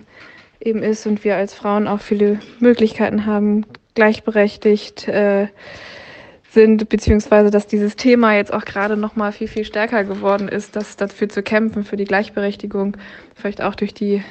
eben 0.60 0.84
ist 0.84 1.06
und 1.08 1.24
wir 1.24 1.36
als 1.36 1.54
Frauen 1.54 1.88
auch 1.88 2.02
viele 2.02 2.40
Möglichkeiten 2.60 3.26
haben, 3.26 3.66
gleichberechtigt 3.96 5.08
äh, 5.08 5.48
sind, 6.52 6.90
beziehungsweise 6.90 7.52
dass 7.52 7.68
dieses 7.68 7.96
Thema 7.96 8.36
jetzt 8.36 8.54
auch 8.54 8.66
gerade 8.66 8.98
noch 8.98 9.16
mal 9.16 9.32
viel, 9.32 9.48
viel 9.48 9.66
stärker 9.66 10.04
geworden 10.04 10.48
ist, 10.48 10.76
dass 10.76 10.96
dafür 10.96 11.30
zu 11.30 11.44
kämpfen, 11.44 11.84
für 11.84 11.98
die 11.98 12.06
Gleichberechtigung, 12.06 12.98
vielleicht 13.36 13.62
auch 13.62 13.76
durch 13.76 13.94
die 13.94 14.24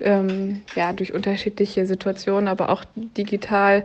ähm, 0.00 0.62
ja, 0.76 0.92
durch 0.92 1.12
unterschiedliche 1.12 1.86
Situationen, 1.86 2.48
aber 2.48 2.70
auch 2.70 2.84
digital 2.94 3.84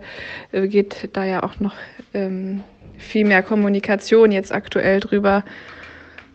äh, 0.52 0.68
geht 0.68 1.10
da 1.14 1.24
ja 1.24 1.44
auch 1.44 1.60
noch 1.60 1.74
ähm, 2.14 2.64
viel 2.98 3.26
mehr 3.26 3.42
Kommunikation 3.44 4.32
jetzt 4.32 4.54
aktuell 4.54 5.00
drüber. 5.00 5.44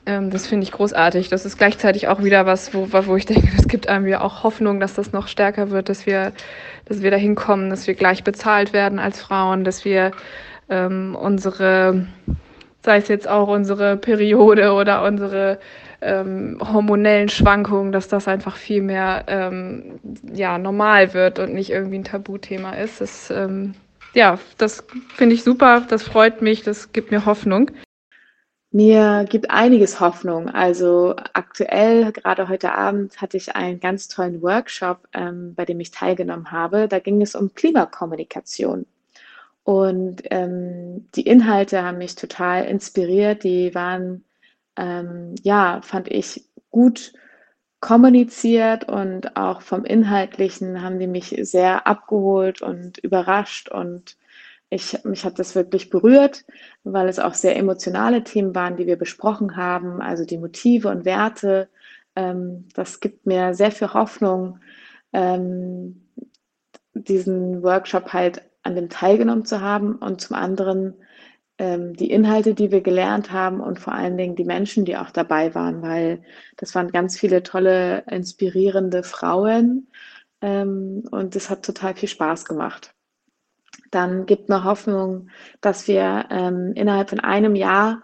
Ähm, 0.09 0.31
das 0.31 0.47
finde 0.47 0.65
ich 0.65 0.73
großartig. 0.73 1.29
Das 1.29 1.45
ist 1.45 1.59
gleichzeitig 1.59 2.09
auch 2.09 2.25
wieder 2.25 2.47
was, 2.47 2.73
wo, 2.73 2.89
wo 2.91 3.17
ich 3.17 3.27
denke, 3.27 3.51
das 3.57 3.69
gibt 3.69 3.89
einem 3.89 4.09
ja 4.09 4.23
auch 4.23 4.43
Hoffnung, 4.43 4.81
dass 4.81 4.95
das 4.95 5.13
noch 5.13 5.29
stärker 5.29 5.71
wird, 5.71 5.91
dass 5.91 6.07
wir, 6.07 6.33
dass 6.87 7.03
wir 7.03 7.11
dahin 7.11 7.35
kommen, 7.35 7.69
dass 7.69 7.87
wir 7.87 7.95
gleich 7.95 8.25
bezahlt 8.25 8.73
werden 8.73 8.99
als 8.99 9.21
Frauen, 9.21 9.65
dass 9.65 9.85
wir 9.85 10.13
ähm, 10.71 11.15
unsere, 11.15 12.07
sei 12.83 12.97
es 12.97 13.09
jetzt 13.09 13.29
auch 13.29 13.49
unsere 13.49 13.99
Periode 13.99 14.73
oder 14.73 15.05
unsere 15.05 15.59
ähm, 16.01 16.59
hormonellen 16.61 17.29
Schwankungen, 17.29 17.93
dass 17.93 18.09
das 18.09 18.29
einfach 18.29 18.57
viel 18.57 18.81
mehr 18.81 19.25
ähm, 19.27 20.01
ja, 20.33 20.57
normal 20.57 21.13
wird 21.13 21.39
und 21.39 21.53
nicht 21.53 21.69
irgendwie 21.69 21.99
ein 21.99 22.05
Tabuthema 22.05 22.73
ist. 22.73 23.03
Das, 23.03 23.31
ähm, 23.31 23.75
ja, 24.15 24.39
das 24.57 24.85
finde 25.17 25.35
ich 25.35 25.45
super, 25.45 25.83
das 25.87 26.03
freut 26.03 26.41
mich, 26.41 26.63
das 26.63 26.93
gibt 26.93 27.11
mir 27.11 27.27
Hoffnung. 27.27 27.73
Mir 28.71 29.25
gibt 29.29 29.51
einiges 29.51 29.99
Hoffnung. 30.01 30.51
Also 30.51 31.17
aktuell, 31.33 32.13
gerade 32.13 32.49
heute 32.49 32.75
Abend, 32.75 33.21
hatte 33.21 33.39
ich 33.39 33.57
einen 33.57 33.81
ganz 33.81 34.09
tollen 34.09 34.43
Workshop, 34.43 35.09
ähm, 35.15 35.55
bei 35.55 35.65
dem 35.65 35.81
ich 35.81 35.91
teilgenommen 35.91 36.51
habe. 36.53 36.87
Da 36.87 36.99
ging 36.99 37.23
es 37.23 37.35
um 37.35 37.55
Klimakommunikation. 37.55 38.87
Und 39.65 40.23
ähm, 40.31 41.09
die 41.15 41.23
Inhalte 41.23 41.83
haben 41.83 41.99
mich 41.99 42.15
total 42.17 42.67
inspiriert. 42.67 43.43
Die 43.45 43.75
waren, 43.75 44.25
ähm, 44.77 45.35
ja, 45.43 45.81
fand 45.83 46.09
ich 46.11 46.45
gut 46.71 47.15
kommuniziert 47.81 48.89
und 48.89 49.37
auch 49.37 49.63
vom 49.63 49.85
Inhaltlichen 49.85 50.83
haben 50.83 50.99
die 50.99 51.07
mich 51.07 51.35
sehr 51.43 51.87
abgeholt 51.87 52.61
und 52.63 52.99
überrascht 52.99 53.71
und 53.71 54.18
ich, 54.71 55.03
mich 55.05 55.25
hat 55.25 55.39
das 55.39 55.55
wirklich 55.55 55.91
berührt, 55.91 56.45
weil 56.85 57.09
es 57.09 57.19
auch 57.19 57.35
sehr 57.35 57.57
emotionale 57.57 58.25
Themen 58.25 58.55
waren, 58.55 58.77
die 58.77 58.87
wir 58.87 58.97
besprochen 58.99 59.57
haben, 59.57 60.03
also 60.03 60.25
die 60.25 60.39
Motive 60.39 60.89
und 60.89 61.05
Werte. 61.05 61.69
Ähm, 62.17 62.69
das 62.75 63.01
gibt 63.01 63.27
mir 63.27 63.55
sehr 63.55 63.73
viel 63.73 63.95
Hoffnung, 63.95 64.61
ähm, 65.13 66.09
diesen 66.95 67.63
Workshop 67.63 68.13
halt 68.13 68.43
an 68.63 68.75
dem 68.75 68.91
teilgenommen 68.91 69.47
zu 69.47 69.61
haben 69.61 69.97
und 69.97 70.21
zum 70.21 70.37
anderen 70.37 70.95
ähm, 71.59 71.95
die 71.95 72.11
Inhalte, 72.11 72.55
die 72.55 72.71
wir 72.71 72.83
gelernt 72.83 73.33
haben 73.33 73.61
und 73.61 73.81
vor 73.81 73.95
allen 73.95 74.17
Dingen 74.19 74.37
die 74.37 74.45
Menschen, 74.45 74.85
die 74.85 74.97
auch 74.97 75.11
dabei 75.11 75.55
waren, 75.55 75.83
weil 75.83 76.23
das 76.57 76.75
waren 76.75 76.93
ganz 76.93 77.19
viele 77.19 77.43
tolle, 77.43 78.05
inspirierende 78.11 79.03
Frauen 79.03 79.89
ähm, 80.43 81.05
und 81.11 81.37
es 81.37 81.51
hat 81.51 81.65
total 81.65 81.95
viel 81.95 82.09
Spaß 82.09 82.45
gemacht 82.45 82.95
dann 83.91 84.27
gibt 84.27 84.49
mir 84.49 84.65
Hoffnung, 84.65 85.29
dass 85.61 85.89
wir 85.89 86.27
ähm, 86.31 86.73
innerhalb 86.75 87.11
von 87.11 87.21
einem 87.21 87.55
Jahr 87.55 88.03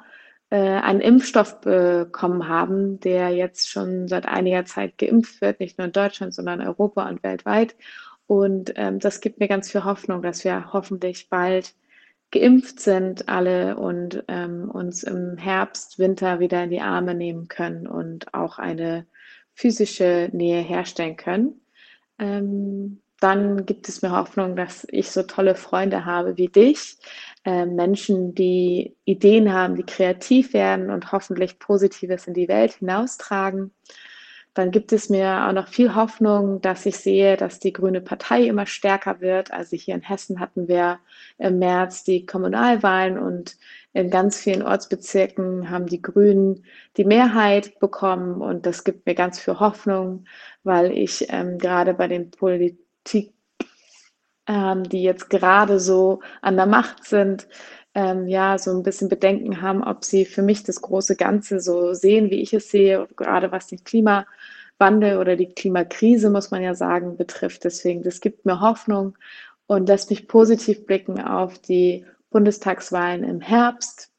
äh, 0.50 0.56
einen 0.56 1.00
Impfstoff 1.00 1.60
bekommen 1.60 2.48
haben, 2.48 3.00
der 3.00 3.30
jetzt 3.30 3.68
schon 3.70 4.08
seit 4.08 4.26
einiger 4.26 4.64
Zeit 4.64 4.98
geimpft 4.98 5.40
wird, 5.40 5.60
nicht 5.60 5.78
nur 5.78 5.86
in 5.86 5.92
Deutschland, 5.92 6.34
sondern 6.34 6.60
in 6.60 6.68
Europa 6.68 7.08
und 7.08 7.22
weltweit. 7.22 7.76
Und 8.26 8.72
ähm, 8.76 9.00
das 9.00 9.20
gibt 9.20 9.40
mir 9.40 9.48
ganz 9.48 9.70
viel 9.70 9.84
Hoffnung, 9.84 10.22
dass 10.22 10.44
wir 10.44 10.72
hoffentlich 10.72 11.28
bald 11.28 11.74
geimpft 12.30 12.80
sind 12.80 13.28
alle 13.28 13.76
und 13.76 14.24
ähm, 14.28 14.70
uns 14.70 15.02
im 15.04 15.36
Herbst, 15.36 15.98
Winter 15.98 16.40
wieder 16.40 16.64
in 16.64 16.70
die 16.70 16.80
Arme 16.80 17.14
nehmen 17.14 17.48
können 17.48 17.86
und 17.86 18.34
auch 18.34 18.58
eine 18.58 19.06
physische 19.54 20.30
Nähe 20.32 20.60
herstellen 20.60 21.16
können. 21.16 21.60
Ähm, 22.18 23.02
dann 23.24 23.64
gibt 23.64 23.88
es 23.88 24.02
mir 24.02 24.12
Hoffnung, 24.12 24.54
dass 24.54 24.86
ich 24.90 25.10
so 25.10 25.22
tolle 25.22 25.54
Freunde 25.54 26.04
habe 26.04 26.36
wie 26.36 26.48
dich, 26.48 26.98
äh, 27.46 27.64
Menschen, 27.64 28.34
die 28.34 28.96
Ideen 29.06 29.50
haben, 29.50 29.76
die 29.76 29.82
kreativ 29.82 30.52
werden 30.52 30.90
und 30.90 31.10
hoffentlich 31.10 31.58
Positives 31.58 32.26
in 32.26 32.34
die 32.34 32.48
Welt 32.48 32.74
hinaustragen. 32.74 33.72
Dann 34.52 34.70
gibt 34.70 34.92
es 34.92 35.08
mir 35.08 35.46
auch 35.48 35.52
noch 35.52 35.68
viel 35.68 35.94
Hoffnung, 35.94 36.60
dass 36.60 36.84
ich 36.84 36.98
sehe, 36.98 37.38
dass 37.38 37.60
die 37.60 37.72
Grüne 37.72 38.02
Partei 38.02 38.42
immer 38.42 38.66
stärker 38.66 39.22
wird. 39.22 39.52
Also 39.52 39.74
hier 39.74 39.94
in 39.94 40.02
Hessen 40.02 40.38
hatten 40.38 40.68
wir 40.68 40.98
im 41.38 41.58
März 41.58 42.04
die 42.04 42.26
Kommunalwahlen 42.26 43.18
und 43.18 43.56
in 43.94 44.10
ganz 44.10 44.38
vielen 44.38 44.62
Ortsbezirken 44.62 45.70
haben 45.70 45.86
die 45.86 46.02
Grünen 46.02 46.64
die 46.98 47.04
Mehrheit 47.04 47.78
bekommen 47.78 48.42
und 48.42 48.66
das 48.66 48.84
gibt 48.84 49.06
mir 49.06 49.14
ganz 49.14 49.40
viel 49.40 49.58
Hoffnung, 49.60 50.26
weil 50.62 50.92
ich 50.92 51.26
ähm, 51.30 51.58
gerade 51.58 51.94
bei 51.94 52.06
den 52.06 52.30
Polit 52.30 52.83
Politik, 53.04 53.34
ähm, 54.46 54.84
die 54.84 55.02
jetzt 55.02 55.30
gerade 55.30 55.78
so 55.80 56.20
an 56.42 56.56
der 56.56 56.66
Macht 56.66 57.04
sind, 57.04 57.46
ähm, 57.94 58.26
ja, 58.26 58.58
so 58.58 58.72
ein 58.72 58.82
bisschen 58.82 59.08
Bedenken 59.08 59.62
haben, 59.62 59.82
ob 59.84 60.04
sie 60.04 60.24
für 60.24 60.42
mich 60.42 60.64
das 60.64 60.82
große 60.82 61.16
Ganze 61.16 61.60
so 61.60 61.94
sehen, 61.94 62.30
wie 62.30 62.42
ich 62.42 62.52
es 62.52 62.70
sehe, 62.70 63.06
gerade 63.16 63.52
was 63.52 63.68
den 63.68 63.84
Klimawandel 63.84 65.18
oder 65.18 65.36
die 65.36 65.52
Klimakrise, 65.54 66.30
muss 66.30 66.50
man 66.50 66.62
ja 66.62 66.74
sagen, 66.74 67.16
betrifft. 67.16 67.64
Deswegen, 67.64 68.02
das 68.02 68.20
gibt 68.20 68.44
mir 68.46 68.60
Hoffnung 68.60 69.16
und 69.66 69.88
lässt 69.88 70.10
mich 70.10 70.26
positiv 70.28 70.86
blicken 70.86 71.20
auf 71.22 71.58
die 71.58 72.04
Bundestagswahlen 72.30 73.22
im 73.22 73.40
Herbst. 73.40 74.10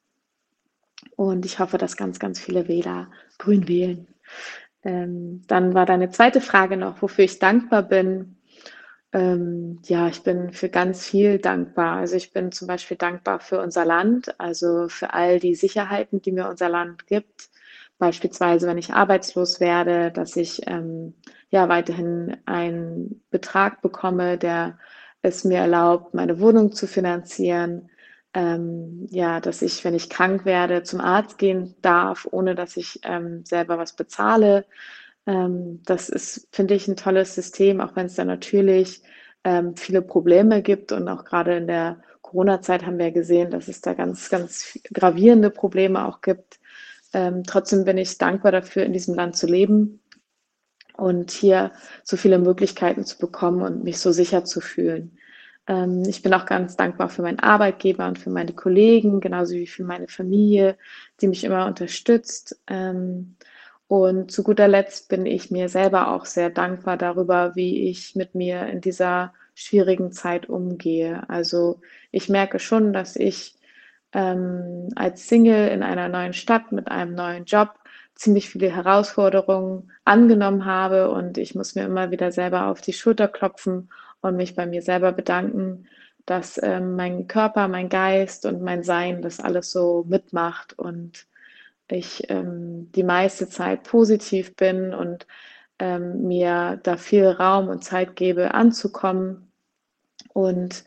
Und 1.18 1.46
ich 1.46 1.60
hoffe, 1.60 1.78
dass 1.78 1.98
ganz, 1.98 2.20
ganz 2.20 2.40
viele 2.40 2.68
Wähler 2.68 3.12
grün 3.38 3.68
wählen. 3.68 4.08
Ähm, 4.84 5.42
dann 5.48 5.74
war 5.74 5.86
deine 5.86 6.12
zweite 6.12 6.40
Frage 6.40 6.78
noch, 6.78 7.02
wofür 7.02 7.26
ich 7.26 7.40
dankbar 7.40 7.84
bin. 7.84 8.35
Ähm, 9.16 9.80
ja, 9.86 10.09
ich 10.09 10.24
bin 10.24 10.51
für 10.51 10.68
ganz 10.70 11.05
viel 11.07 11.39
dankbar. 11.39 11.97
Also 11.99 12.16
ich 12.18 12.34
bin 12.34 12.51
zum 12.51 12.68
Beispiel 12.68 12.97
dankbar 12.97 13.39
für 13.39 13.61
unser 13.61 13.86
Land, 13.86 14.38
also 14.41 14.89
für 14.89 15.13
all 15.13 15.39
die 15.39 15.55
Sicherheiten, 15.55 16.22
die 16.22 16.34
mir 16.34 16.49
unser 16.49 16.68
Land 16.70 17.07
gibt. 17.07 17.49
Beispielsweise, 17.97 18.68
wenn 18.68 18.78
ich 18.78 18.93
arbeitslos 18.93 19.61
werde, 19.61 20.11
dass 20.11 20.36
ich 20.36 20.63
ähm, 20.68 21.13
ja 21.49 21.70
weiterhin 21.70 22.36
einen 22.45 23.24
Betrag 23.32 23.82
bekomme, 23.82 24.38
der 24.38 24.80
es 25.22 25.45
mir 25.45 25.59
erlaubt, 25.59 26.13
meine 26.13 26.41
Wohnung 26.41 26.74
zu 26.74 26.86
finanzieren. 26.86 27.89
Ähm, 28.34 29.07
ja, 29.11 29.39
dass 29.39 29.61
ich, 29.61 29.86
wenn 29.86 29.93
ich 29.95 30.09
krank 30.09 30.43
werde, 30.43 30.84
zum 30.84 30.99
Arzt 30.99 31.38
gehen 31.38 31.76
darf, 31.82 32.28
ohne 32.30 32.53
dass 32.53 32.76
ich 32.76 32.99
ähm, 33.03 33.45
selber 33.45 33.78
was 33.78 33.95
bezahle. 33.95 34.66
Ähm, 35.26 35.82
das 35.86 36.10
ist, 36.10 36.48
finde 36.52 36.76
ich, 36.76 36.88
ein 36.88 36.96
tolles 36.96 37.36
System, 37.36 37.82
auch 37.82 37.96
wenn 37.96 38.08
es 38.08 38.16
da 38.16 38.26
natürlich 38.26 39.02
ähm, 39.44 39.76
viele 39.76 40.02
Probleme 40.02 40.62
gibt. 40.62 40.92
Und 40.92 41.08
auch 41.08 41.26
gerade 41.26 41.58
in 41.58 41.68
der 41.68 42.02
Corona-Zeit 42.22 42.86
haben 42.86 43.00
wir 43.00 43.12
gesehen, 43.12 43.52
dass 43.52 43.68
es 43.68 43.82
da 43.82 43.94
ganz, 43.94 44.30
ganz 44.30 44.80
gravierende 44.94 45.50
Probleme 45.50 46.06
auch 46.08 46.22
gibt. 46.22 46.60
Ähm, 47.14 47.44
trotzdem 47.46 47.86
bin 47.86 47.98
ich 47.98 48.18
dankbar 48.18 48.52
dafür, 48.52 48.84
in 48.84 48.94
diesem 48.94 49.16
Land 49.16 49.38
zu 49.38 49.48
leben 49.48 50.02
und 50.98 51.32
hier 51.32 51.72
so 52.04 52.18
viele 52.18 52.40
Möglichkeiten 52.40 53.06
zu 53.06 53.18
bekommen 53.18 53.62
und 53.62 53.84
mich 53.84 54.00
so 54.00 54.12
sicher 54.12 54.44
zu 54.46 54.62
fühlen. 54.62 55.18
Ähm, 55.68 56.04
ich 56.08 56.22
bin 56.22 56.34
auch 56.34 56.46
ganz 56.46 56.76
dankbar 56.76 57.10
für 57.10 57.22
meinen 57.22 57.40
Arbeitgeber 57.40 58.08
und 58.08 58.20
für 58.20 58.30
meine 58.30 58.54
Kollegen, 58.54 59.20
genauso 59.20 59.54
wie 59.54 59.68
für 59.68 59.84
meine 59.84 60.08
Familie, 60.08 60.78
die 61.22 61.28
mich 61.28 61.44
immer 61.44 61.66
unterstützt. 61.66 62.60
Ähm, 62.68 63.36
Und 63.88 64.32
zu 64.32 64.44
guter 64.44 64.68
Letzt 64.68 65.10
bin 65.10 65.26
ich 65.26 65.52
mir 65.52 65.70
selber 65.70 66.12
auch 66.12 66.26
sehr 66.26 66.50
dankbar 66.50 66.98
darüber, 66.98 67.56
wie 67.56 67.90
ich 67.90 68.16
mit 68.16 68.34
mir 68.34 68.66
in 68.68 68.82
dieser 68.82 69.34
schwierigen 69.54 70.12
Zeit 70.12 70.50
umgehe. 70.50 71.24
Also 71.30 71.82
ich 72.12 72.30
merke 72.30 72.60
schon, 72.60 72.94
dass 72.94 73.16
ich 73.16 73.56
ähm, 74.14 74.90
als 74.96 75.28
Single 75.28 75.68
in 75.70 75.84
einer 75.84 76.10
neuen 76.10 76.34
Stadt 76.34 76.72
mit 76.72 76.90
einem 76.90 77.16
neuen 77.16 77.46
Job 77.46 77.76
ziemlich 78.16 78.50
viele 78.50 78.74
Herausforderungen 78.74 79.92
angenommen 80.06 80.66
habe 80.66 81.12
und 81.12 81.38
ich 81.38 81.54
muss 81.54 81.76
mir 81.76 81.84
immer 81.84 82.12
wieder 82.12 82.32
selber 82.32 82.68
auf 82.68 82.82
die 82.82 82.94
Schulter 82.94 83.28
klopfen 83.28 83.90
und 84.22 84.38
mich 84.38 84.56
bei 84.56 84.66
mir 84.66 84.82
selber 84.82 85.12
bedanken, 85.12 85.88
dass 86.26 86.60
ähm, 86.64 86.96
mein 86.96 87.28
Körper, 87.28 87.68
mein 87.68 87.90
Geist 87.90 88.46
und 88.46 88.62
mein 88.62 88.84
Sein 88.84 89.22
das 89.22 89.40
alles 89.40 89.72
so 89.72 90.06
mitmacht 90.08 90.78
und 90.80 91.28
ich 91.90 92.30
ähm, 92.30 92.92
die 92.94 93.04
meiste 93.04 93.50
Zeit 93.50 93.84
positiv 93.84 94.56
bin 94.56 94.94
und 94.94 95.28
ähm, 95.80 96.24
mir 96.28 96.80
da 96.84 96.98
viel 96.98 97.28
Raum 97.28 97.70
und 97.70 97.84
Zeit 97.84 98.16
gebe, 98.16 98.54
anzukommen 98.54 99.52
und 100.34 100.86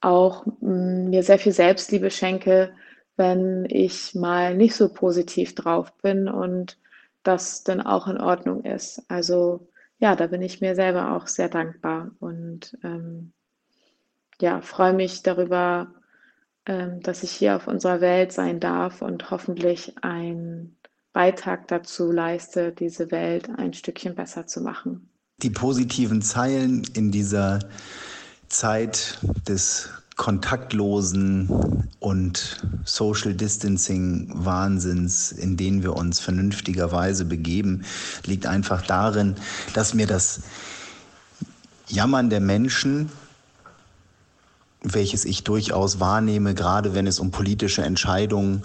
auch 0.00 0.46
mh, 0.60 1.08
mir 1.10 1.22
sehr 1.22 1.38
viel 1.38 1.52
Selbstliebe 1.52 2.10
schenke, 2.10 2.72
wenn 3.16 3.66
ich 3.68 4.14
mal 4.14 4.56
nicht 4.56 4.74
so 4.74 4.92
positiv 4.92 5.54
drauf 5.54 5.92
bin 6.02 6.28
und 6.28 6.78
das 7.22 7.64
dann 7.64 7.80
auch 7.82 8.08
in 8.08 8.18
Ordnung 8.20 8.64
ist. 8.64 9.02
Also 9.08 9.68
ja, 9.98 10.16
da 10.16 10.26
bin 10.28 10.42
ich 10.42 10.60
mir 10.62 10.74
selber 10.74 11.16
auch 11.16 11.26
sehr 11.26 11.48
dankbar 11.50 12.12
und 12.20 12.78
ähm, 12.84 13.32
ja, 14.40 14.60
freue 14.60 14.92
mich 14.94 15.22
darüber, 15.22 15.94
ähm, 15.94 15.99
dass 17.02 17.22
ich 17.22 17.32
hier 17.32 17.56
auf 17.56 17.66
unserer 17.66 18.00
Welt 18.00 18.32
sein 18.32 18.60
darf 18.60 19.02
und 19.02 19.30
hoffentlich 19.30 19.94
einen 20.02 20.76
Beitrag 21.12 21.66
dazu 21.68 22.12
leiste, 22.12 22.72
diese 22.72 23.10
Welt 23.10 23.48
ein 23.56 23.72
Stückchen 23.72 24.14
besser 24.14 24.46
zu 24.46 24.60
machen. 24.60 25.08
Die 25.42 25.50
positiven 25.50 26.22
Zeilen 26.22 26.82
in 26.94 27.10
dieser 27.10 27.60
Zeit 28.48 29.18
des 29.48 29.90
kontaktlosen 30.16 31.48
und 31.98 32.62
Social 32.84 33.34
Distancing 33.34 34.30
Wahnsinns, 34.34 35.32
in 35.32 35.56
den 35.56 35.82
wir 35.82 35.96
uns 35.96 36.20
vernünftigerweise 36.20 37.24
begeben, 37.24 37.84
liegt 38.26 38.46
einfach 38.46 38.82
darin, 38.82 39.34
dass 39.72 39.94
mir 39.94 40.06
das 40.06 40.42
Jammern 41.88 42.28
der 42.28 42.40
Menschen 42.40 43.10
welches 44.82 45.24
ich 45.24 45.44
durchaus 45.44 46.00
wahrnehme, 46.00 46.54
gerade 46.54 46.94
wenn 46.94 47.06
es 47.06 47.20
um 47.20 47.30
politische 47.30 47.82
Entscheidungen 47.82 48.62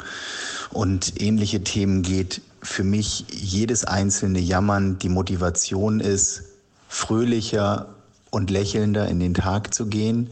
und 0.72 1.22
ähnliche 1.22 1.64
Themen 1.64 2.02
geht, 2.02 2.42
für 2.62 2.84
mich 2.84 3.26
jedes 3.30 3.86
einzelne 3.86 4.40
Jammern 4.40 4.98
die 4.98 5.10
Motivation 5.10 6.00
ist, 6.00 6.44
fröhlicher 6.88 7.88
und 8.32 8.50
lächelnder 8.50 9.08
in 9.08 9.20
den 9.20 9.34
Tag 9.34 9.74
zu 9.74 9.88
gehen, 9.88 10.30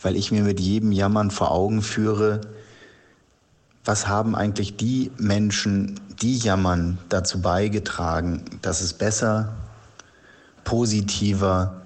weil 0.00 0.16
ich 0.16 0.30
mir 0.30 0.42
mit 0.42 0.60
jedem 0.60 0.92
Jammern 0.92 1.30
vor 1.30 1.50
Augen 1.50 1.82
führe, 1.82 2.40
was 3.84 4.06
haben 4.06 4.34
eigentlich 4.34 4.76
die 4.76 5.10
Menschen, 5.18 5.98
die 6.22 6.36
jammern, 6.36 6.98
dazu 7.08 7.40
beigetragen, 7.40 8.44
dass 8.62 8.80
es 8.80 8.92
besser, 8.92 9.54
positiver 10.64 11.82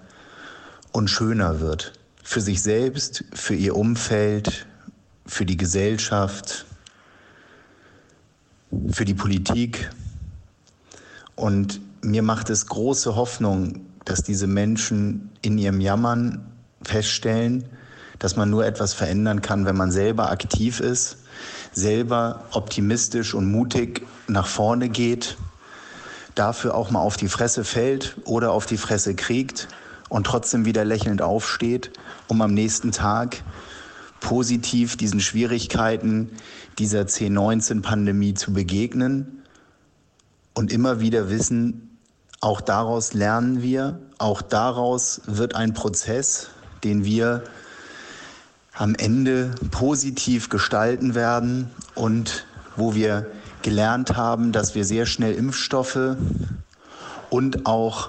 und 0.90 1.08
schöner 1.08 1.60
wird 1.60 1.92
für 2.32 2.40
sich 2.40 2.62
selbst, 2.62 3.24
für 3.34 3.54
ihr 3.54 3.76
Umfeld, 3.76 4.66
für 5.26 5.44
die 5.44 5.58
Gesellschaft, 5.58 6.64
für 8.90 9.04
die 9.04 9.12
Politik. 9.12 9.90
Und 11.36 11.82
mir 12.00 12.22
macht 12.22 12.48
es 12.48 12.66
große 12.66 13.16
Hoffnung, 13.16 13.84
dass 14.06 14.22
diese 14.22 14.46
Menschen 14.46 15.30
in 15.42 15.58
ihrem 15.58 15.82
Jammern 15.82 16.42
feststellen, 16.82 17.64
dass 18.18 18.34
man 18.34 18.48
nur 18.48 18.64
etwas 18.64 18.94
verändern 18.94 19.42
kann, 19.42 19.66
wenn 19.66 19.76
man 19.76 19.92
selber 19.92 20.30
aktiv 20.30 20.80
ist, 20.80 21.18
selber 21.72 22.44
optimistisch 22.52 23.34
und 23.34 23.52
mutig 23.52 24.06
nach 24.26 24.46
vorne 24.46 24.88
geht, 24.88 25.36
dafür 26.34 26.76
auch 26.76 26.90
mal 26.90 27.00
auf 27.00 27.18
die 27.18 27.28
Fresse 27.28 27.62
fällt 27.62 28.16
oder 28.24 28.52
auf 28.52 28.64
die 28.64 28.78
Fresse 28.78 29.14
kriegt 29.14 29.68
und 30.08 30.26
trotzdem 30.26 30.64
wieder 30.64 30.86
lächelnd 30.86 31.20
aufsteht, 31.20 31.90
um 32.32 32.40
am 32.40 32.54
nächsten 32.54 32.92
Tag 32.92 33.42
positiv 34.20 34.96
diesen 34.96 35.20
Schwierigkeiten 35.20 36.30
dieser 36.78 37.02
C19-Pandemie 37.02 38.32
zu 38.32 38.54
begegnen 38.54 39.42
und 40.54 40.72
immer 40.72 40.98
wieder 40.98 41.28
wissen, 41.28 41.98
auch 42.40 42.62
daraus 42.62 43.12
lernen 43.12 43.60
wir, 43.60 44.00
auch 44.16 44.40
daraus 44.40 45.20
wird 45.26 45.54
ein 45.54 45.74
Prozess, 45.74 46.48
den 46.84 47.04
wir 47.04 47.44
am 48.72 48.94
Ende 48.94 49.50
positiv 49.70 50.48
gestalten 50.48 51.14
werden 51.14 51.70
und 51.94 52.46
wo 52.76 52.94
wir 52.94 53.26
gelernt 53.60 54.16
haben, 54.16 54.52
dass 54.52 54.74
wir 54.74 54.86
sehr 54.86 55.04
schnell 55.04 55.34
Impfstoffe 55.34 56.16
und 57.28 57.66
auch 57.66 58.08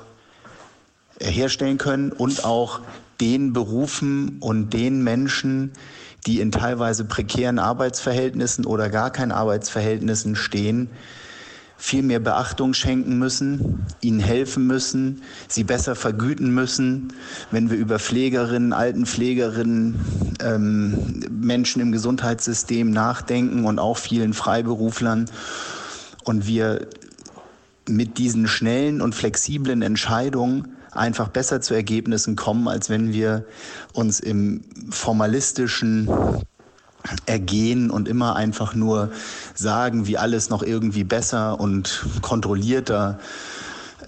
herstellen 1.20 1.78
können 1.78 2.14
und 2.14 2.46
auch 2.46 2.80
den 3.24 3.54
Berufen 3.54 4.36
und 4.42 4.74
den 4.74 5.02
Menschen, 5.02 5.72
die 6.28 6.42
in 6.42 6.52
teilweise 6.52 7.06
prekären 7.06 7.58
Arbeitsverhältnissen 7.58 8.66
oder 8.66 8.90
gar 8.90 9.12
keinen 9.12 9.32
Arbeitsverhältnissen 9.32 10.36
stehen, 10.36 10.90
viel 11.78 12.04
mehr 12.04 12.20
Beachtung 12.20 12.74
schenken 12.74 13.18
müssen, 13.18 13.86
ihnen 14.02 14.20
helfen 14.20 14.68
müssen, 14.68 15.22
sie 15.48 15.64
besser 15.64 15.96
vergüten 15.96 16.54
müssen. 16.54 17.14
Wenn 17.50 17.70
wir 17.70 17.78
über 17.78 17.98
Pflegerinnen, 17.98 18.74
Altenpflegerinnen, 18.74 20.00
ähm, 20.42 21.24
Menschen 21.32 21.82
im 21.82 21.94
Gesundheitssystem 21.94 22.92
nachdenken 22.92 23.64
und 23.64 23.80
auch 23.80 23.98
vielen 23.98 24.34
Freiberuflern 24.34 25.30
und 26.26 26.46
wir 26.46 26.88
mit 27.88 28.18
diesen 28.18 28.50
schnellen 28.50 29.00
und 29.00 29.16
flexiblen 29.16 29.82
Entscheidungen 29.82 30.76
einfach 30.96 31.28
besser 31.30 31.62
zu 31.62 31.74
Ergebnissen 31.74 32.36
kommen, 32.36 32.68
als 32.68 32.90
wenn 32.90 33.14
wir 33.14 33.46
uns 33.94 34.20
im 34.20 34.62
formalistischen 34.90 36.10
ergehen 37.26 37.92
und 37.92 38.08
immer 38.08 38.36
einfach 38.36 38.76
nur 38.76 39.12
sagen, 39.56 40.08
wie 40.08 40.18
alles 40.18 40.50
noch 40.50 40.64
irgendwie 40.64 41.04
besser 41.04 41.60
und 41.60 42.06
kontrollierter 42.22 43.20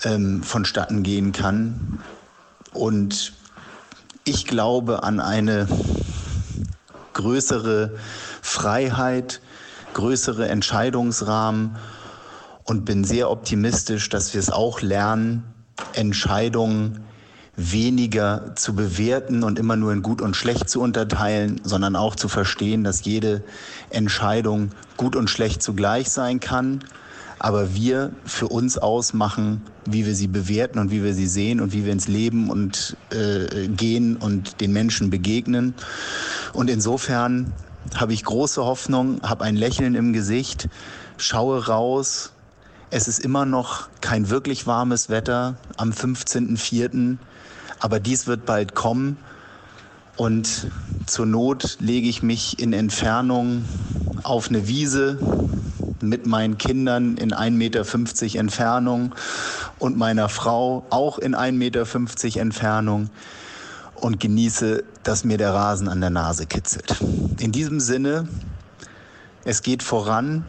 ähm, 0.03 0.43
vonstatten 0.43 1.03
gehen 1.03 1.31
kann. 1.31 1.99
Und 2.73 3.33
ich 4.23 4.45
glaube 4.45 5.03
an 5.03 5.19
eine 5.19 5.67
größere 7.13 7.95
Freiheit, 8.41 9.41
größere 9.93 10.47
Entscheidungsrahmen 10.47 11.77
und 12.63 12.85
bin 12.85 13.03
sehr 13.03 13.29
optimistisch, 13.29 14.09
dass 14.09 14.33
wir 14.33 14.39
es 14.39 14.51
auch 14.51 14.81
lernen, 14.81 15.43
Entscheidungen 15.93 17.05
weniger 17.57 18.53
zu 18.55 18.75
bewerten 18.75 19.43
und 19.43 19.59
immer 19.59 19.75
nur 19.75 19.93
in 19.93 20.01
gut 20.01 20.21
und 20.21 20.35
schlecht 20.35 20.69
zu 20.69 20.81
unterteilen, 20.81 21.61
sondern 21.63 21.95
auch 21.95 22.15
zu 22.15 22.27
verstehen, 22.27 22.83
dass 22.83 23.05
jede 23.05 23.43
Entscheidung 23.89 24.71
gut 24.97 25.15
und 25.15 25.29
schlecht 25.29 25.61
zugleich 25.61 26.09
sein 26.09 26.39
kann, 26.39 26.83
aber 27.39 27.73
wir 27.73 28.11
für 28.25 28.47
uns 28.47 28.77
ausmachen, 28.77 29.61
wie 29.85 30.05
wir 30.05 30.15
sie 30.15 30.27
bewerten 30.27 30.79
und 30.79 30.91
wie 30.91 31.03
wir 31.03 31.13
sie 31.13 31.27
sehen 31.27 31.61
und 31.61 31.73
wie 31.73 31.85
wir 31.85 31.93
ins 31.93 32.07
Leben 32.07 32.49
und 32.49 32.97
äh, 33.11 33.67
gehen 33.67 34.17
und 34.17 34.59
den 34.61 34.73
Menschen 34.73 35.09
begegnen. 35.09 35.75
Und 36.53 36.69
insofern 36.69 37.53
habe 37.95 38.13
ich 38.13 38.23
große 38.23 38.63
Hoffnung, 38.63 39.21
habe 39.21 39.43
ein 39.43 39.55
Lächeln 39.55 39.95
im 39.95 40.11
Gesicht, 40.11 40.69
schaue 41.17 41.67
raus 41.67 42.31
es 42.95 43.09
ist 43.09 43.19
immer 43.19 43.45
noch 43.45 43.89
kein 43.99 44.29
wirklich 44.29 44.67
warmes 44.67 45.09
Wetter 45.09 45.57
am 45.75 45.91
15.04., 45.91 47.17
aber 47.81 47.99
dies 47.99 48.25
wird 48.25 48.45
bald 48.45 48.73
kommen. 48.73 49.17
Und 50.15 50.69
zur 51.05 51.25
Not 51.25 51.75
lege 51.81 52.07
ich 52.07 52.23
mich 52.23 52.57
in 52.57 52.71
Entfernung 52.71 53.65
auf 54.23 54.47
eine 54.47 54.69
Wiese 54.69 55.19
mit 55.99 56.25
meinen 56.25 56.57
Kindern 56.57 57.17
in 57.17 57.33
1,50 57.33 57.51
Meter 57.51 58.39
Entfernung 58.39 59.13
und 59.77 59.97
meiner 59.97 60.29
Frau 60.29 60.85
auch 60.89 61.19
in 61.19 61.35
1,50 61.35 61.51
Meter 61.51 62.39
Entfernung 62.39 63.09
und 63.95 64.21
genieße, 64.21 64.85
dass 65.03 65.25
mir 65.25 65.37
der 65.37 65.53
Rasen 65.53 65.89
an 65.89 65.99
der 65.99 66.11
Nase 66.11 66.45
kitzelt. 66.45 66.95
In 67.39 67.51
diesem 67.51 67.81
Sinne, 67.81 68.29
es 69.43 69.63
geht 69.63 69.83
voran. 69.83 70.45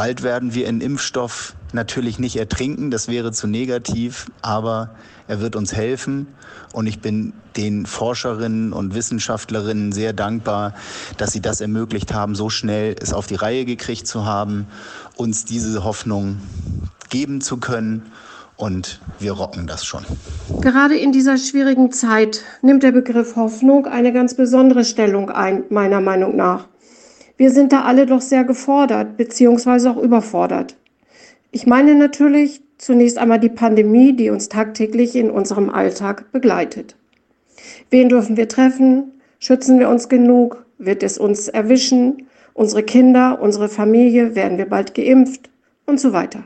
Bald 0.00 0.22
werden 0.22 0.54
wir 0.54 0.66
einen 0.66 0.80
Impfstoff 0.80 1.54
natürlich 1.74 2.18
nicht 2.18 2.36
ertrinken, 2.36 2.90
das 2.90 3.08
wäre 3.08 3.32
zu 3.32 3.46
negativ, 3.46 4.30
aber 4.40 4.94
er 5.28 5.42
wird 5.42 5.56
uns 5.56 5.74
helfen. 5.74 6.26
Und 6.72 6.86
ich 6.86 7.02
bin 7.02 7.34
den 7.54 7.84
Forscherinnen 7.84 8.72
und 8.72 8.94
Wissenschaftlerinnen 8.94 9.92
sehr 9.92 10.14
dankbar, 10.14 10.72
dass 11.18 11.32
sie 11.32 11.42
das 11.42 11.60
ermöglicht 11.60 12.14
haben, 12.14 12.34
so 12.34 12.48
schnell 12.48 12.96
es 12.98 13.12
auf 13.12 13.26
die 13.26 13.34
Reihe 13.34 13.66
gekriegt 13.66 14.06
zu 14.06 14.24
haben, 14.24 14.68
uns 15.16 15.44
diese 15.44 15.84
Hoffnung 15.84 16.38
geben 17.10 17.42
zu 17.42 17.58
können. 17.58 18.10
Und 18.56 19.00
wir 19.18 19.32
rocken 19.32 19.66
das 19.66 19.84
schon. 19.84 20.06
Gerade 20.62 20.96
in 20.96 21.12
dieser 21.12 21.36
schwierigen 21.36 21.92
Zeit 21.92 22.42
nimmt 22.62 22.84
der 22.84 22.92
Begriff 22.92 23.36
Hoffnung 23.36 23.84
eine 23.84 24.14
ganz 24.14 24.32
besondere 24.32 24.86
Stellung 24.86 25.28
ein, 25.28 25.64
meiner 25.68 26.00
Meinung 26.00 26.36
nach. 26.36 26.64
Wir 27.40 27.50
sind 27.50 27.72
da 27.72 27.84
alle 27.84 28.04
doch 28.04 28.20
sehr 28.20 28.44
gefordert, 28.44 29.16
beziehungsweise 29.16 29.90
auch 29.90 29.96
überfordert. 29.96 30.76
Ich 31.52 31.66
meine 31.66 31.94
natürlich 31.94 32.60
zunächst 32.76 33.16
einmal 33.16 33.40
die 33.40 33.48
Pandemie, 33.48 34.12
die 34.12 34.28
uns 34.28 34.50
tagtäglich 34.50 35.16
in 35.16 35.30
unserem 35.30 35.70
Alltag 35.70 36.30
begleitet. 36.32 36.96
Wen 37.88 38.10
dürfen 38.10 38.36
wir 38.36 38.46
treffen? 38.46 39.12
Schützen 39.38 39.78
wir 39.78 39.88
uns 39.88 40.10
genug? 40.10 40.66
Wird 40.76 41.02
es 41.02 41.16
uns 41.16 41.48
erwischen? 41.48 42.26
Unsere 42.52 42.82
Kinder, 42.82 43.40
unsere 43.40 43.70
Familie, 43.70 44.34
werden 44.34 44.58
wir 44.58 44.66
bald 44.66 44.92
geimpft? 44.92 45.48
Und 45.86 45.98
so 45.98 46.12
weiter. 46.12 46.44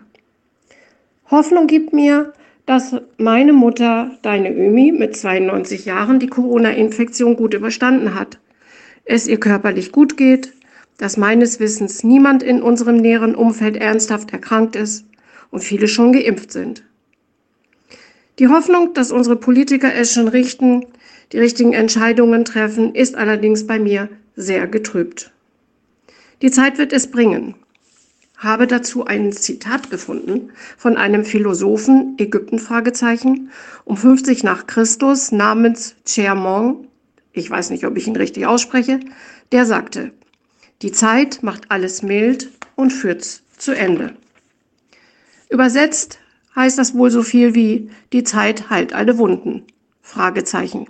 Hoffnung 1.29 1.67
gibt 1.67 1.93
mir, 1.93 2.35
dass 2.67 2.95
meine 3.19 3.53
Mutter, 3.53 4.13
deine 4.23 4.55
Ömi, 4.55 4.93
mit 4.93 5.17
92 5.17 5.87
Jahren 5.87 6.21
die 6.21 6.29
Corona-Infektion 6.29 7.35
gut 7.35 7.53
überstanden 7.53 8.15
hat. 8.15 8.39
Es 9.05 9.27
ihr 9.27 9.41
körperlich 9.41 9.91
gut 9.91 10.17
geht, 10.17 10.54
dass 10.99 11.17
meines 11.17 11.61
Wissens 11.61 12.05
niemand 12.05 12.43
in 12.43 12.63
unserem 12.63 12.97
näheren 12.97 13.35
Umfeld 13.35 13.77
ernsthaft 13.77 14.33
erkrankt 14.33 14.77
ist 14.77 15.05
und 15.51 15.61
viele 15.61 15.89
schon 15.89 16.13
geimpft 16.13 16.53
sind. 16.53 16.85
Die 18.39 18.49
Hoffnung, 18.49 18.95
dass 18.95 19.13
unsere 19.13 19.37
Politiker 19.37 19.95
es 19.95 20.13
schon 20.13 20.29
richten, 20.29 20.87
die 21.33 21.39
richtigen 21.39 21.73
Entscheidungen 21.73 22.45
treffen, 22.45 22.95
ist 22.95 23.15
allerdings 23.15 23.67
bei 23.67 23.79
mir 23.79 24.09
sehr 24.37 24.67
getrübt. 24.67 25.33
Die 26.43 26.51
Zeit 26.51 26.79
wird 26.79 26.93
es 26.93 27.11
bringen. 27.11 27.55
Habe 28.37 28.67
dazu 28.67 29.07
ein 29.07 29.33
Zitat 29.33 29.91
gefunden 29.91 30.51
von 30.77 30.97
einem 30.97 31.25
Philosophen, 31.25 32.17
Ägypten 32.19 32.59
Fragezeichen, 32.59 33.51
um 33.85 33.97
50 33.97 34.43
nach 34.43 34.67
Christus 34.67 35.33
namens 35.33 35.95
Chermont, 36.05 36.89
ich 37.33 37.49
weiß 37.49 37.71
nicht, 37.71 37.87
ob 37.87 37.97
ich 37.97 38.07
ihn 38.07 38.17
richtig 38.17 38.47
ausspreche, 38.47 39.01
der 39.53 39.67
sagte, 39.67 40.13
die 40.85 40.93
Zeit 40.93 41.43
macht 41.43 41.71
alles 41.71 42.03
mild 42.03 42.51
und 42.77 42.91
führt's 42.93 43.43
zu 43.57 43.73
Ende. 43.73 44.15
Übersetzt 45.49 46.19
heißt 46.55 46.79
das 46.79 46.95
wohl 46.95 47.11
so 47.11 47.23
viel 47.23 47.55
wie 47.55 47.89
die 48.13 48.23
Zeit 48.23 48.69
heilt 48.69 48.93
alle 48.93 49.17
Wunden. 49.17 49.63
Fragezeichen. 50.03 50.87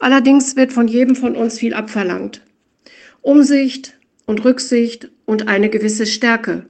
Allerdings 0.00 0.56
wird 0.56 0.72
von 0.72 0.88
jedem 0.88 1.14
von 1.14 1.36
uns 1.36 1.56
viel 1.56 1.72
abverlangt. 1.72 2.42
Umsicht 3.22 3.96
und 4.26 4.44
Rücksicht 4.44 5.08
und 5.24 5.46
eine 5.46 5.70
gewisse 5.70 6.06
Stärke. 6.06 6.66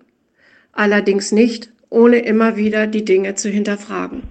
Allerdings 0.72 1.32
nicht, 1.32 1.72
ohne 1.88 2.18
immer 2.18 2.56
wieder 2.56 2.86
die 2.86 3.06
Dinge 3.06 3.34
zu 3.36 3.48
hinterfragen. 3.48 4.24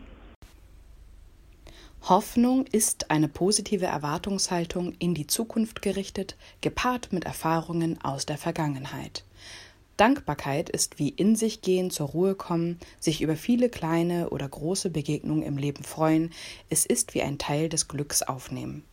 Hoffnung 2.07 2.67
ist 2.71 3.09
eine 3.09 3.27
positive 3.27 3.87
Erwartungshaltung 3.87 4.93
in 4.99 5.15
die 5.15 5.25
Zukunft 5.25 5.81
gerichtet, 5.81 6.35
gepaart 6.61 7.11
mit 7.11 7.25
Erfahrungen 7.25 7.99
aus 8.03 8.27
der 8.27 8.37
Vergangenheit. 8.37 9.23
Dankbarkeit 9.97 10.69
ist 10.69 10.99
wie 10.99 11.09
in 11.09 11.35
sich 11.35 11.61
gehen, 11.61 11.89
zur 11.89 12.09
Ruhe 12.09 12.35
kommen, 12.35 12.77
sich 12.99 13.23
über 13.23 13.35
viele 13.35 13.69
kleine 13.69 14.29
oder 14.29 14.47
große 14.47 14.91
Begegnungen 14.91 15.41
im 15.41 15.57
Leben 15.57 15.83
freuen. 15.83 16.31
Es 16.69 16.85
ist 16.85 17.15
wie 17.15 17.23
ein 17.23 17.39
Teil 17.39 17.69
des 17.69 17.87
Glücks 17.87 18.21
aufnehmen. 18.21 18.83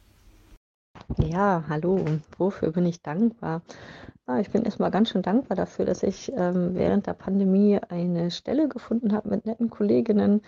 Ja, 1.19 1.65
hallo. 1.69 2.03
Wofür 2.39 2.73
bin 2.73 2.87
ich 2.87 3.03
dankbar? 3.03 3.61
Ah, 4.25 4.41
ich 4.41 4.51
bin 4.51 4.63
erstmal 4.63 4.91
ganz 4.91 5.11
schön 5.11 5.21
dankbar 5.21 5.57
dafür, 5.57 5.85
dass 5.85 6.03
ich 6.03 6.33
ähm, 6.35 6.75
während 6.75 7.07
der 7.07 7.15
Pandemie 7.15 7.79
eine 7.89 8.31
Stelle 8.31 8.69
gefunden 8.69 9.13
habe 9.13 9.29
mit 9.29 9.45
netten 9.45 9.69
Kolleginnen, 9.69 10.41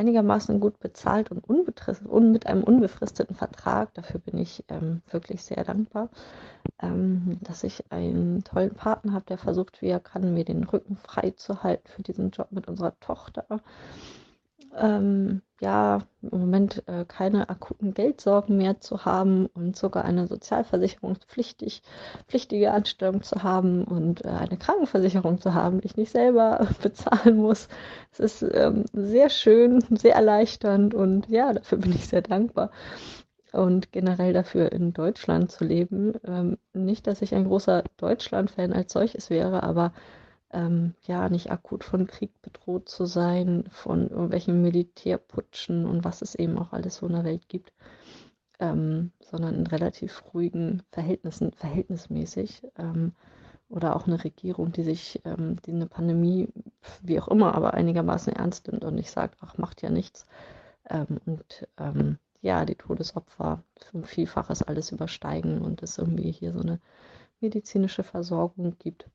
einigermaßen 0.00 0.60
gut 0.60 0.80
bezahlt 0.80 1.30
und, 1.30 1.48
und 1.48 2.32
mit 2.32 2.46
einem 2.46 2.64
unbefristeten 2.64 3.36
Vertrag. 3.36 3.92
Dafür 3.94 4.18
bin 4.18 4.38
ich 4.38 4.64
ähm, 4.68 5.02
wirklich 5.10 5.44
sehr 5.44 5.62
dankbar, 5.62 6.08
ähm, 6.80 7.38
dass 7.42 7.64
ich 7.64 7.84
einen 7.92 8.42
tollen 8.42 8.74
Partner 8.74 9.12
habe, 9.12 9.26
der 9.26 9.36
versucht, 9.36 9.82
wie 9.82 9.88
er 9.88 10.00
kann, 10.00 10.32
mir 10.32 10.44
den 10.44 10.64
Rücken 10.64 10.96
frei 10.96 11.32
zu 11.32 11.62
halten 11.62 11.86
für 11.86 12.02
diesen 12.02 12.30
Job 12.30 12.48
mit 12.50 12.66
unserer 12.66 12.98
Tochter 13.00 13.44
ähm, 14.76 15.42
ja, 15.60 16.00
im 16.22 16.40
Moment 16.40 16.82
äh, 16.86 17.04
keine 17.04 17.50
akuten 17.50 17.92
Geldsorgen 17.92 18.56
mehr 18.56 18.80
zu 18.80 19.04
haben 19.04 19.46
und 19.46 19.76
sogar 19.76 20.04
eine 20.04 20.26
sozialversicherungspflichtige 20.26 21.82
pflichtige 22.28 22.72
Anstellung 22.72 23.22
zu 23.22 23.42
haben 23.42 23.84
und 23.84 24.24
äh, 24.24 24.28
eine 24.28 24.56
Krankenversicherung 24.56 25.40
zu 25.40 25.52
haben, 25.52 25.80
die 25.80 25.86
ich 25.86 25.96
nicht 25.96 26.12
selber 26.12 26.66
bezahlen 26.82 27.36
muss. 27.36 27.68
Es 28.12 28.20
ist 28.20 28.42
ähm, 28.54 28.84
sehr 28.92 29.28
schön, 29.28 29.84
sehr 29.90 30.14
erleichternd 30.14 30.94
und 30.94 31.28
ja, 31.28 31.52
dafür 31.52 31.78
bin 31.78 31.92
ich 31.92 32.08
sehr 32.08 32.22
dankbar. 32.22 32.70
Und 33.52 33.90
generell 33.90 34.32
dafür 34.32 34.70
in 34.70 34.92
Deutschland 34.92 35.50
zu 35.50 35.64
leben. 35.64 36.14
Ähm, 36.24 36.56
nicht, 36.72 37.08
dass 37.08 37.20
ich 37.20 37.34
ein 37.34 37.46
großer 37.46 37.82
Deutschland-Fan 37.96 38.72
als 38.72 38.92
solches 38.92 39.28
wäre, 39.28 39.64
aber 39.64 39.92
ähm, 40.52 40.94
ja, 41.06 41.28
nicht 41.28 41.50
akut 41.50 41.84
von 41.84 42.06
Krieg 42.06 42.32
bedroht 42.42 42.88
zu 42.88 43.06
sein, 43.06 43.64
von 43.70 44.08
irgendwelchen 44.08 44.60
Militärputschen 44.62 45.86
und 45.86 46.04
was 46.04 46.22
es 46.22 46.34
eben 46.34 46.58
auch 46.58 46.72
alles 46.72 46.96
so 46.96 47.06
in 47.06 47.12
der 47.12 47.24
Welt 47.24 47.48
gibt, 47.48 47.72
ähm, 48.58 49.12
sondern 49.20 49.54
in 49.54 49.66
relativ 49.66 50.22
ruhigen 50.34 50.82
Verhältnissen, 50.90 51.52
verhältnismäßig. 51.52 52.62
Ähm, 52.76 53.12
oder 53.68 53.94
auch 53.94 54.06
eine 54.08 54.22
Regierung, 54.24 54.72
die 54.72 54.82
sich, 54.82 55.20
ähm, 55.24 55.56
die 55.64 55.70
eine 55.70 55.86
Pandemie, 55.86 56.48
wie 57.02 57.20
auch 57.20 57.28
immer, 57.28 57.54
aber 57.54 57.74
einigermaßen 57.74 58.32
ernst 58.32 58.66
nimmt 58.66 58.84
und 58.84 58.96
nicht 58.96 59.10
sagt, 59.10 59.38
ach, 59.40 59.58
macht 59.58 59.80
ja 59.82 59.90
nichts. 59.90 60.26
Ähm, 60.88 61.20
und 61.24 61.68
ähm, 61.78 62.18
ja, 62.42 62.64
die 62.64 62.74
Todesopfer 62.74 63.62
um 63.92 64.02
Vielfaches 64.02 64.62
alles 64.62 64.90
übersteigen 64.90 65.60
und 65.60 65.82
es 65.84 65.98
irgendwie 65.98 66.32
hier 66.32 66.52
so 66.52 66.60
eine 66.60 66.80
medizinische 67.40 68.02
Versorgung 68.02 68.76
gibt 68.78 69.08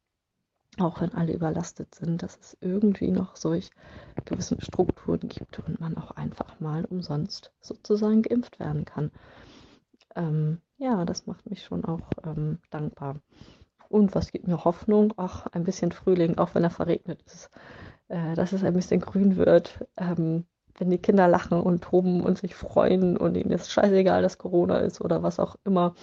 auch 0.80 1.02
wenn 1.02 1.14
alle 1.14 1.34
überlastet 1.34 1.96
sind, 1.96 2.24
dass 2.24 2.38
es 2.38 2.58
irgendwie 2.62 3.12
noch 3.12 3.36
solch 3.36 3.70
gewissen 4.26 4.62
Strukturen 4.62 5.28
gibt 5.28 5.60
und 5.60 5.80
man 5.80 5.98
auch 5.98 6.12
einfach 6.12 6.60
mal 6.60 6.86
umsonst 6.86 7.52
sozusagen 7.62 8.22
geimpft 8.22 8.60
werden 8.60 8.86
kann. 8.86 9.12
Ähm, 10.16 10.62
ja, 10.78 11.06
das 11.06 11.26
macht 11.28 11.50
mich 11.50 11.64
schon 11.64 11.86
auch 11.86 12.10
ähm, 12.24 12.60
dankbar. 12.70 13.20
Und 13.90 14.16
was 14.16 14.32
gibt 14.32 14.48
mir 14.48 14.64
Hoffnung? 14.64 15.14
Ach, 15.18 15.48
ein 15.48 15.64
bisschen 15.64 15.92
Frühling, 15.92 16.38
auch 16.38 16.56
wenn 16.56 16.64
er 16.64 16.70
verregnet 16.70 17.22
ist, 17.26 17.50
äh, 18.08 18.36
dass 18.36 18.52
es 18.52 18.64
ein 18.64 18.74
bisschen 18.74 19.00
grün 19.00 19.38
wird. 19.38 19.86
Ähm, 19.98 20.46
wenn 20.78 20.90
die 20.90 20.98
Kinder 20.98 21.28
lachen 21.28 21.60
und 21.62 21.84
toben 21.84 22.22
und 22.22 22.38
sich 22.38 22.56
freuen 22.56 23.16
und 23.16 23.36
ihnen 23.36 23.52
ist 23.52 23.72
scheißegal, 23.72 24.22
dass 24.22 24.38
Corona 24.38 24.80
ist 24.80 25.00
oder 25.00 25.24
was 25.24 25.40
auch 25.40 25.56
immer. 25.64 25.96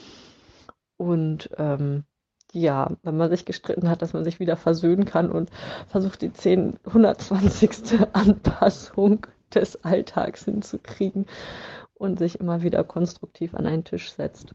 Und 0.96 1.50
ähm, 1.58 2.04
ja, 2.53 2.90
wenn 3.03 3.16
man 3.16 3.30
sich 3.30 3.44
gestritten 3.44 3.88
hat, 3.88 4.03
dass 4.03 4.12
man 4.12 4.24
sich 4.24 4.38
wieder 4.38 4.57
versöhnen 4.57 5.07
kann 5.07 5.30
und 5.30 5.50
versucht, 5.88 6.22
die 6.22 6.32
10, 6.32 6.78
120. 6.86 8.00
Anpassung 8.12 9.26
des 9.55 9.82
Alltags 9.84 10.44
hinzukriegen 10.44 11.26
und 11.94 12.18
sich 12.18 12.40
immer 12.40 12.62
wieder 12.62 12.84
konstruktiv 12.84 13.55
an 13.55 13.66
einen 13.66 13.84
Tisch 13.84 14.12
setzt. 14.12 14.55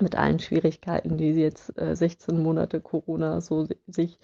Mit 0.00 0.16
allen 0.16 0.38
Schwierigkeiten, 0.38 1.18
die 1.18 1.32
jetzt 1.32 1.76
äh, 1.76 1.94
16 1.96 2.40
Monate 2.40 2.80
Corona 2.80 3.40
so 3.40 3.66
sich 3.86 4.18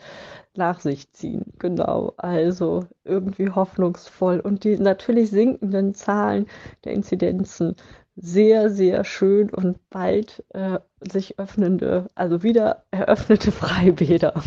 nach 0.54 0.80
sich 0.80 1.10
ziehen. 1.12 1.52
Genau, 1.58 2.14
also 2.16 2.84
irgendwie 3.04 3.50
hoffnungsvoll. 3.50 4.38
Und 4.40 4.62
die 4.62 4.78
natürlich 4.78 5.30
sinkenden 5.30 5.92
Zahlen 5.92 6.46
der 6.84 6.92
Inzidenzen 6.92 7.74
sehr, 8.16 8.70
sehr 8.70 9.04
schön 9.04 9.50
und 9.50 9.78
bald 9.90 10.42
äh, 10.54 10.78
sich 11.00 11.38
öffnende, 11.38 12.10
also 12.14 12.42
wieder 12.42 12.84
eröffnete 12.90 13.52
Freibäder. 13.52 14.42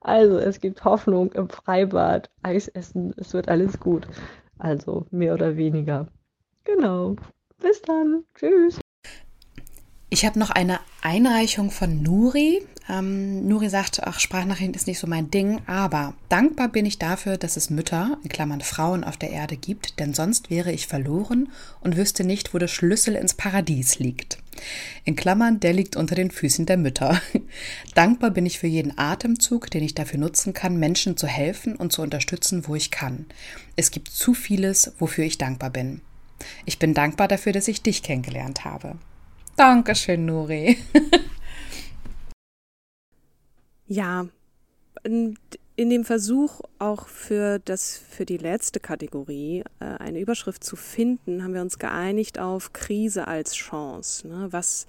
also 0.00 0.38
es 0.38 0.60
gibt 0.60 0.84
Hoffnung 0.84 1.32
im 1.32 1.48
Freibad, 1.48 2.30
Eisessen, 2.42 3.14
es 3.16 3.32
wird 3.32 3.48
alles 3.48 3.78
gut. 3.78 4.06
Also 4.58 5.06
mehr 5.10 5.34
oder 5.34 5.56
weniger. 5.56 6.08
Genau. 6.64 7.16
Bis 7.58 7.82
dann. 7.82 8.24
Tschüss. 8.34 8.80
Ich 10.10 10.26
habe 10.26 10.38
noch 10.38 10.50
eine 10.50 10.78
Einreichung 11.00 11.70
von 11.70 12.02
Nuri. 12.02 12.66
Ähm, 12.88 13.46
Nuri 13.46 13.68
sagt, 13.68 14.02
ach, 14.02 14.18
Sprachnachrichten 14.18 14.74
ist 14.74 14.86
nicht 14.86 14.98
so 14.98 15.06
mein 15.06 15.30
Ding, 15.30 15.60
aber 15.66 16.14
dankbar 16.28 16.68
bin 16.68 16.84
ich 16.84 16.98
dafür, 16.98 17.36
dass 17.36 17.56
es 17.56 17.70
Mütter, 17.70 18.18
in 18.22 18.28
Klammern 18.28 18.60
Frauen 18.60 19.04
auf 19.04 19.16
der 19.16 19.30
Erde 19.30 19.56
gibt, 19.56 20.00
denn 20.00 20.14
sonst 20.14 20.50
wäre 20.50 20.72
ich 20.72 20.86
verloren 20.86 21.50
und 21.80 21.96
wüsste 21.96 22.24
nicht, 22.24 22.54
wo 22.54 22.58
der 22.58 22.68
Schlüssel 22.68 23.14
ins 23.14 23.34
Paradies 23.34 23.98
liegt. 23.98 24.38
In 25.04 25.16
Klammern, 25.16 25.60
der 25.60 25.72
liegt 25.72 25.96
unter 25.96 26.14
den 26.14 26.30
Füßen 26.30 26.66
der 26.66 26.76
Mütter. 26.76 27.20
dankbar 27.94 28.30
bin 28.30 28.46
ich 28.46 28.58
für 28.58 28.66
jeden 28.66 28.98
Atemzug, 28.98 29.70
den 29.70 29.82
ich 29.82 29.94
dafür 29.94 30.18
nutzen 30.18 30.52
kann, 30.52 30.76
Menschen 30.76 31.16
zu 31.16 31.26
helfen 31.26 31.76
und 31.76 31.92
zu 31.92 32.02
unterstützen, 32.02 32.66
wo 32.66 32.74
ich 32.74 32.90
kann. 32.90 33.26
Es 33.76 33.90
gibt 33.90 34.08
zu 34.08 34.34
vieles, 34.34 34.92
wofür 34.98 35.24
ich 35.24 35.38
dankbar 35.38 35.70
bin. 35.70 36.00
Ich 36.66 36.78
bin 36.78 36.94
dankbar 36.94 37.28
dafür, 37.28 37.52
dass 37.52 37.68
ich 37.68 37.82
dich 37.82 38.02
kennengelernt 38.02 38.64
habe. 38.64 38.96
Dankeschön, 39.56 40.26
Nuri. 40.26 40.78
ja, 43.92 44.26
in 45.04 45.90
dem 45.90 46.04
Versuch 46.04 46.60
auch 46.78 47.08
für 47.08 47.58
das 47.58 47.96
für 47.96 48.24
die 48.24 48.36
letzte 48.36 48.80
Kategorie 48.80 49.64
äh, 49.80 49.84
eine 49.84 50.20
Überschrift 50.20 50.64
zu 50.64 50.76
finden, 50.76 51.42
haben 51.42 51.54
wir 51.54 51.60
uns 51.62 51.78
geeinigt 51.78 52.38
auf 52.38 52.72
Krise 52.72 53.26
als 53.28 53.54
Chance. 53.54 54.28
Ne? 54.28 54.48
Was 54.50 54.86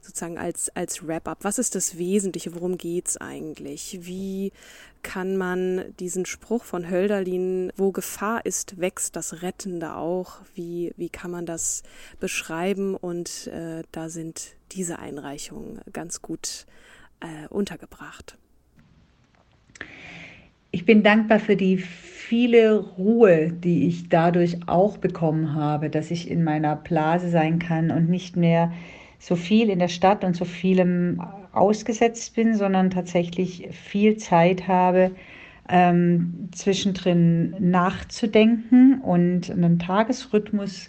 sozusagen 0.00 0.38
als 0.38 0.70
als 0.74 1.06
Wrap-up. 1.06 1.38
Was 1.42 1.58
ist 1.58 1.74
das 1.74 1.98
Wesentliche? 1.98 2.54
Worum 2.54 2.78
geht's 2.78 3.16
eigentlich? 3.18 3.98
Wie 4.02 4.52
kann 5.02 5.36
man 5.36 5.94
diesen 5.98 6.26
Spruch 6.26 6.64
von 6.64 6.90
Hölderlin, 6.90 7.72
wo 7.76 7.92
Gefahr 7.92 8.44
ist, 8.46 8.80
wächst 8.80 9.16
das 9.16 9.42
Rettende 9.42 9.94
auch? 9.94 10.40
Wie 10.54 10.92
wie 10.96 11.10
kann 11.10 11.30
man 11.30 11.46
das 11.46 11.82
beschreiben? 12.18 12.96
Und 12.96 13.46
äh, 13.48 13.82
da 13.92 14.08
sind 14.08 14.54
diese 14.72 14.98
Einreichungen 14.98 15.80
ganz 15.92 16.22
gut 16.22 16.66
äh, 17.20 17.48
untergebracht. 17.48 18.36
Ich 20.72 20.84
bin 20.84 21.02
dankbar 21.02 21.40
für 21.40 21.56
die 21.56 21.78
viele 21.78 22.78
Ruhe, 22.78 23.50
die 23.50 23.88
ich 23.88 24.08
dadurch 24.08 24.68
auch 24.68 24.98
bekommen 24.98 25.54
habe, 25.54 25.90
dass 25.90 26.12
ich 26.12 26.30
in 26.30 26.44
meiner 26.44 26.76
Blase 26.76 27.28
sein 27.28 27.58
kann 27.58 27.90
und 27.90 28.08
nicht 28.08 28.36
mehr 28.36 28.72
so 29.18 29.34
viel 29.34 29.68
in 29.68 29.80
der 29.80 29.88
Stadt 29.88 30.22
und 30.22 30.36
so 30.36 30.44
vielem 30.44 31.20
ausgesetzt 31.52 32.36
bin, 32.36 32.54
sondern 32.54 32.90
tatsächlich 32.90 33.68
viel 33.72 34.16
Zeit 34.16 34.68
habe, 34.68 35.10
ähm, 35.68 36.48
zwischendrin 36.52 37.54
nachzudenken 37.58 39.00
und 39.00 39.50
einen 39.50 39.78
Tagesrhythmus 39.78 40.86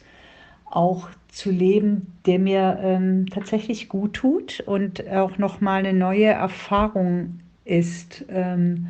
auch 0.66 1.10
zu 1.32 1.50
leben, 1.50 2.14
der 2.26 2.40
mir 2.40 2.80
ähm, 2.82 3.26
tatsächlich 3.28 3.90
gut 3.90 4.14
tut 4.14 4.60
und 4.62 5.08
auch 5.10 5.38
nochmal 5.38 5.80
eine 5.86 5.98
neue 5.98 6.26
Erfahrung 6.26 7.40
ist. 7.66 8.26
Ähm, 8.30 8.88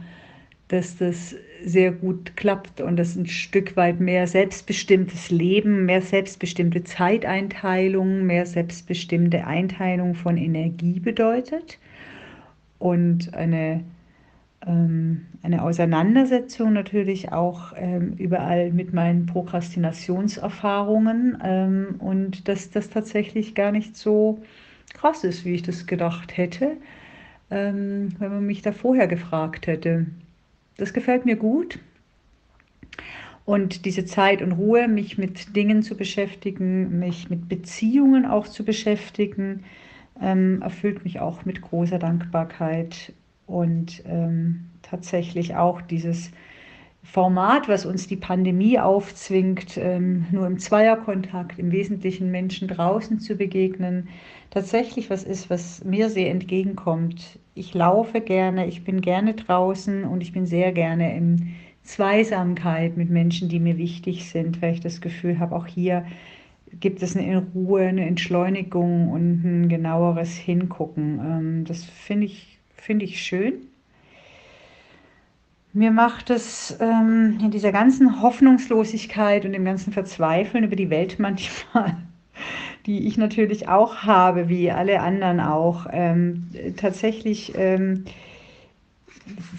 dass 0.71 0.97
das 0.97 1.35
sehr 1.63 1.91
gut 1.91 2.37
klappt 2.37 2.79
und 2.79 2.95
das 2.95 3.17
ein 3.17 3.27
Stück 3.27 3.75
weit 3.75 3.99
mehr 3.99 4.25
selbstbestimmtes 4.25 5.29
Leben, 5.29 5.85
mehr 5.85 6.01
selbstbestimmte 6.01 6.85
Zeiteinteilung, 6.85 8.25
mehr 8.25 8.45
selbstbestimmte 8.45 9.45
Einteilung 9.45 10.15
von 10.15 10.37
Energie 10.37 11.01
bedeutet 11.01 11.77
und 12.79 13.33
eine, 13.33 13.83
eine 14.63 15.63
Auseinandersetzung 15.63 16.73
natürlich 16.73 17.31
auch 17.31 17.73
ähm, 17.75 18.13
überall 18.17 18.71
mit 18.71 18.93
meinen 18.93 19.25
Prokrastinationserfahrungen 19.25 21.39
ähm, 21.43 21.95
und 21.97 22.47
dass 22.47 22.69
das 22.69 22.91
tatsächlich 22.91 23.55
gar 23.55 23.71
nicht 23.71 23.97
so 23.97 24.43
krass 24.93 25.23
ist, 25.23 25.45
wie 25.45 25.55
ich 25.55 25.63
das 25.63 25.87
gedacht 25.87 26.37
hätte, 26.37 26.77
ähm, 27.49 28.09
wenn 28.19 28.31
man 28.31 28.45
mich 28.45 28.61
da 28.61 28.71
vorher 28.71 29.07
gefragt 29.07 29.65
hätte. 29.65 30.05
Das 30.77 30.93
gefällt 30.93 31.25
mir 31.25 31.37
gut. 31.37 31.79
Und 33.45 33.85
diese 33.85 34.05
Zeit 34.05 34.43
und 34.43 34.51
Ruhe, 34.51 34.87
mich 34.87 35.17
mit 35.17 35.55
Dingen 35.55 35.81
zu 35.81 35.97
beschäftigen, 35.97 36.99
mich 36.99 37.31
mit 37.31 37.49
Beziehungen 37.49 38.25
auch 38.25 38.47
zu 38.47 38.63
beschäftigen, 38.63 39.63
ähm, 40.21 40.61
erfüllt 40.61 41.03
mich 41.03 41.19
auch 41.19 41.45
mit 41.45 41.61
großer 41.61 41.97
Dankbarkeit. 41.97 43.11
Und 43.51 44.03
ähm, 44.05 44.69
tatsächlich 44.81 45.55
auch 45.55 45.81
dieses 45.81 46.31
Format, 47.03 47.67
was 47.67 47.85
uns 47.85 48.07
die 48.07 48.15
Pandemie 48.15 48.79
aufzwingt, 48.79 49.77
ähm, 49.77 50.27
nur 50.31 50.45
im 50.45 50.59
Zweierkontakt, 50.59 51.57
im 51.57 51.71
Wesentlichen 51.71 52.29
Menschen 52.29 52.67
draußen 52.67 53.19
zu 53.19 53.35
begegnen, 53.35 54.07
tatsächlich 54.51 55.09
was 55.09 55.23
ist, 55.23 55.49
was 55.49 55.83
mir 55.83 56.09
sehr 56.09 56.29
entgegenkommt. 56.29 57.39
Ich 57.55 57.73
laufe 57.73 58.21
gerne, 58.21 58.67
ich 58.67 58.83
bin 58.83 59.01
gerne 59.01 59.33
draußen 59.33 60.03
und 60.03 60.21
ich 60.21 60.31
bin 60.31 60.45
sehr 60.45 60.71
gerne 60.71 61.15
in 61.15 61.55
Zweisamkeit 61.83 62.95
mit 62.95 63.09
Menschen, 63.09 63.49
die 63.49 63.59
mir 63.59 63.77
wichtig 63.77 64.29
sind, 64.29 64.61
weil 64.61 64.73
ich 64.73 64.81
das 64.81 65.01
Gefühl 65.01 65.39
habe, 65.39 65.55
auch 65.55 65.65
hier 65.65 66.05
gibt 66.79 67.01
es 67.01 67.17
eine 67.17 67.45
Ruhe, 67.53 67.81
eine 67.81 68.05
Entschleunigung 68.05 69.09
und 69.09 69.43
ein 69.43 69.69
genaueres 69.69 70.35
Hingucken. 70.35 71.19
Ähm, 71.19 71.65
das 71.65 71.83
finde 71.83 72.27
ich, 72.27 72.50
find 72.81 73.03
ich 73.03 73.21
schön. 73.21 73.53
Mir 75.71 75.91
macht 75.91 76.29
es 76.29 76.75
ähm, 76.81 77.37
in 77.41 77.51
dieser 77.51 77.71
ganzen 77.71 78.21
Hoffnungslosigkeit 78.21 79.45
und 79.45 79.53
dem 79.53 79.63
ganzen 79.63 79.93
Verzweifeln 79.93 80.65
über 80.65 80.75
die 80.75 80.89
Welt 80.89 81.17
manchmal 81.17 81.95
die 82.85 83.07
ich 83.07 83.17
natürlich 83.17 83.67
auch 83.67 83.97
habe, 83.97 84.49
wie 84.49 84.71
alle 84.71 85.01
anderen 85.01 85.39
auch, 85.39 85.85
ähm, 85.91 86.47
tatsächlich 86.77 87.53
ähm, 87.55 88.05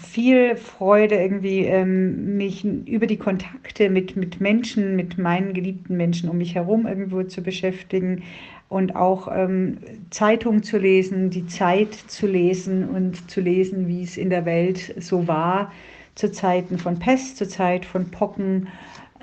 viel 0.01 0.57
Freude 0.57 1.15
irgendwie, 1.15 1.59
ähm, 1.61 2.37
mich 2.37 2.65
über 2.65 3.07
die 3.07 3.17
Kontakte 3.17 3.89
mit, 3.89 4.15
mit 4.17 4.41
Menschen, 4.41 4.95
mit 4.95 5.17
meinen 5.17 5.53
geliebten 5.53 5.95
Menschen 5.95 6.29
um 6.29 6.37
mich 6.37 6.55
herum 6.55 6.85
irgendwo 6.85 7.23
zu 7.23 7.41
beschäftigen 7.41 8.23
und 8.69 8.95
auch 8.95 9.27
ähm, 9.31 9.77
Zeitungen 10.09 10.63
zu 10.63 10.77
lesen, 10.77 11.29
die 11.29 11.45
Zeit 11.47 11.93
zu 11.93 12.27
lesen 12.27 12.89
und 12.89 13.29
zu 13.29 13.41
lesen, 13.41 13.87
wie 13.87 14.03
es 14.03 14.17
in 14.17 14.29
der 14.29 14.45
Welt 14.45 14.95
so 14.99 15.27
war, 15.27 15.71
zu 16.15 16.31
Zeiten 16.31 16.77
von 16.77 16.99
Pest, 16.99 17.37
zu 17.37 17.47
Zeit 17.47 17.85
von 17.85 18.11
Pocken 18.11 18.67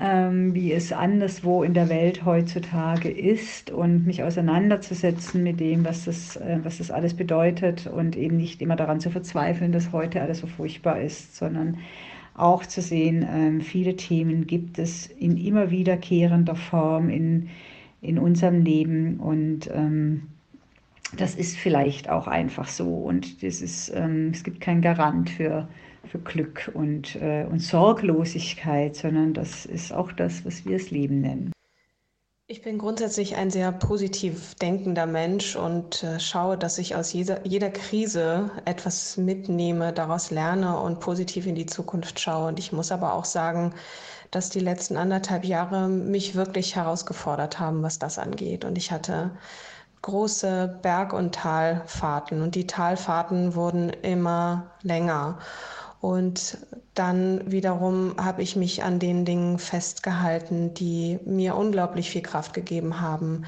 ähm, 0.00 0.54
wie 0.54 0.72
es 0.72 0.92
anderswo 0.92 1.62
in 1.62 1.74
der 1.74 1.90
Welt 1.90 2.24
heutzutage 2.24 3.10
ist 3.10 3.70
und 3.70 4.06
mich 4.06 4.22
auseinanderzusetzen 4.22 5.42
mit 5.42 5.60
dem, 5.60 5.84
was 5.84 6.06
das, 6.06 6.36
äh, 6.36 6.58
was 6.62 6.78
das 6.78 6.90
alles 6.90 7.14
bedeutet 7.14 7.86
und 7.86 8.16
eben 8.16 8.38
nicht 8.38 8.62
immer 8.62 8.76
daran 8.76 9.00
zu 9.00 9.10
verzweifeln, 9.10 9.72
dass 9.72 9.92
heute 9.92 10.22
alles 10.22 10.38
so 10.38 10.46
furchtbar 10.46 11.00
ist, 11.00 11.36
sondern 11.36 11.78
auch 12.34 12.64
zu 12.64 12.80
sehen, 12.80 13.26
ähm, 13.30 13.60
viele 13.60 13.96
Themen 13.96 14.46
gibt 14.46 14.78
es 14.78 15.06
in 15.06 15.36
immer 15.36 15.70
wiederkehrender 15.70 16.56
Form 16.56 17.10
in, 17.10 17.50
in 18.00 18.18
unserem 18.18 18.62
Leben 18.62 19.20
und 19.20 19.68
ähm, 19.72 20.28
das 21.16 21.34
ist 21.34 21.56
vielleicht 21.56 22.08
auch 22.08 22.26
einfach 22.26 22.68
so 22.68 22.94
und 22.94 23.42
das 23.42 23.60
ist, 23.60 23.90
ähm, 23.94 24.30
es 24.32 24.44
gibt 24.44 24.60
keinen 24.60 24.80
Garant 24.80 25.30
für, 25.30 25.68
für 26.04 26.18
Glück 26.18 26.70
und, 26.74 27.16
äh, 27.16 27.44
und 27.50 27.60
Sorglosigkeit, 27.60 28.96
sondern 28.96 29.34
das 29.34 29.66
ist 29.66 29.92
auch 29.92 30.12
das, 30.12 30.44
was 30.44 30.64
wir 30.64 30.78
das 30.78 30.90
Leben 30.90 31.20
nennen. 31.20 31.52
Ich 32.46 32.62
bin 32.62 32.78
grundsätzlich 32.78 33.36
ein 33.36 33.48
sehr 33.50 33.70
positiv 33.70 34.56
denkender 34.56 35.06
Mensch 35.06 35.54
und 35.54 36.02
äh, 36.02 36.18
schaue, 36.18 36.58
dass 36.58 36.78
ich 36.78 36.96
aus 36.96 37.12
jeder, 37.12 37.46
jeder 37.46 37.70
Krise 37.70 38.50
etwas 38.64 39.16
mitnehme, 39.16 39.92
daraus 39.92 40.32
lerne 40.32 40.80
und 40.80 40.98
positiv 40.98 41.46
in 41.46 41.54
die 41.54 41.66
Zukunft 41.66 42.18
schaue. 42.18 42.48
Und 42.48 42.58
ich 42.58 42.72
muss 42.72 42.90
aber 42.90 43.14
auch 43.14 43.24
sagen, 43.24 43.72
dass 44.30 44.50
die 44.50 44.60
letzten 44.60 44.96
anderthalb 44.96 45.44
Jahre 45.44 45.88
mich 45.88 46.34
wirklich 46.34 46.76
herausgefordert 46.76 47.58
haben, 47.58 47.82
was 47.82 47.98
das 47.98 48.18
angeht. 48.18 48.64
Und 48.64 48.78
ich 48.78 48.92
hatte 48.92 49.32
große 50.02 50.78
Berg- 50.82 51.12
und 51.12 51.34
Talfahrten 51.34 52.42
und 52.42 52.54
die 52.54 52.66
Talfahrten 52.66 53.54
wurden 53.54 53.90
immer 53.90 54.70
länger. 54.82 55.38
Und 56.00 56.56
dann 56.94 57.50
wiederum 57.50 58.14
habe 58.18 58.42
ich 58.42 58.56
mich 58.56 58.82
an 58.82 58.98
den 58.98 59.26
Dingen 59.26 59.58
festgehalten, 59.58 60.72
die 60.72 61.18
mir 61.26 61.54
unglaublich 61.56 62.10
viel 62.10 62.22
Kraft 62.22 62.54
gegeben 62.54 63.00
haben. 63.00 63.44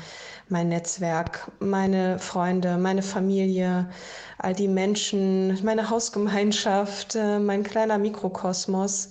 Mein 0.51 0.69
Netzwerk, 0.69 1.51
meine 1.61 2.19
Freunde, 2.19 2.77
meine 2.77 3.03
Familie, 3.03 3.89
all 4.37 4.55
die 4.55 4.69
Menschen, 4.69 5.59
meine 5.65 5.89
Hausgemeinschaft, 5.89 7.15
äh, 7.15 7.39
mein 7.39 7.63
kleiner 7.63 7.97
Mikrokosmos. 7.97 9.09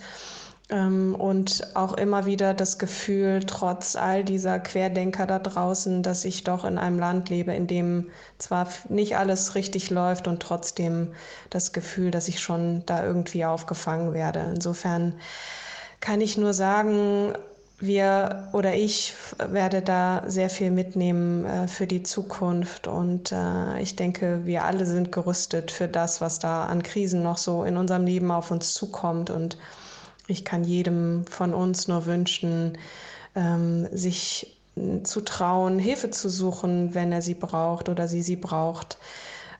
Ähm, 0.72 1.16
und 1.16 1.76
auch 1.76 1.94
immer 1.94 2.26
wieder 2.26 2.54
das 2.54 2.80
Gefühl, 2.80 3.44
trotz 3.46 3.96
all 3.98 4.24
dieser 4.24 4.60
Querdenker 4.60 5.28
da 5.28 5.38
draußen, 5.40 6.02
dass 6.02 6.24
ich 6.26 6.44
doch 6.46 6.64
in 6.64 6.78
einem 6.78 6.98
Land 6.98 7.30
lebe, 7.30 7.54
in 7.54 7.68
dem 7.68 8.10
zwar 8.38 8.68
nicht 8.90 9.18
alles 9.18 9.56
richtig 9.56 9.90
läuft 9.90 10.28
und 10.28 10.42
trotzdem 10.42 11.14
das 11.50 11.74
Gefühl, 11.74 12.10
dass 12.12 12.30
ich 12.30 12.40
schon 12.40 12.84
da 12.86 13.06
irgendwie 13.06 13.44
aufgefangen 13.46 14.14
werde. 14.14 14.40
Insofern 14.56 15.20
kann 16.00 16.22
ich 16.22 16.38
nur 16.38 16.54
sagen, 16.54 17.34
wir 17.80 18.50
oder 18.54 18.76
ich 18.76 19.16
werde 19.40 19.82
da 19.82 20.24
sehr 20.28 20.50
viel 20.50 20.72
mitnehmen 20.72 21.46
äh, 21.46 21.68
für 21.68 21.88
die 21.88 22.04
Zukunft 22.04 22.88
und 22.88 23.32
äh, 23.32 23.82
ich 23.82 23.96
denke, 23.96 24.46
wir 24.46 24.64
alle 24.66 24.86
sind 24.86 25.12
gerüstet 25.12 25.72
für 25.72 25.88
das, 25.88 26.22
was 26.22 26.40
da 26.40 26.66
an 26.66 26.84
Krisen 26.84 27.24
noch 27.24 27.38
so 27.38 27.64
in 27.64 27.78
unserem 27.78 28.06
Leben 28.06 28.32
auf 28.32 28.52
uns 28.52 28.74
zukommt 28.74 29.30
und 29.30 29.58
ich 30.28 30.46
kann 30.46 30.64
jedem 30.64 31.26
von 31.26 31.54
uns 31.54 31.88
nur 31.88 32.06
wünschen, 32.06 32.78
ähm, 33.36 33.88
sich 33.92 34.58
zu 35.04 35.22
trauen, 35.22 35.80
Hilfe 35.80 36.10
zu 36.12 36.30
suchen, 36.30 36.94
wenn 36.96 37.12
er 37.12 37.22
sie 37.22 37.34
braucht 37.34 37.90
oder 37.90 38.08
sie 38.08 38.22
sie 38.22 38.38
braucht, 38.38 38.98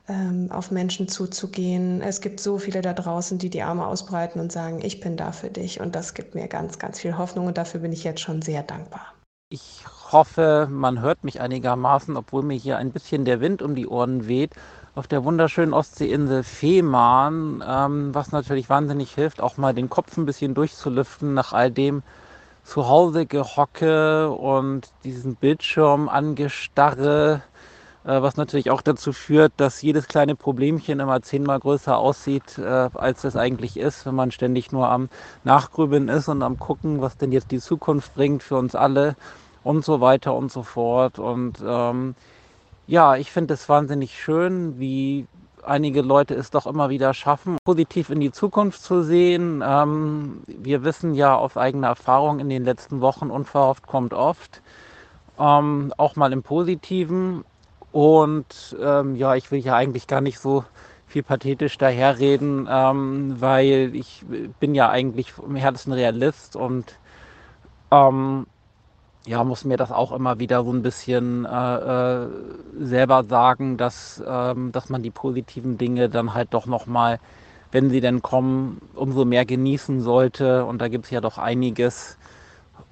ähm, 0.08 0.50
auf 0.50 0.70
Menschen 0.70 1.06
zuzugehen. 1.06 2.00
Es 2.00 2.20
gibt 2.20 2.40
so 2.40 2.58
viele 2.58 2.80
da 2.80 2.92
draußen, 2.92 3.38
die 3.38 3.50
die 3.50 3.62
Arme 3.62 3.86
ausbreiten 3.86 4.40
und 4.40 4.50
sagen, 4.50 4.80
ich 4.82 5.00
bin 5.00 5.16
da 5.16 5.32
für 5.32 5.50
dich. 5.50 5.80
Und 5.80 5.94
das 5.94 6.14
gibt 6.14 6.34
mir 6.34 6.48
ganz, 6.48 6.78
ganz 6.78 7.00
viel 7.00 7.16
Hoffnung 7.18 7.46
und 7.46 7.58
dafür 7.58 7.80
bin 7.80 7.92
ich 7.92 8.04
jetzt 8.04 8.20
schon 8.20 8.42
sehr 8.42 8.62
dankbar. 8.62 9.12
Ich 9.50 9.84
hoffe, 10.10 10.66
man 10.70 11.02
hört 11.02 11.24
mich 11.24 11.40
einigermaßen, 11.40 12.16
obwohl 12.16 12.42
mir 12.42 12.56
hier 12.56 12.78
ein 12.78 12.90
bisschen 12.90 13.26
der 13.26 13.40
Wind 13.40 13.60
um 13.60 13.74
die 13.74 13.86
Ohren 13.86 14.26
weht. 14.26 14.52
Auf 14.94 15.06
der 15.06 15.24
wunderschönen 15.24 15.72
Ostseeinsel 15.72 16.42
Fehmarn, 16.42 17.64
ähm, 17.66 18.14
was 18.14 18.30
natürlich 18.30 18.68
wahnsinnig 18.68 19.14
hilft, 19.14 19.40
auch 19.40 19.56
mal 19.56 19.72
den 19.72 19.88
Kopf 19.88 20.16
ein 20.18 20.26
bisschen 20.26 20.54
durchzulüften 20.54 21.32
nach 21.32 21.54
all 21.54 21.70
dem 21.70 22.02
zu 22.62 22.88
Hause 22.88 23.24
gehocke 23.24 24.30
und 24.30 24.90
diesen 25.02 25.36
Bildschirm 25.36 26.10
angestarre, 26.10 27.42
äh, 28.04 28.20
was 28.20 28.36
natürlich 28.36 28.70
auch 28.70 28.82
dazu 28.82 29.14
führt, 29.14 29.54
dass 29.56 29.80
jedes 29.80 30.08
kleine 30.08 30.36
Problemchen 30.36 31.00
immer 31.00 31.22
zehnmal 31.22 31.58
größer 31.58 31.96
aussieht, 31.96 32.58
äh, 32.58 32.90
als 32.92 33.24
es 33.24 33.34
eigentlich 33.34 33.78
ist, 33.78 34.04
wenn 34.04 34.14
man 34.14 34.30
ständig 34.30 34.72
nur 34.72 34.90
am 34.90 35.08
Nachgrübeln 35.42 36.08
ist 36.08 36.28
und 36.28 36.42
am 36.42 36.58
gucken, 36.58 37.00
was 37.00 37.16
denn 37.16 37.32
jetzt 37.32 37.50
die 37.50 37.60
Zukunft 37.60 38.14
bringt 38.14 38.42
für 38.42 38.56
uns 38.56 38.74
alle 38.74 39.16
und 39.64 39.86
so 39.86 40.02
weiter 40.02 40.34
und 40.34 40.52
so 40.52 40.62
fort. 40.62 41.18
Und 41.18 41.62
ähm, 41.66 42.14
ja, 42.86 43.16
ich 43.16 43.30
finde 43.30 43.54
es 43.54 43.68
wahnsinnig 43.68 44.18
schön, 44.20 44.78
wie 44.78 45.26
einige 45.62 46.02
Leute 46.02 46.34
es 46.34 46.50
doch 46.50 46.66
immer 46.66 46.90
wieder 46.90 47.14
schaffen, 47.14 47.56
positiv 47.64 48.10
in 48.10 48.20
die 48.20 48.32
Zukunft 48.32 48.82
zu 48.82 49.02
sehen. 49.02 49.62
Ähm, 49.64 50.42
wir 50.46 50.84
wissen 50.84 51.14
ja 51.14 51.36
aus 51.36 51.56
eigener 51.56 51.88
Erfahrung 51.88 52.40
in 52.40 52.48
den 52.48 52.64
letzten 52.64 53.00
Wochen, 53.00 53.30
unverhofft 53.30 53.86
kommt 53.86 54.12
oft, 54.12 54.62
ähm, 55.38 55.92
auch 55.96 56.16
mal 56.16 56.32
im 56.32 56.42
Positiven. 56.42 57.44
Und 57.92 58.76
ähm, 58.80 59.16
ja, 59.16 59.34
ich 59.36 59.50
will 59.50 59.60
ja 59.60 59.76
eigentlich 59.76 60.06
gar 60.06 60.20
nicht 60.20 60.38
so 60.38 60.64
viel 61.06 61.22
pathetisch 61.22 61.76
daherreden, 61.76 62.66
ähm, 62.70 63.36
weil 63.38 63.94
ich 63.94 64.24
bin 64.60 64.74
ja 64.74 64.88
eigentlich 64.88 65.34
im 65.38 65.56
Herzen 65.56 65.92
Realist 65.92 66.56
und 66.56 66.98
ähm, 67.90 68.46
ja, 69.26 69.44
muss 69.44 69.64
mir 69.64 69.76
das 69.76 69.92
auch 69.92 70.12
immer 70.12 70.38
wieder 70.38 70.64
so 70.64 70.72
ein 70.72 70.82
bisschen 70.82 71.44
äh, 71.44 72.24
äh, 72.24 72.28
selber 72.80 73.24
sagen, 73.24 73.76
dass, 73.76 74.22
ähm, 74.26 74.72
dass 74.72 74.88
man 74.88 75.02
die 75.02 75.10
positiven 75.10 75.78
Dinge 75.78 76.08
dann 76.08 76.34
halt 76.34 76.52
doch 76.54 76.66
nochmal, 76.66 77.20
wenn 77.70 77.88
sie 77.88 78.00
denn 78.00 78.22
kommen, 78.22 78.80
umso 78.94 79.24
mehr 79.24 79.44
genießen 79.44 80.00
sollte. 80.00 80.64
Und 80.64 80.80
da 80.80 80.88
gibt 80.88 81.04
es 81.04 81.10
ja 81.10 81.20
doch 81.20 81.38
einiges. 81.38 82.18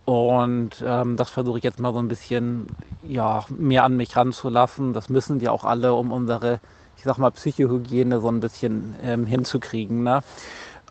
Und 0.04 0.82
ähm, 0.86 1.16
das 1.16 1.30
versuche 1.30 1.58
ich 1.58 1.64
jetzt 1.64 1.80
mal 1.80 1.92
so 1.92 1.98
ein 1.98 2.08
bisschen 2.08 2.66
ja, 3.02 3.44
mehr 3.48 3.84
an 3.84 3.96
mich 3.96 4.16
ranzulassen. 4.16 4.92
Das 4.92 5.08
müssen 5.08 5.40
wir 5.40 5.52
auch 5.52 5.64
alle, 5.64 5.94
um 5.94 6.12
unsere, 6.12 6.60
ich 6.96 7.02
sag 7.04 7.18
mal, 7.18 7.30
Psychohygiene 7.30 8.20
so 8.20 8.28
ein 8.28 8.40
bisschen 8.40 8.94
ähm, 9.02 9.26
hinzukriegen. 9.26 10.04
Ne? 10.04 10.22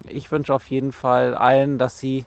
Ich 0.08 0.32
wünsche 0.32 0.54
auf 0.54 0.70
jeden 0.70 0.92
Fall 0.92 1.36
allen, 1.36 1.78
dass 1.78 2.00
sie 2.00 2.26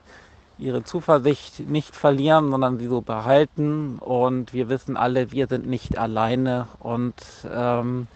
ihre 0.57 0.83
Zuversicht 0.83 1.59
nicht 1.59 1.95
verlieren, 1.95 2.51
sondern 2.51 2.77
sie 2.77 2.87
so 2.87 3.01
behalten. 3.01 3.97
Und 3.99 4.53
wir 4.53 4.69
wissen 4.69 4.97
alle, 4.97 5.31
wir 5.31 5.47
sind 5.47 5.67
nicht 5.67 5.97
alleine. 5.97 6.67
Und 6.79 7.15
ähm, 7.51 8.07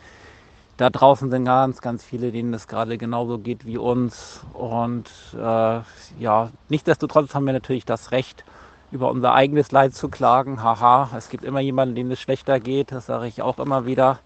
da 0.77 0.89
draußen 0.89 1.31
sind 1.31 1.45
ganz, 1.45 1.81
ganz 1.81 2.03
viele, 2.03 2.31
denen 2.31 2.53
es 2.53 2.67
gerade 2.67 2.97
genauso 2.97 3.39
geht 3.39 3.65
wie 3.65 3.77
uns. 3.77 4.41
Und 4.53 5.09
äh, 5.33 5.81
ja, 6.19 6.51
nichtsdestotrotz 6.69 7.33
haben 7.33 7.45
wir 7.45 7.53
natürlich 7.53 7.85
das 7.85 8.11
Recht, 8.11 8.43
über 8.91 9.09
unser 9.11 9.33
eigenes 9.33 9.71
Leid 9.71 9.93
zu 9.95 10.07
klagen. 10.09 10.63
Haha, 10.63 11.09
es 11.17 11.29
gibt 11.29 11.43
immer 11.43 11.59
jemanden, 11.59 11.95
dem 11.95 12.11
es 12.11 12.21
schlechter 12.21 12.59
geht, 12.59 12.91
das 12.91 13.07
sage 13.07 13.27
ich 13.27 13.41
auch 13.41 13.59
immer 13.59 13.85
wieder. 13.85 14.19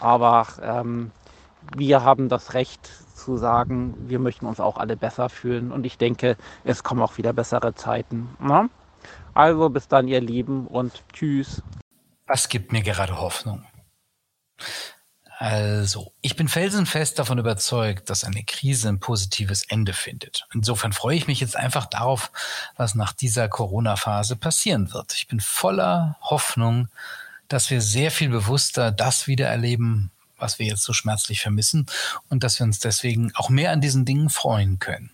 Aber 0.00 0.46
ähm, 0.62 1.12
wir 1.76 2.02
haben 2.02 2.28
das 2.28 2.54
Recht, 2.54 2.90
zu 3.22 3.36
sagen, 3.36 3.94
wir 4.08 4.18
möchten 4.18 4.46
uns 4.46 4.60
auch 4.60 4.76
alle 4.76 4.96
besser 4.96 5.28
fühlen. 5.28 5.72
Und 5.72 5.84
ich 5.84 5.98
denke, 5.98 6.36
es 6.64 6.82
kommen 6.82 7.02
auch 7.02 7.18
wieder 7.18 7.32
bessere 7.32 7.74
Zeiten. 7.74 8.36
Na? 8.40 8.64
Ne? 8.64 8.70
Also 9.34 9.70
bis 9.70 9.88
dann, 9.88 10.08
ihr 10.08 10.20
Lieben, 10.20 10.66
und 10.66 11.02
tschüss. 11.12 11.62
Was 12.26 12.48
gibt 12.48 12.72
mir 12.72 12.82
gerade 12.82 13.18
Hoffnung? 13.18 13.64
Also, 15.38 16.12
ich 16.20 16.36
bin 16.36 16.46
felsenfest 16.46 17.18
davon 17.18 17.38
überzeugt, 17.38 18.08
dass 18.10 18.22
eine 18.22 18.44
Krise 18.44 18.88
ein 18.88 19.00
positives 19.00 19.64
Ende 19.64 19.92
findet. 19.92 20.46
Insofern 20.54 20.92
freue 20.92 21.16
ich 21.16 21.26
mich 21.26 21.40
jetzt 21.40 21.56
einfach 21.56 21.86
darauf, 21.86 22.30
was 22.76 22.94
nach 22.94 23.12
dieser 23.12 23.48
Corona-Phase 23.48 24.36
passieren 24.36 24.92
wird. 24.92 25.14
Ich 25.14 25.26
bin 25.26 25.40
voller 25.40 26.16
Hoffnung, 26.20 26.88
dass 27.48 27.70
wir 27.70 27.80
sehr 27.80 28.12
viel 28.12 28.28
bewusster 28.28 28.92
das 28.92 29.26
wieder 29.26 29.48
erleben, 29.48 30.12
was 30.42 30.58
wir 30.58 30.66
jetzt 30.66 30.82
so 30.82 30.92
schmerzlich 30.92 31.40
vermissen 31.40 31.86
und 32.28 32.44
dass 32.44 32.58
wir 32.58 32.64
uns 32.64 32.80
deswegen 32.80 33.34
auch 33.34 33.48
mehr 33.48 33.70
an 33.70 33.80
diesen 33.80 34.04
Dingen 34.04 34.28
freuen 34.28 34.78
können. 34.78 35.10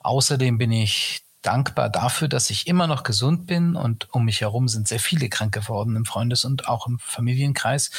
Außerdem 0.00 0.56
bin 0.56 0.72
ich 0.72 1.24
dankbar 1.42 1.90
dafür, 1.90 2.28
dass 2.28 2.48
ich 2.48 2.66
immer 2.66 2.86
noch 2.86 3.02
gesund 3.02 3.46
bin 3.46 3.76
und 3.76 4.12
um 4.14 4.24
mich 4.24 4.40
herum 4.40 4.68
sind 4.68 4.88
sehr 4.88 5.00
viele 5.00 5.28
krank 5.28 5.52
geworden 5.52 5.96
im 5.96 6.06
Freundes- 6.06 6.44
und 6.44 6.68
auch 6.68 6.86
im 6.86 6.98
Familienkreis. 6.98 7.90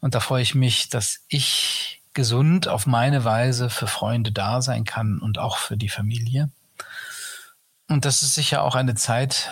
Und 0.00 0.14
da 0.14 0.20
freue 0.20 0.42
ich 0.42 0.54
mich, 0.54 0.88
dass 0.88 1.20
ich 1.28 2.02
gesund 2.12 2.68
auf 2.68 2.86
meine 2.86 3.24
Weise 3.24 3.70
für 3.70 3.86
Freunde 3.86 4.32
da 4.32 4.60
sein 4.60 4.84
kann 4.84 5.20
und 5.20 5.38
auch 5.38 5.58
für 5.58 5.76
die 5.76 5.88
Familie. 5.88 6.50
Und 7.88 8.04
das 8.04 8.22
ist 8.22 8.34
sicher 8.34 8.62
auch 8.62 8.74
eine 8.74 8.94
Zeit, 8.94 9.50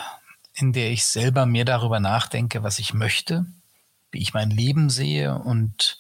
in 0.55 0.73
der 0.73 0.91
ich 0.91 1.05
selber 1.05 1.47
mehr 1.47 1.65
darüber 1.65 2.01
nachdenke, 2.01 2.63
was 2.63 2.79
ich 2.79 2.95
möchte 2.95 3.47
wie 4.11 4.19
ich 4.19 4.35
mein 4.35 4.51
Leben 4.51 4.91
sehe 4.91 5.35
und 5.35 5.99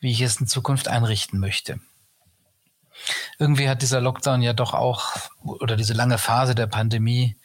wie 0.00 0.10
ich 0.10 0.20
es 0.20 0.40
in 0.40 0.46
Zukunft 0.46 0.88
einrichten 0.88 1.38
möchte. 1.40 1.80
Irgendwie 3.38 3.68
hat 3.68 3.82
dieser 3.82 4.00
Lockdown 4.00 4.42
ja 4.42 4.52
doch 4.52 4.74
auch, 4.74 5.16
oder 5.42 5.76
diese 5.76 5.94
lange 5.94 6.18
Phase 6.18 6.54
der 6.54 6.66
Pandemie 6.66 7.36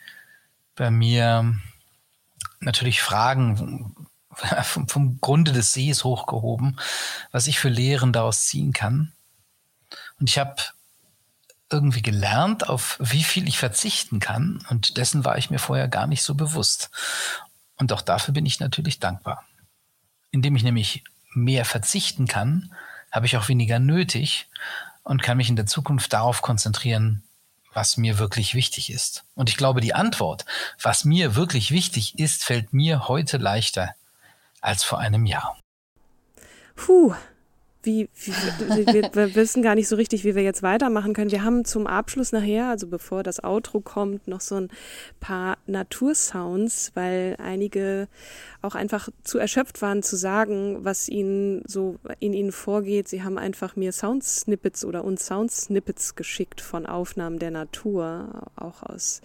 bei 0.75 0.91
mir 0.91 1.55
natürlich 2.59 3.01
Fragen 3.01 3.95
vom, 4.63 4.87
vom 4.87 5.21
Grunde 5.21 5.51
des 5.51 5.73
Sees 5.73 6.03
hochgehoben, 6.03 6.79
was 7.31 7.47
ich 7.47 7.59
für 7.59 7.69
Lehren 7.69 8.13
daraus 8.13 8.45
ziehen 8.45 8.73
kann. 8.73 9.13
Und 10.19 10.29
ich 10.29 10.37
habe 10.37 10.55
irgendwie 11.71 12.01
gelernt, 12.01 12.67
auf 12.67 12.97
wie 12.99 13.23
viel 13.23 13.47
ich 13.47 13.57
verzichten 13.57 14.19
kann. 14.19 14.65
Und 14.69 14.97
dessen 14.97 15.23
war 15.23 15.37
ich 15.37 15.49
mir 15.49 15.59
vorher 15.59 15.87
gar 15.87 16.07
nicht 16.07 16.23
so 16.23 16.35
bewusst. 16.35 16.89
Und 17.77 17.93
auch 17.93 18.01
dafür 18.01 18.33
bin 18.33 18.45
ich 18.45 18.59
natürlich 18.59 18.99
dankbar. 18.99 19.45
Indem 20.31 20.55
ich 20.55 20.63
nämlich 20.63 21.03
mehr 21.33 21.65
verzichten 21.65 22.27
kann, 22.27 22.73
habe 23.11 23.25
ich 23.25 23.37
auch 23.37 23.47
weniger 23.47 23.79
nötig 23.79 24.47
und 25.03 25.23
kann 25.23 25.37
mich 25.37 25.49
in 25.49 25.55
der 25.55 25.65
Zukunft 25.65 26.13
darauf 26.13 26.41
konzentrieren, 26.41 27.23
was 27.73 27.97
mir 27.97 28.17
wirklich 28.19 28.53
wichtig 28.53 28.91
ist. 28.91 29.23
Und 29.35 29.49
ich 29.49 29.57
glaube, 29.57 29.81
die 29.81 29.93
Antwort, 29.93 30.45
was 30.81 31.05
mir 31.05 31.35
wirklich 31.35 31.71
wichtig 31.71 32.17
ist, 32.19 32.43
fällt 32.43 32.73
mir 32.73 33.07
heute 33.07 33.37
leichter 33.37 33.95
als 34.61 34.83
vor 34.83 34.99
einem 34.99 35.25
Jahr. 35.25 35.57
Puh, 36.75 37.13
wie, 37.83 38.09
wie 38.13 38.31
wir, 38.87 39.09
wir, 39.13 39.35
wissen 39.35 39.63
gar 39.63 39.75
nicht 39.75 39.87
so 39.87 39.95
richtig, 39.95 40.25
wie 40.25 40.35
wir 40.35 40.43
jetzt 40.43 40.63
weitermachen 40.63 41.13
können. 41.13 41.31
Wir 41.31 41.43
haben 41.43 41.63
zum 41.63 41.87
Abschluss 41.87 42.33
nachher, 42.33 42.67
also 42.67 42.87
bevor 42.87 43.23
das 43.23 43.41
Outro 43.41 43.79
kommt, 43.79 44.27
noch 44.27 44.41
so 44.41 44.55
ein 44.55 44.69
paar 45.21 45.57
Natursounds, 45.65 46.91
weil 46.95 47.37
einige 47.39 48.09
auch 48.61 48.75
einfach 48.75 49.09
zu 49.23 49.37
erschöpft 49.37 49.81
waren 49.81 50.03
zu 50.03 50.17
sagen, 50.17 50.79
was 50.83 51.07
ihnen 51.07 51.63
so 51.65 51.95
in 52.19 52.33
ihnen 52.33 52.51
vorgeht. 52.51 53.07
Sie 53.07 53.23
haben 53.23 53.37
einfach 53.37 53.77
mir 53.77 53.93
Soundsnippets 53.93 54.83
oder 54.83 55.05
uns 55.05 55.25
Soundsnippets 55.25 56.15
geschickt 56.15 56.59
von 56.59 56.85
Aufnahmen 56.85 57.39
der 57.39 57.51
Natur, 57.51 58.49
auch 58.57 58.83
aus 58.83 59.21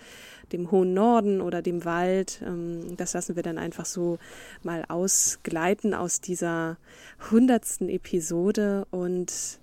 dem 0.53 0.71
hohen 0.71 0.95
Norden 0.95 1.41
oder 1.41 1.63
dem 1.63 1.85
Wald. 1.85 2.43
Ähm, 2.45 2.97
das 2.97 3.15
lassen 3.15 3.37
wir 3.37 3.43
dann 3.43 3.59
einfach 3.59 3.87
so 3.87 4.19
mal 4.63 4.85
ausgleiten 4.89 5.95
aus 5.95 6.21
dieser 6.21 6.77
hundertsten 7.31 7.89
Episode 7.89 8.87
und 8.91 9.61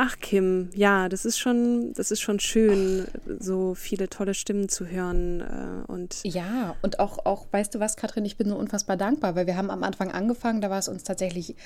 Ach 0.00 0.16
Kim, 0.20 0.70
ja, 0.76 1.08
das 1.08 1.24
ist 1.24 1.40
schon, 1.40 1.92
das 1.94 2.12
ist 2.12 2.20
schon 2.20 2.38
schön, 2.38 3.08
so 3.40 3.74
viele 3.74 4.08
tolle 4.08 4.32
Stimmen 4.32 4.68
zu 4.68 4.86
hören 4.86 5.40
äh, 5.40 5.90
und 5.90 6.20
ja 6.22 6.76
und 6.82 7.00
auch 7.00 7.26
auch, 7.26 7.46
weißt 7.50 7.74
du 7.74 7.80
was, 7.80 7.96
Katrin, 7.96 8.24
ich 8.24 8.36
bin 8.36 8.48
so 8.48 8.54
unfassbar 8.54 8.96
dankbar, 8.96 9.34
weil 9.34 9.48
wir 9.48 9.56
haben 9.56 9.72
am 9.72 9.82
Anfang 9.82 10.12
angefangen, 10.12 10.60
da 10.60 10.70
war 10.70 10.78
es 10.78 10.86
uns 10.86 11.02
tatsächlich 11.02 11.56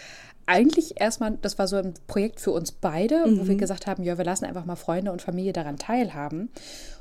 eigentlich 0.47 0.99
erstmal, 0.99 1.37
das 1.43 1.59
war 1.59 1.69
so 1.69 1.77
ein 1.77 1.93
Projekt 2.07 2.41
für 2.41 2.53
uns 2.53 2.73
beide, 2.73 3.27
mhm. 3.27 3.39
wo 3.39 3.47
wir 3.49 3.55
mhm. 3.55 3.59
gesagt 3.59 3.87
haben, 3.87 4.03
ja, 4.03 4.17
wir 4.17 4.25
lassen 4.25 4.47
einfach 4.47 4.65
mal 4.65 4.77
Freunde 4.77 5.13
und 5.13 5.21
Familie 5.21 5.53
daran 5.53 5.77
teilhaben 5.77 6.49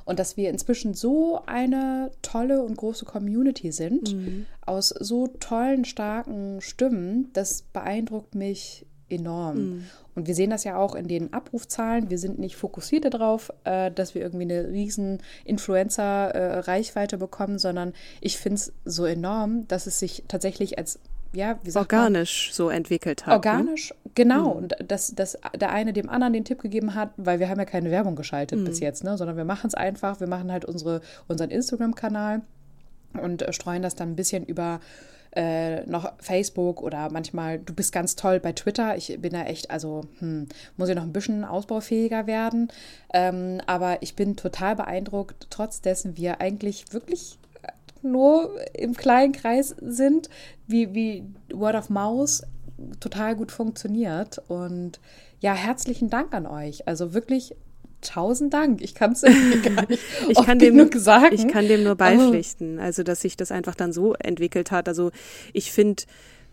und 0.05 0.19
dass 0.19 0.37
wir 0.37 0.49
inzwischen 0.49 0.93
so 0.93 1.41
eine 1.45 2.11
tolle 2.21 2.63
und 2.63 2.77
große 2.77 3.05
Community 3.05 3.71
sind 3.71 4.13
mhm. 4.13 4.45
aus 4.65 4.89
so 4.89 5.27
tollen 5.27 5.85
starken 5.85 6.61
Stimmen, 6.61 7.29
das 7.33 7.63
beeindruckt 7.73 8.35
mich 8.35 8.85
enorm. 9.09 9.57
Mhm. 9.57 9.83
Und 10.15 10.27
wir 10.27 10.35
sehen 10.35 10.49
das 10.49 10.63
ja 10.63 10.77
auch 10.77 10.95
in 10.95 11.07
den 11.07 11.33
Abrufzahlen. 11.33 12.09
Wir 12.09 12.17
sind 12.17 12.39
nicht 12.39 12.55
fokussiert 12.55 13.05
darauf, 13.13 13.51
äh, 13.63 13.91
dass 13.91 14.13
wir 14.13 14.21
irgendwie 14.21 14.43
eine 14.43 14.69
riesen 14.69 15.19
Influencer-Reichweite 15.45 17.15
äh, 17.15 17.19
bekommen, 17.19 17.59
sondern 17.59 17.93
ich 18.19 18.37
finde 18.37 18.55
es 18.55 18.73
so 18.83 19.05
enorm, 19.05 19.67
dass 19.67 19.87
es 19.87 19.99
sich 19.99 20.23
tatsächlich 20.27 20.77
als 20.77 20.99
ja, 21.33 21.59
wie 21.63 21.71
sagt 21.71 21.93
organisch 21.93 22.49
man? 22.49 22.55
so 22.55 22.69
entwickelt 22.69 23.25
hat. 23.25 23.27
Ne? 23.27 23.51
Organisch, 23.51 23.93
genau. 24.15 24.51
Mhm. 24.51 24.57
Und 24.57 24.75
dass, 24.85 25.15
dass 25.15 25.37
der 25.55 25.71
eine 25.71 25.93
dem 25.93 26.09
anderen 26.09 26.33
den 26.33 26.45
Tipp 26.45 26.61
gegeben 26.61 26.93
hat, 26.95 27.11
weil 27.17 27.39
wir 27.39 27.49
haben 27.49 27.59
ja 27.59 27.65
keine 27.65 27.91
Werbung 27.91 28.15
geschaltet 28.15 28.59
mhm. 28.59 28.65
bis 28.65 28.79
jetzt, 28.79 29.03
ne? 29.03 29.17
sondern 29.17 29.37
wir 29.37 29.45
machen 29.45 29.67
es 29.67 29.73
einfach. 29.73 30.19
Wir 30.19 30.27
machen 30.27 30.51
halt 30.51 30.65
unsere, 30.65 31.01
unseren 31.27 31.49
Instagram-Kanal 31.49 32.41
und 33.21 33.41
äh, 33.41 33.53
streuen 33.53 33.81
das 33.81 33.95
dann 33.95 34.11
ein 34.11 34.15
bisschen 34.15 34.45
über 34.45 34.79
äh, 35.33 35.85
noch 35.85 36.11
Facebook 36.19 36.81
oder 36.81 37.09
manchmal, 37.09 37.59
du 37.59 37.73
bist 37.73 37.93
ganz 37.93 38.15
toll 38.15 38.39
bei 38.39 38.51
Twitter. 38.51 38.97
Ich 38.97 39.17
bin 39.21 39.31
da 39.31 39.43
echt, 39.43 39.71
also 39.71 40.01
hm, 40.19 40.47
muss 40.75 40.89
ich 40.89 40.95
noch 40.95 41.03
ein 41.03 41.13
bisschen 41.13 41.45
ausbaufähiger 41.45 42.27
werden. 42.27 42.69
Ähm, 43.13 43.61
aber 43.65 44.01
ich 44.01 44.15
bin 44.15 44.35
total 44.35 44.75
beeindruckt, 44.75 45.47
trotz 45.49 45.81
dessen 45.81 46.17
wir 46.17 46.41
eigentlich 46.41 46.91
wirklich 46.91 47.37
nur 48.03 48.55
im 48.73 48.95
kleinen 48.95 49.33
Kreis 49.33 49.75
sind, 49.81 50.29
wie, 50.67 50.93
wie 50.93 51.23
Word 51.53 51.75
of 51.75 51.89
Mouse 51.89 52.43
total 52.99 53.35
gut 53.35 53.51
funktioniert. 53.51 54.41
Und 54.47 54.99
ja, 55.39 55.53
herzlichen 55.53 56.09
Dank 56.09 56.33
an 56.33 56.45
euch. 56.45 56.87
Also 56.87 57.13
wirklich 57.13 57.55
tausend 58.01 58.53
Dank. 58.53 58.81
Ich 58.81 58.95
kann 58.95 59.11
es 59.13 59.21
gar 59.75 59.87
nicht 59.87 60.01
ich 60.27 60.43
kann 60.43 60.59
dem 60.59 60.75
nur 60.75 60.89
sagen. 60.99 61.33
Ich 61.35 61.47
kann 61.47 61.67
dem 61.67 61.83
nur 61.83 61.95
beipflichten. 61.95 62.79
Also, 62.79 63.03
dass 63.03 63.21
sich 63.21 63.37
das 63.37 63.51
einfach 63.51 63.75
dann 63.75 63.93
so 63.93 64.13
entwickelt 64.15 64.71
hat. 64.71 64.87
Also, 64.87 65.11
ich 65.53 65.71
finde, 65.71 66.03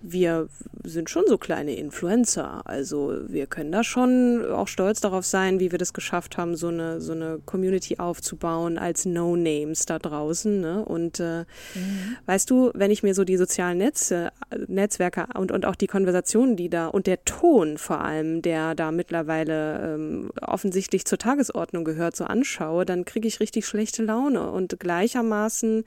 wir 0.01 0.49
sind 0.85 1.11
schon 1.11 1.25
so 1.27 1.39
kleine 1.39 1.75
Influencer. 1.75 2.63
Also 2.65 3.19
wir 3.27 3.47
können 3.47 3.73
da 3.73 3.83
schon 3.83 4.45
auch 4.51 4.69
stolz 4.69 5.01
darauf 5.01 5.27
sein, 5.27 5.59
wie 5.59 5.73
wir 5.73 5.79
das 5.79 5.93
geschafft 5.93 6.39
haben, 6.39 6.55
so 6.57 6.69
eine, 6.69 7.01
so 7.01 7.13
eine 7.13 7.41
Community 7.45 7.99
aufzubauen 7.99 8.79
als 8.79 9.05
No-Names 9.05 9.87
da 9.87 9.99
draußen. 9.99 10.61
Ne? 10.61 10.85
Und 10.85 11.19
äh, 11.19 11.41
mhm. 11.75 12.17
weißt 12.27 12.49
du, 12.49 12.71
wenn 12.75 12.93
ich 12.93 13.03
mir 13.03 13.15
so 13.15 13.25
die 13.25 13.37
sozialen 13.37 13.79
Netze, 13.79 14.31
Netzwerke 14.69 15.27
und, 15.35 15.51
und 15.51 15.67
auch 15.67 15.75
die 15.75 15.89
Konversationen, 15.89 16.57
die 16.57 16.71
da 16.71 16.87
und 16.87 17.09
der 17.09 17.25
Ton 17.25 17.77
vor 17.77 18.01
allem, 18.01 18.41
der 18.41 18.77
da 18.77 18.93
mittlerweile 18.93 19.95
ähm, 19.95 20.31
offensichtlich 20.41 21.07
zur 21.07 21.19
Tagesordnung 21.19 21.85
gehört, 21.85 22.15
so 22.15 22.25
anschaue, 22.25 22.87
dann 22.87 23.05
kriege 23.05 23.27
ich 23.27 23.41
richtig 23.41 23.67
schlechte 23.67 24.05
Laune. 24.05 24.51
Und 24.51 24.79
gleichermaßen 24.79 25.85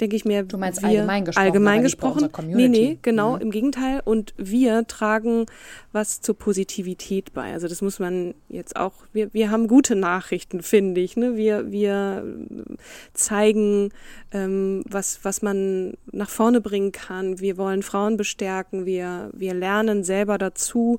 denke 0.00 0.16
ich 0.16 0.24
mir, 0.24 0.42
du 0.42 0.58
meinst 0.58 0.82
wir, 0.82 0.88
allgemein 0.88 1.24
gesprochen, 1.24 1.44
allgemein 1.44 1.82
gesprochen, 1.82 2.28
nee, 2.48 2.68
nee, 2.68 2.98
genau. 3.00 3.36
Mhm 3.36 3.43
im 3.44 3.50
Gegenteil. 3.50 4.00
Und 4.04 4.34
wir 4.36 4.86
tragen 4.86 5.46
was 5.92 6.20
zur 6.20 6.36
Positivität 6.36 7.32
bei. 7.32 7.52
Also 7.52 7.68
das 7.68 7.82
muss 7.82 7.98
man 7.98 8.34
jetzt 8.48 8.76
auch, 8.76 8.94
wir, 9.12 9.32
wir 9.32 9.50
haben 9.50 9.68
gute 9.68 9.94
Nachrichten, 9.94 10.62
finde 10.62 11.00
ich. 11.00 11.16
Ne? 11.16 11.36
Wir, 11.36 11.70
wir 11.70 12.24
zeigen, 13.12 13.90
ähm, 14.32 14.82
was, 14.88 15.20
was 15.22 15.42
man 15.42 15.94
nach 16.10 16.30
vorne 16.30 16.60
bringen 16.60 16.90
kann. 16.90 17.38
Wir 17.38 17.56
wollen 17.56 17.82
Frauen 17.82 18.16
bestärken. 18.16 18.86
Wir, 18.86 19.30
wir 19.32 19.54
lernen 19.54 20.02
selber 20.02 20.38
dazu. 20.38 20.98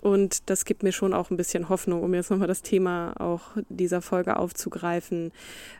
Und 0.00 0.48
das 0.48 0.64
gibt 0.64 0.82
mir 0.82 0.92
schon 0.92 1.12
auch 1.12 1.30
ein 1.30 1.36
bisschen 1.36 1.68
Hoffnung, 1.68 2.02
um 2.02 2.14
jetzt 2.14 2.30
nochmal 2.30 2.46
das 2.46 2.62
Thema 2.62 3.14
auch 3.18 3.56
dieser 3.68 4.00
Folge 4.00 4.36
aufzugreifen, 4.36 5.32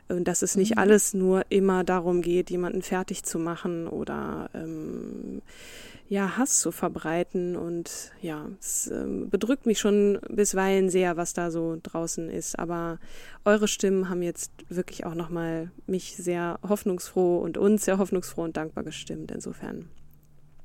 dass 0.09 0.41
es 0.41 0.55
nicht 0.55 0.75
mhm. 0.75 0.81
alles 0.81 1.13
nur 1.13 1.43
immer 1.49 1.83
darum 1.83 2.21
geht, 2.21 2.49
jemanden 2.49 2.81
fertig 2.81 3.23
zu 3.23 3.39
machen 3.39 3.87
oder 3.87 4.49
ähm, 4.53 5.41
ja, 6.09 6.37
Hass 6.37 6.59
zu 6.59 6.71
verbreiten. 6.71 7.55
Und 7.55 8.11
ja, 8.21 8.47
es 8.59 8.87
äh, 8.87 9.05
bedrückt 9.07 9.65
mich 9.65 9.79
schon 9.79 10.19
bisweilen 10.27 10.89
sehr, 10.89 11.15
was 11.15 11.33
da 11.33 11.49
so 11.49 11.77
draußen 11.81 12.29
ist. 12.29 12.59
Aber 12.59 12.99
eure 13.45 13.67
Stimmen 13.67 14.09
haben 14.09 14.21
jetzt 14.21 14.51
wirklich 14.67 15.05
auch 15.05 15.15
nochmal 15.15 15.71
mich 15.87 16.17
sehr 16.17 16.59
hoffnungsfroh 16.67 17.37
und 17.37 17.57
uns 17.57 17.85
sehr 17.85 17.99
hoffnungsfroh 17.99 18.43
und 18.43 18.57
dankbar 18.57 18.83
gestimmt. 18.83 19.31
Insofern. 19.31 19.89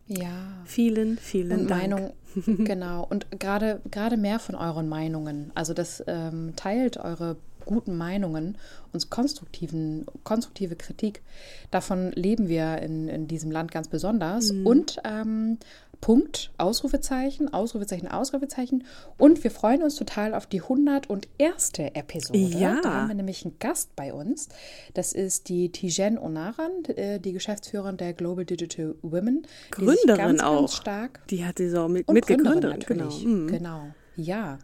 Ja. 0.07 0.63
Vielen, 0.65 1.19
vielen 1.19 1.61
und 1.61 1.71
Dank. 1.71 1.83
Meinung, 1.83 2.13
genau. 2.65 3.07
Und 3.09 3.39
gerade, 3.39 3.81
gerade 3.91 4.17
mehr 4.17 4.39
von 4.39 4.55
euren 4.55 4.89
Meinungen. 4.89 5.51
Also 5.55 5.75
das 5.75 6.03
ähm, 6.07 6.53
teilt 6.57 6.99
eure 6.99 7.37
guten 7.65 7.97
Meinungen 7.97 8.59
und 8.93 9.11
konstruktiven, 9.11 10.05
konstruktive 10.23 10.77
Kritik. 10.77 11.23
Davon 11.71 12.13
leben 12.13 12.49
wir 12.49 12.79
in, 12.83 13.09
in 13.09 13.27
diesem 13.27 13.51
Land 13.51 13.73
ganz 13.73 13.89
besonders. 13.89 14.53
Mhm. 14.53 14.67
Und 14.67 15.01
ähm, 15.05 15.59
Punkt, 16.01 16.53
Ausrufezeichen, 16.59 17.53
Ausrufezeichen, 17.53 18.09
Ausrufezeichen. 18.09 18.85
Und 19.19 19.43
wir 19.45 19.51
freuen 19.51 19.83
uns 19.83 19.97
total 19.97 20.35
auf 20.35 20.47
die 20.47 20.63
101. 20.63 21.73
Episode. 21.79 22.39
Ja. 22.39 22.81
Da 22.83 22.93
haben 22.93 23.09
wir 23.09 23.15
nämlich 23.15 23.45
einen 23.45 23.59
Gast 23.59 23.95
bei 23.97 24.13
uns. 24.13 24.49
Das 24.95 25.13
ist 25.13 25.49
die 25.49 25.71
Tijen 25.71 26.19
Onaran, 26.19 26.85
äh, 26.97 27.21
die 27.21 27.33
Geschäftsführerin 27.33 27.97
der 27.97 28.13
Global 28.13 28.45
Digital 28.45 28.95
Women. 29.03 29.47
Gründerin 29.71 30.17
ganz, 30.17 30.43
auch. 30.43 30.61
Ganz 30.61 30.75
stark. 30.75 31.27
Die 31.29 31.45
hat 31.45 31.59
sie 31.59 31.69
so 31.69 31.89
mit, 31.89 32.11
mitgegründet. 32.11 32.87
Genau. 32.87 33.11
Mhm. 33.11 33.47
genau. 33.49 33.87
Ja. 34.17 34.59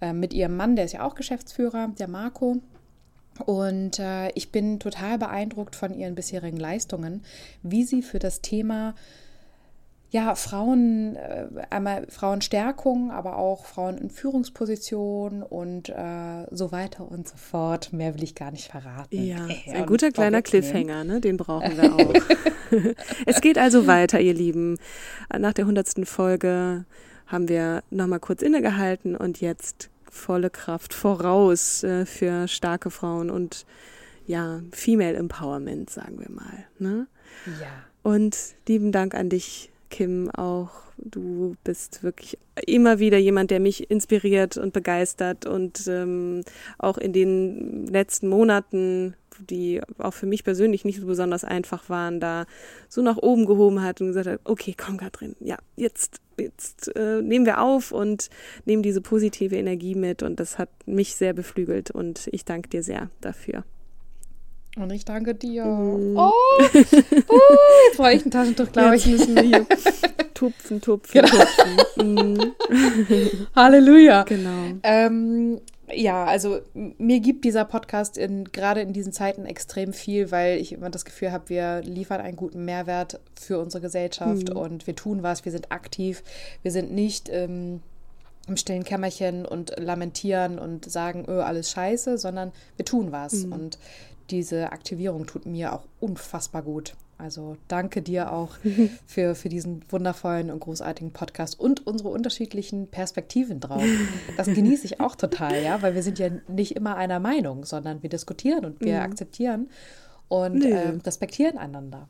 Äh, 0.00 0.12
mit 0.12 0.32
ihrem 0.32 0.56
Mann, 0.56 0.76
der 0.76 0.84
ist 0.84 0.92
ja 0.92 1.04
auch 1.04 1.14
Geschäftsführer, 1.14 1.92
der 1.98 2.08
Marco. 2.08 2.58
Und 3.44 3.98
äh, 3.98 4.30
ich 4.30 4.50
bin 4.50 4.80
total 4.80 5.18
beeindruckt 5.18 5.76
von 5.76 5.94
ihren 5.94 6.14
bisherigen 6.14 6.56
Leistungen, 6.56 7.22
wie 7.62 7.84
sie 7.84 8.02
für 8.02 8.18
das 8.18 8.40
Thema 8.40 8.94
ja, 10.10 10.34
Frauen, 10.34 11.16
äh, 11.16 11.46
einmal 11.68 12.06
Frauenstärkung, 12.08 13.10
aber 13.10 13.36
auch 13.36 13.66
Frauen 13.66 13.98
in 13.98 14.10
Führungspositionen 14.10 15.42
und 15.42 15.90
äh, 15.90 16.46
so 16.50 16.72
weiter 16.72 17.10
und 17.10 17.28
so 17.28 17.36
fort. 17.36 17.92
Mehr 17.92 18.14
will 18.14 18.22
ich 18.22 18.34
gar 18.34 18.50
nicht 18.50 18.70
verraten. 18.70 19.22
Ja, 19.22 19.46
äh, 19.66 19.74
ein 19.74 19.86
guter 19.86 20.10
kleiner 20.10 20.40
Cliffhanger, 20.40 21.04
ne? 21.04 21.20
den 21.20 21.36
brauchen 21.36 21.76
wir 21.76 21.94
auch. 21.94 22.14
es 23.26 23.40
geht 23.42 23.58
also 23.58 23.86
weiter, 23.86 24.18
ihr 24.20 24.34
Lieben. 24.34 24.78
Nach 25.36 25.52
der 25.52 25.66
hundertsten 25.66 26.06
Folge 26.06 26.84
haben 27.26 27.48
wir 27.48 27.82
nochmal 27.90 28.20
kurz 28.20 28.40
innegehalten 28.40 29.14
und 29.14 29.42
jetzt 29.42 29.90
volle 30.10 30.48
Kraft 30.48 30.94
voraus 30.94 31.82
äh, 31.84 32.06
für 32.06 32.48
starke 32.48 32.90
Frauen 32.90 33.30
und 33.30 33.66
ja, 34.26 34.60
Female 34.72 35.16
Empowerment, 35.16 35.90
sagen 35.90 36.18
wir 36.18 36.30
mal. 36.30 36.66
Ne? 36.78 37.06
Ja. 37.60 37.84
Und 38.02 38.36
lieben 38.66 38.92
Dank 38.92 39.14
an 39.14 39.28
dich, 39.28 39.70
Kim, 39.90 40.30
auch. 40.30 40.70
Du 40.96 41.54
bist 41.62 42.02
wirklich 42.02 42.38
immer 42.66 42.98
wieder 42.98 43.18
jemand, 43.18 43.52
der 43.52 43.60
mich 43.60 43.88
inspiriert 43.88 44.56
und 44.56 44.72
begeistert 44.72 45.46
und 45.46 45.86
ähm, 45.86 46.42
auch 46.76 46.98
in 46.98 47.12
den 47.12 47.86
letzten 47.86 48.28
Monaten 48.28 49.14
die 49.40 49.80
auch 49.98 50.14
für 50.14 50.26
mich 50.26 50.44
persönlich 50.44 50.84
nicht 50.84 51.00
so 51.00 51.06
besonders 51.06 51.44
einfach 51.44 51.88
waren, 51.88 52.20
da 52.20 52.46
so 52.88 53.02
nach 53.02 53.16
oben 53.16 53.46
gehoben 53.46 53.82
hat 53.82 54.00
und 54.00 54.08
gesagt 54.08 54.26
hat, 54.26 54.40
okay, 54.44 54.74
komm 54.76 54.96
Katrin, 54.96 55.36
ja, 55.40 55.58
jetzt, 55.76 56.20
jetzt 56.38 56.94
äh, 56.96 57.22
nehmen 57.22 57.46
wir 57.46 57.60
auf 57.60 57.92
und 57.92 58.30
nehmen 58.64 58.82
diese 58.82 59.00
positive 59.00 59.56
Energie 59.56 59.94
mit 59.94 60.22
und 60.22 60.40
das 60.40 60.58
hat 60.58 60.70
mich 60.86 61.14
sehr 61.14 61.32
beflügelt 61.32 61.90
und 61.90 62.28
ich 62.32 62.44
danke 62.44 62.68
dir 62.68 62.82
sehr 62.82 63.10
dafür. 63.20 63.64
Und 64.78 64.92
ich 64.92 65.04
danke 65.04 65.34
dir. 65.34 65.64
Mm. 65.64 66.16
Oh, 66.16 66.30
oh, 66.60 66.62
jetzt 66.62 67.96
brauche 67.96 68.12
ich 68.12 68.24
ein 68.24 68.30
Taschentuch, 68.30 68.70
glaube 68.72 68.96
ich. 68.96 69.06
müssen 69.06 69.34
wir 69.34 69.42
hier 69.42 69.66
tupfen, 70.34 70.80
tupfen, 70.80 71.22
genau. 71.22 71.28
tupfen. 71.28 71.76
Mm. 71.98 72.54
Halleluja. 73.56 74.22
Genau. 74.22 74.78
Ähm, 74.84 75.60
ja, 75.92 76.24
also 76.24 76.60
mir 76.74 77.18
gibt 77.18 77.44
dieser 77.44 77.64
Podcast 77.64 78.16
in, 78.16 78.44
gerade 78.44 78.80
in 78.80 78.92
diesen 78.92 79.12
Zeiten 79.12 79.46
extrem 79.46 79.92
viel, 79.92 80.30
weil 80.30 80.58
ich 80.58 80.72
immer 80.72 80.90
das 80.90 81.04
Gefühl 81.04 81.32
habe, 81.32 81.48
wir 81.48 81.80
liefern 81.82 82.20
einen 82.20 82.36
guten 82.36 82.64
Mehrwert 82.64 83.18
für 83.34 83.58
unsere 83.58 83.80
Gesellschaft 83.80 84.50
mhm. 84.50 84.56
und 84.56 84.86
wir 84.86 84.94
tun 84.94 85.24
was, 85.24 85.44
wir 85.44 85.50
sind 85.50 85.72
aktiv, 85.72 86.22
wir 86.62 86.70
sind 86.70 86.92
nicht 86.92 87.28
ähm, 87.32 87.80
im 88.48 88.56
stillen 88.56 88.84
Kämmerchen 88.84 89.44
und 89.44 89.74
lamentieren 89.78 90.58
und 90.58 90.90
sagen, 90.90 91.26
öh, 91.28 91.40
alles 91.40 91.70
scheiße, 91.70 92.18
sondern 92.18 92.52
wir 92.76 92.84
tun 92.84 93.12
was. 93.12 93.44
Mhm. 93.44 93.52
Und 93.52 93.78
diese 94.30 94.72
Aktivierung 94.72 95.26
tut 95.26 95.46
mir 95.46 95.72
auch 95.72 95.84
unfassbar 96.00 96.62
gut. 96.62 96.94
Also 97.18 97.56
danke 97.66 98.00
dir 98.00 98.32
auch 98.32 98.56
für, 99.06 99.34
für 99.34 99.48
diesen 99.48 99.84
wundervollen 99.90 100.50
und 100.50 100.60
großartigen 100.60 101.12
Podcast 101.12 101.58
und 101.58 101.86
unsere 101.86 102.10
unterschiedlichen 102.10 102.86
Perspektiven 102.86 103.58
drauf. 103.58 103.82
Das 104.36 104.46
genieße 104.46 104.84
ich 104.86 105.00
auch 105.00 105.16
total, 105.16 105.62
ja, 105.62 105.82
weil 105.82 105.94
wir 105.94 106.02
sind 106.02 106.18
ja 106.18 106.30
nicht 106.46 106.76
immer 106.76 106.96
einer 106.96 107.18
Meinung, 107.18 107.64
sondern 107.64 108.02
wir 108.02 108.10
diskutieren 108.10 108.64
und 108.64 108.80
wir 108.80 108.94
mhm. 108.94 109.02
akzeptieren 109.02 109.68
und 110.28 110.64
äh, 110.64 110.92
respektieren 111.04 111.58
einander. 111.58 112.08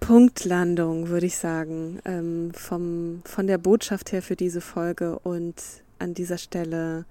Punktlandung, 0.00 1.08
würde 1.08 1.26
ich 1.26 1.36
sagen, 1.36 2.00
ähm, 2.04 2.52
vom, 2.54 3.22
von 3.24 3.46
der 3.46 3.58
Botschaft 3.58 4.12
her 4.12 4.22
für 4.22 4.34
diese 4.34 4.60
Folge 4.60 5.18
und 5.18 5.54
an 6.00 6.14
dieser 6.14 6.38
Stelle 6.38 7.04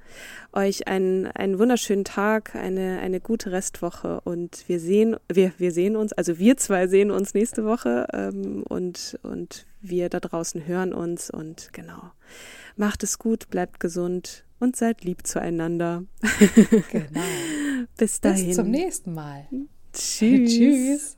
euch 0.54 0.88
einen, 0.88 1.28
einen 1.28 1.60
wunderschönen 1.60 2.04
Tag, 2.04 2.56
eine, 2.56 3.00
eine 3.00 3.20
gute 3.20 3.52
Restwoche 3.52 4.22
und 4.22 4.64
wir 4.68 4.80
sehen, 4.80 5.16
wir, 5.32 5.54
wir 5.58 5.72
sehen 5.72 5.96
uns, 5.96 6.14
also 6.14 6.40
wir 6.40 6.58
zwei 6.58 6.88
sehen 6.88 7.12
uns 7.12 7.34
nächste 7.34 7.66
Woche 7.66 8.08
ähm, 8.14 8.64
und, 8.68 9.20
und 9.24 9.66
wir 9.82 10.10
da 10.10 10.20
draußen 10.20 10.66
hören 10.66 10.94
uns 10.94 11.30
und 11.30 11.70
genau. 11.74 12.12
Macht 12.76 13.04
es 13.04 13.20
gut, 13.20 13.50
bleibt 13.50 13.80
gesund 13.80 14.46
und 14.60 14.76
seid 14.76 15.04
lieb 15.04 15.26
zueinander. 15.26 16.04
Genau. 16.92 17.22
Bis 17.98 18.20
dahin. 18.20 18.48
Bis 18.48 18.56
zum 18.56 18.72
nächsten 18.72 19.14
Mal. 19.14 19.48
Tschüss. 19.94 20.52
Tschüss. 20.58 21.18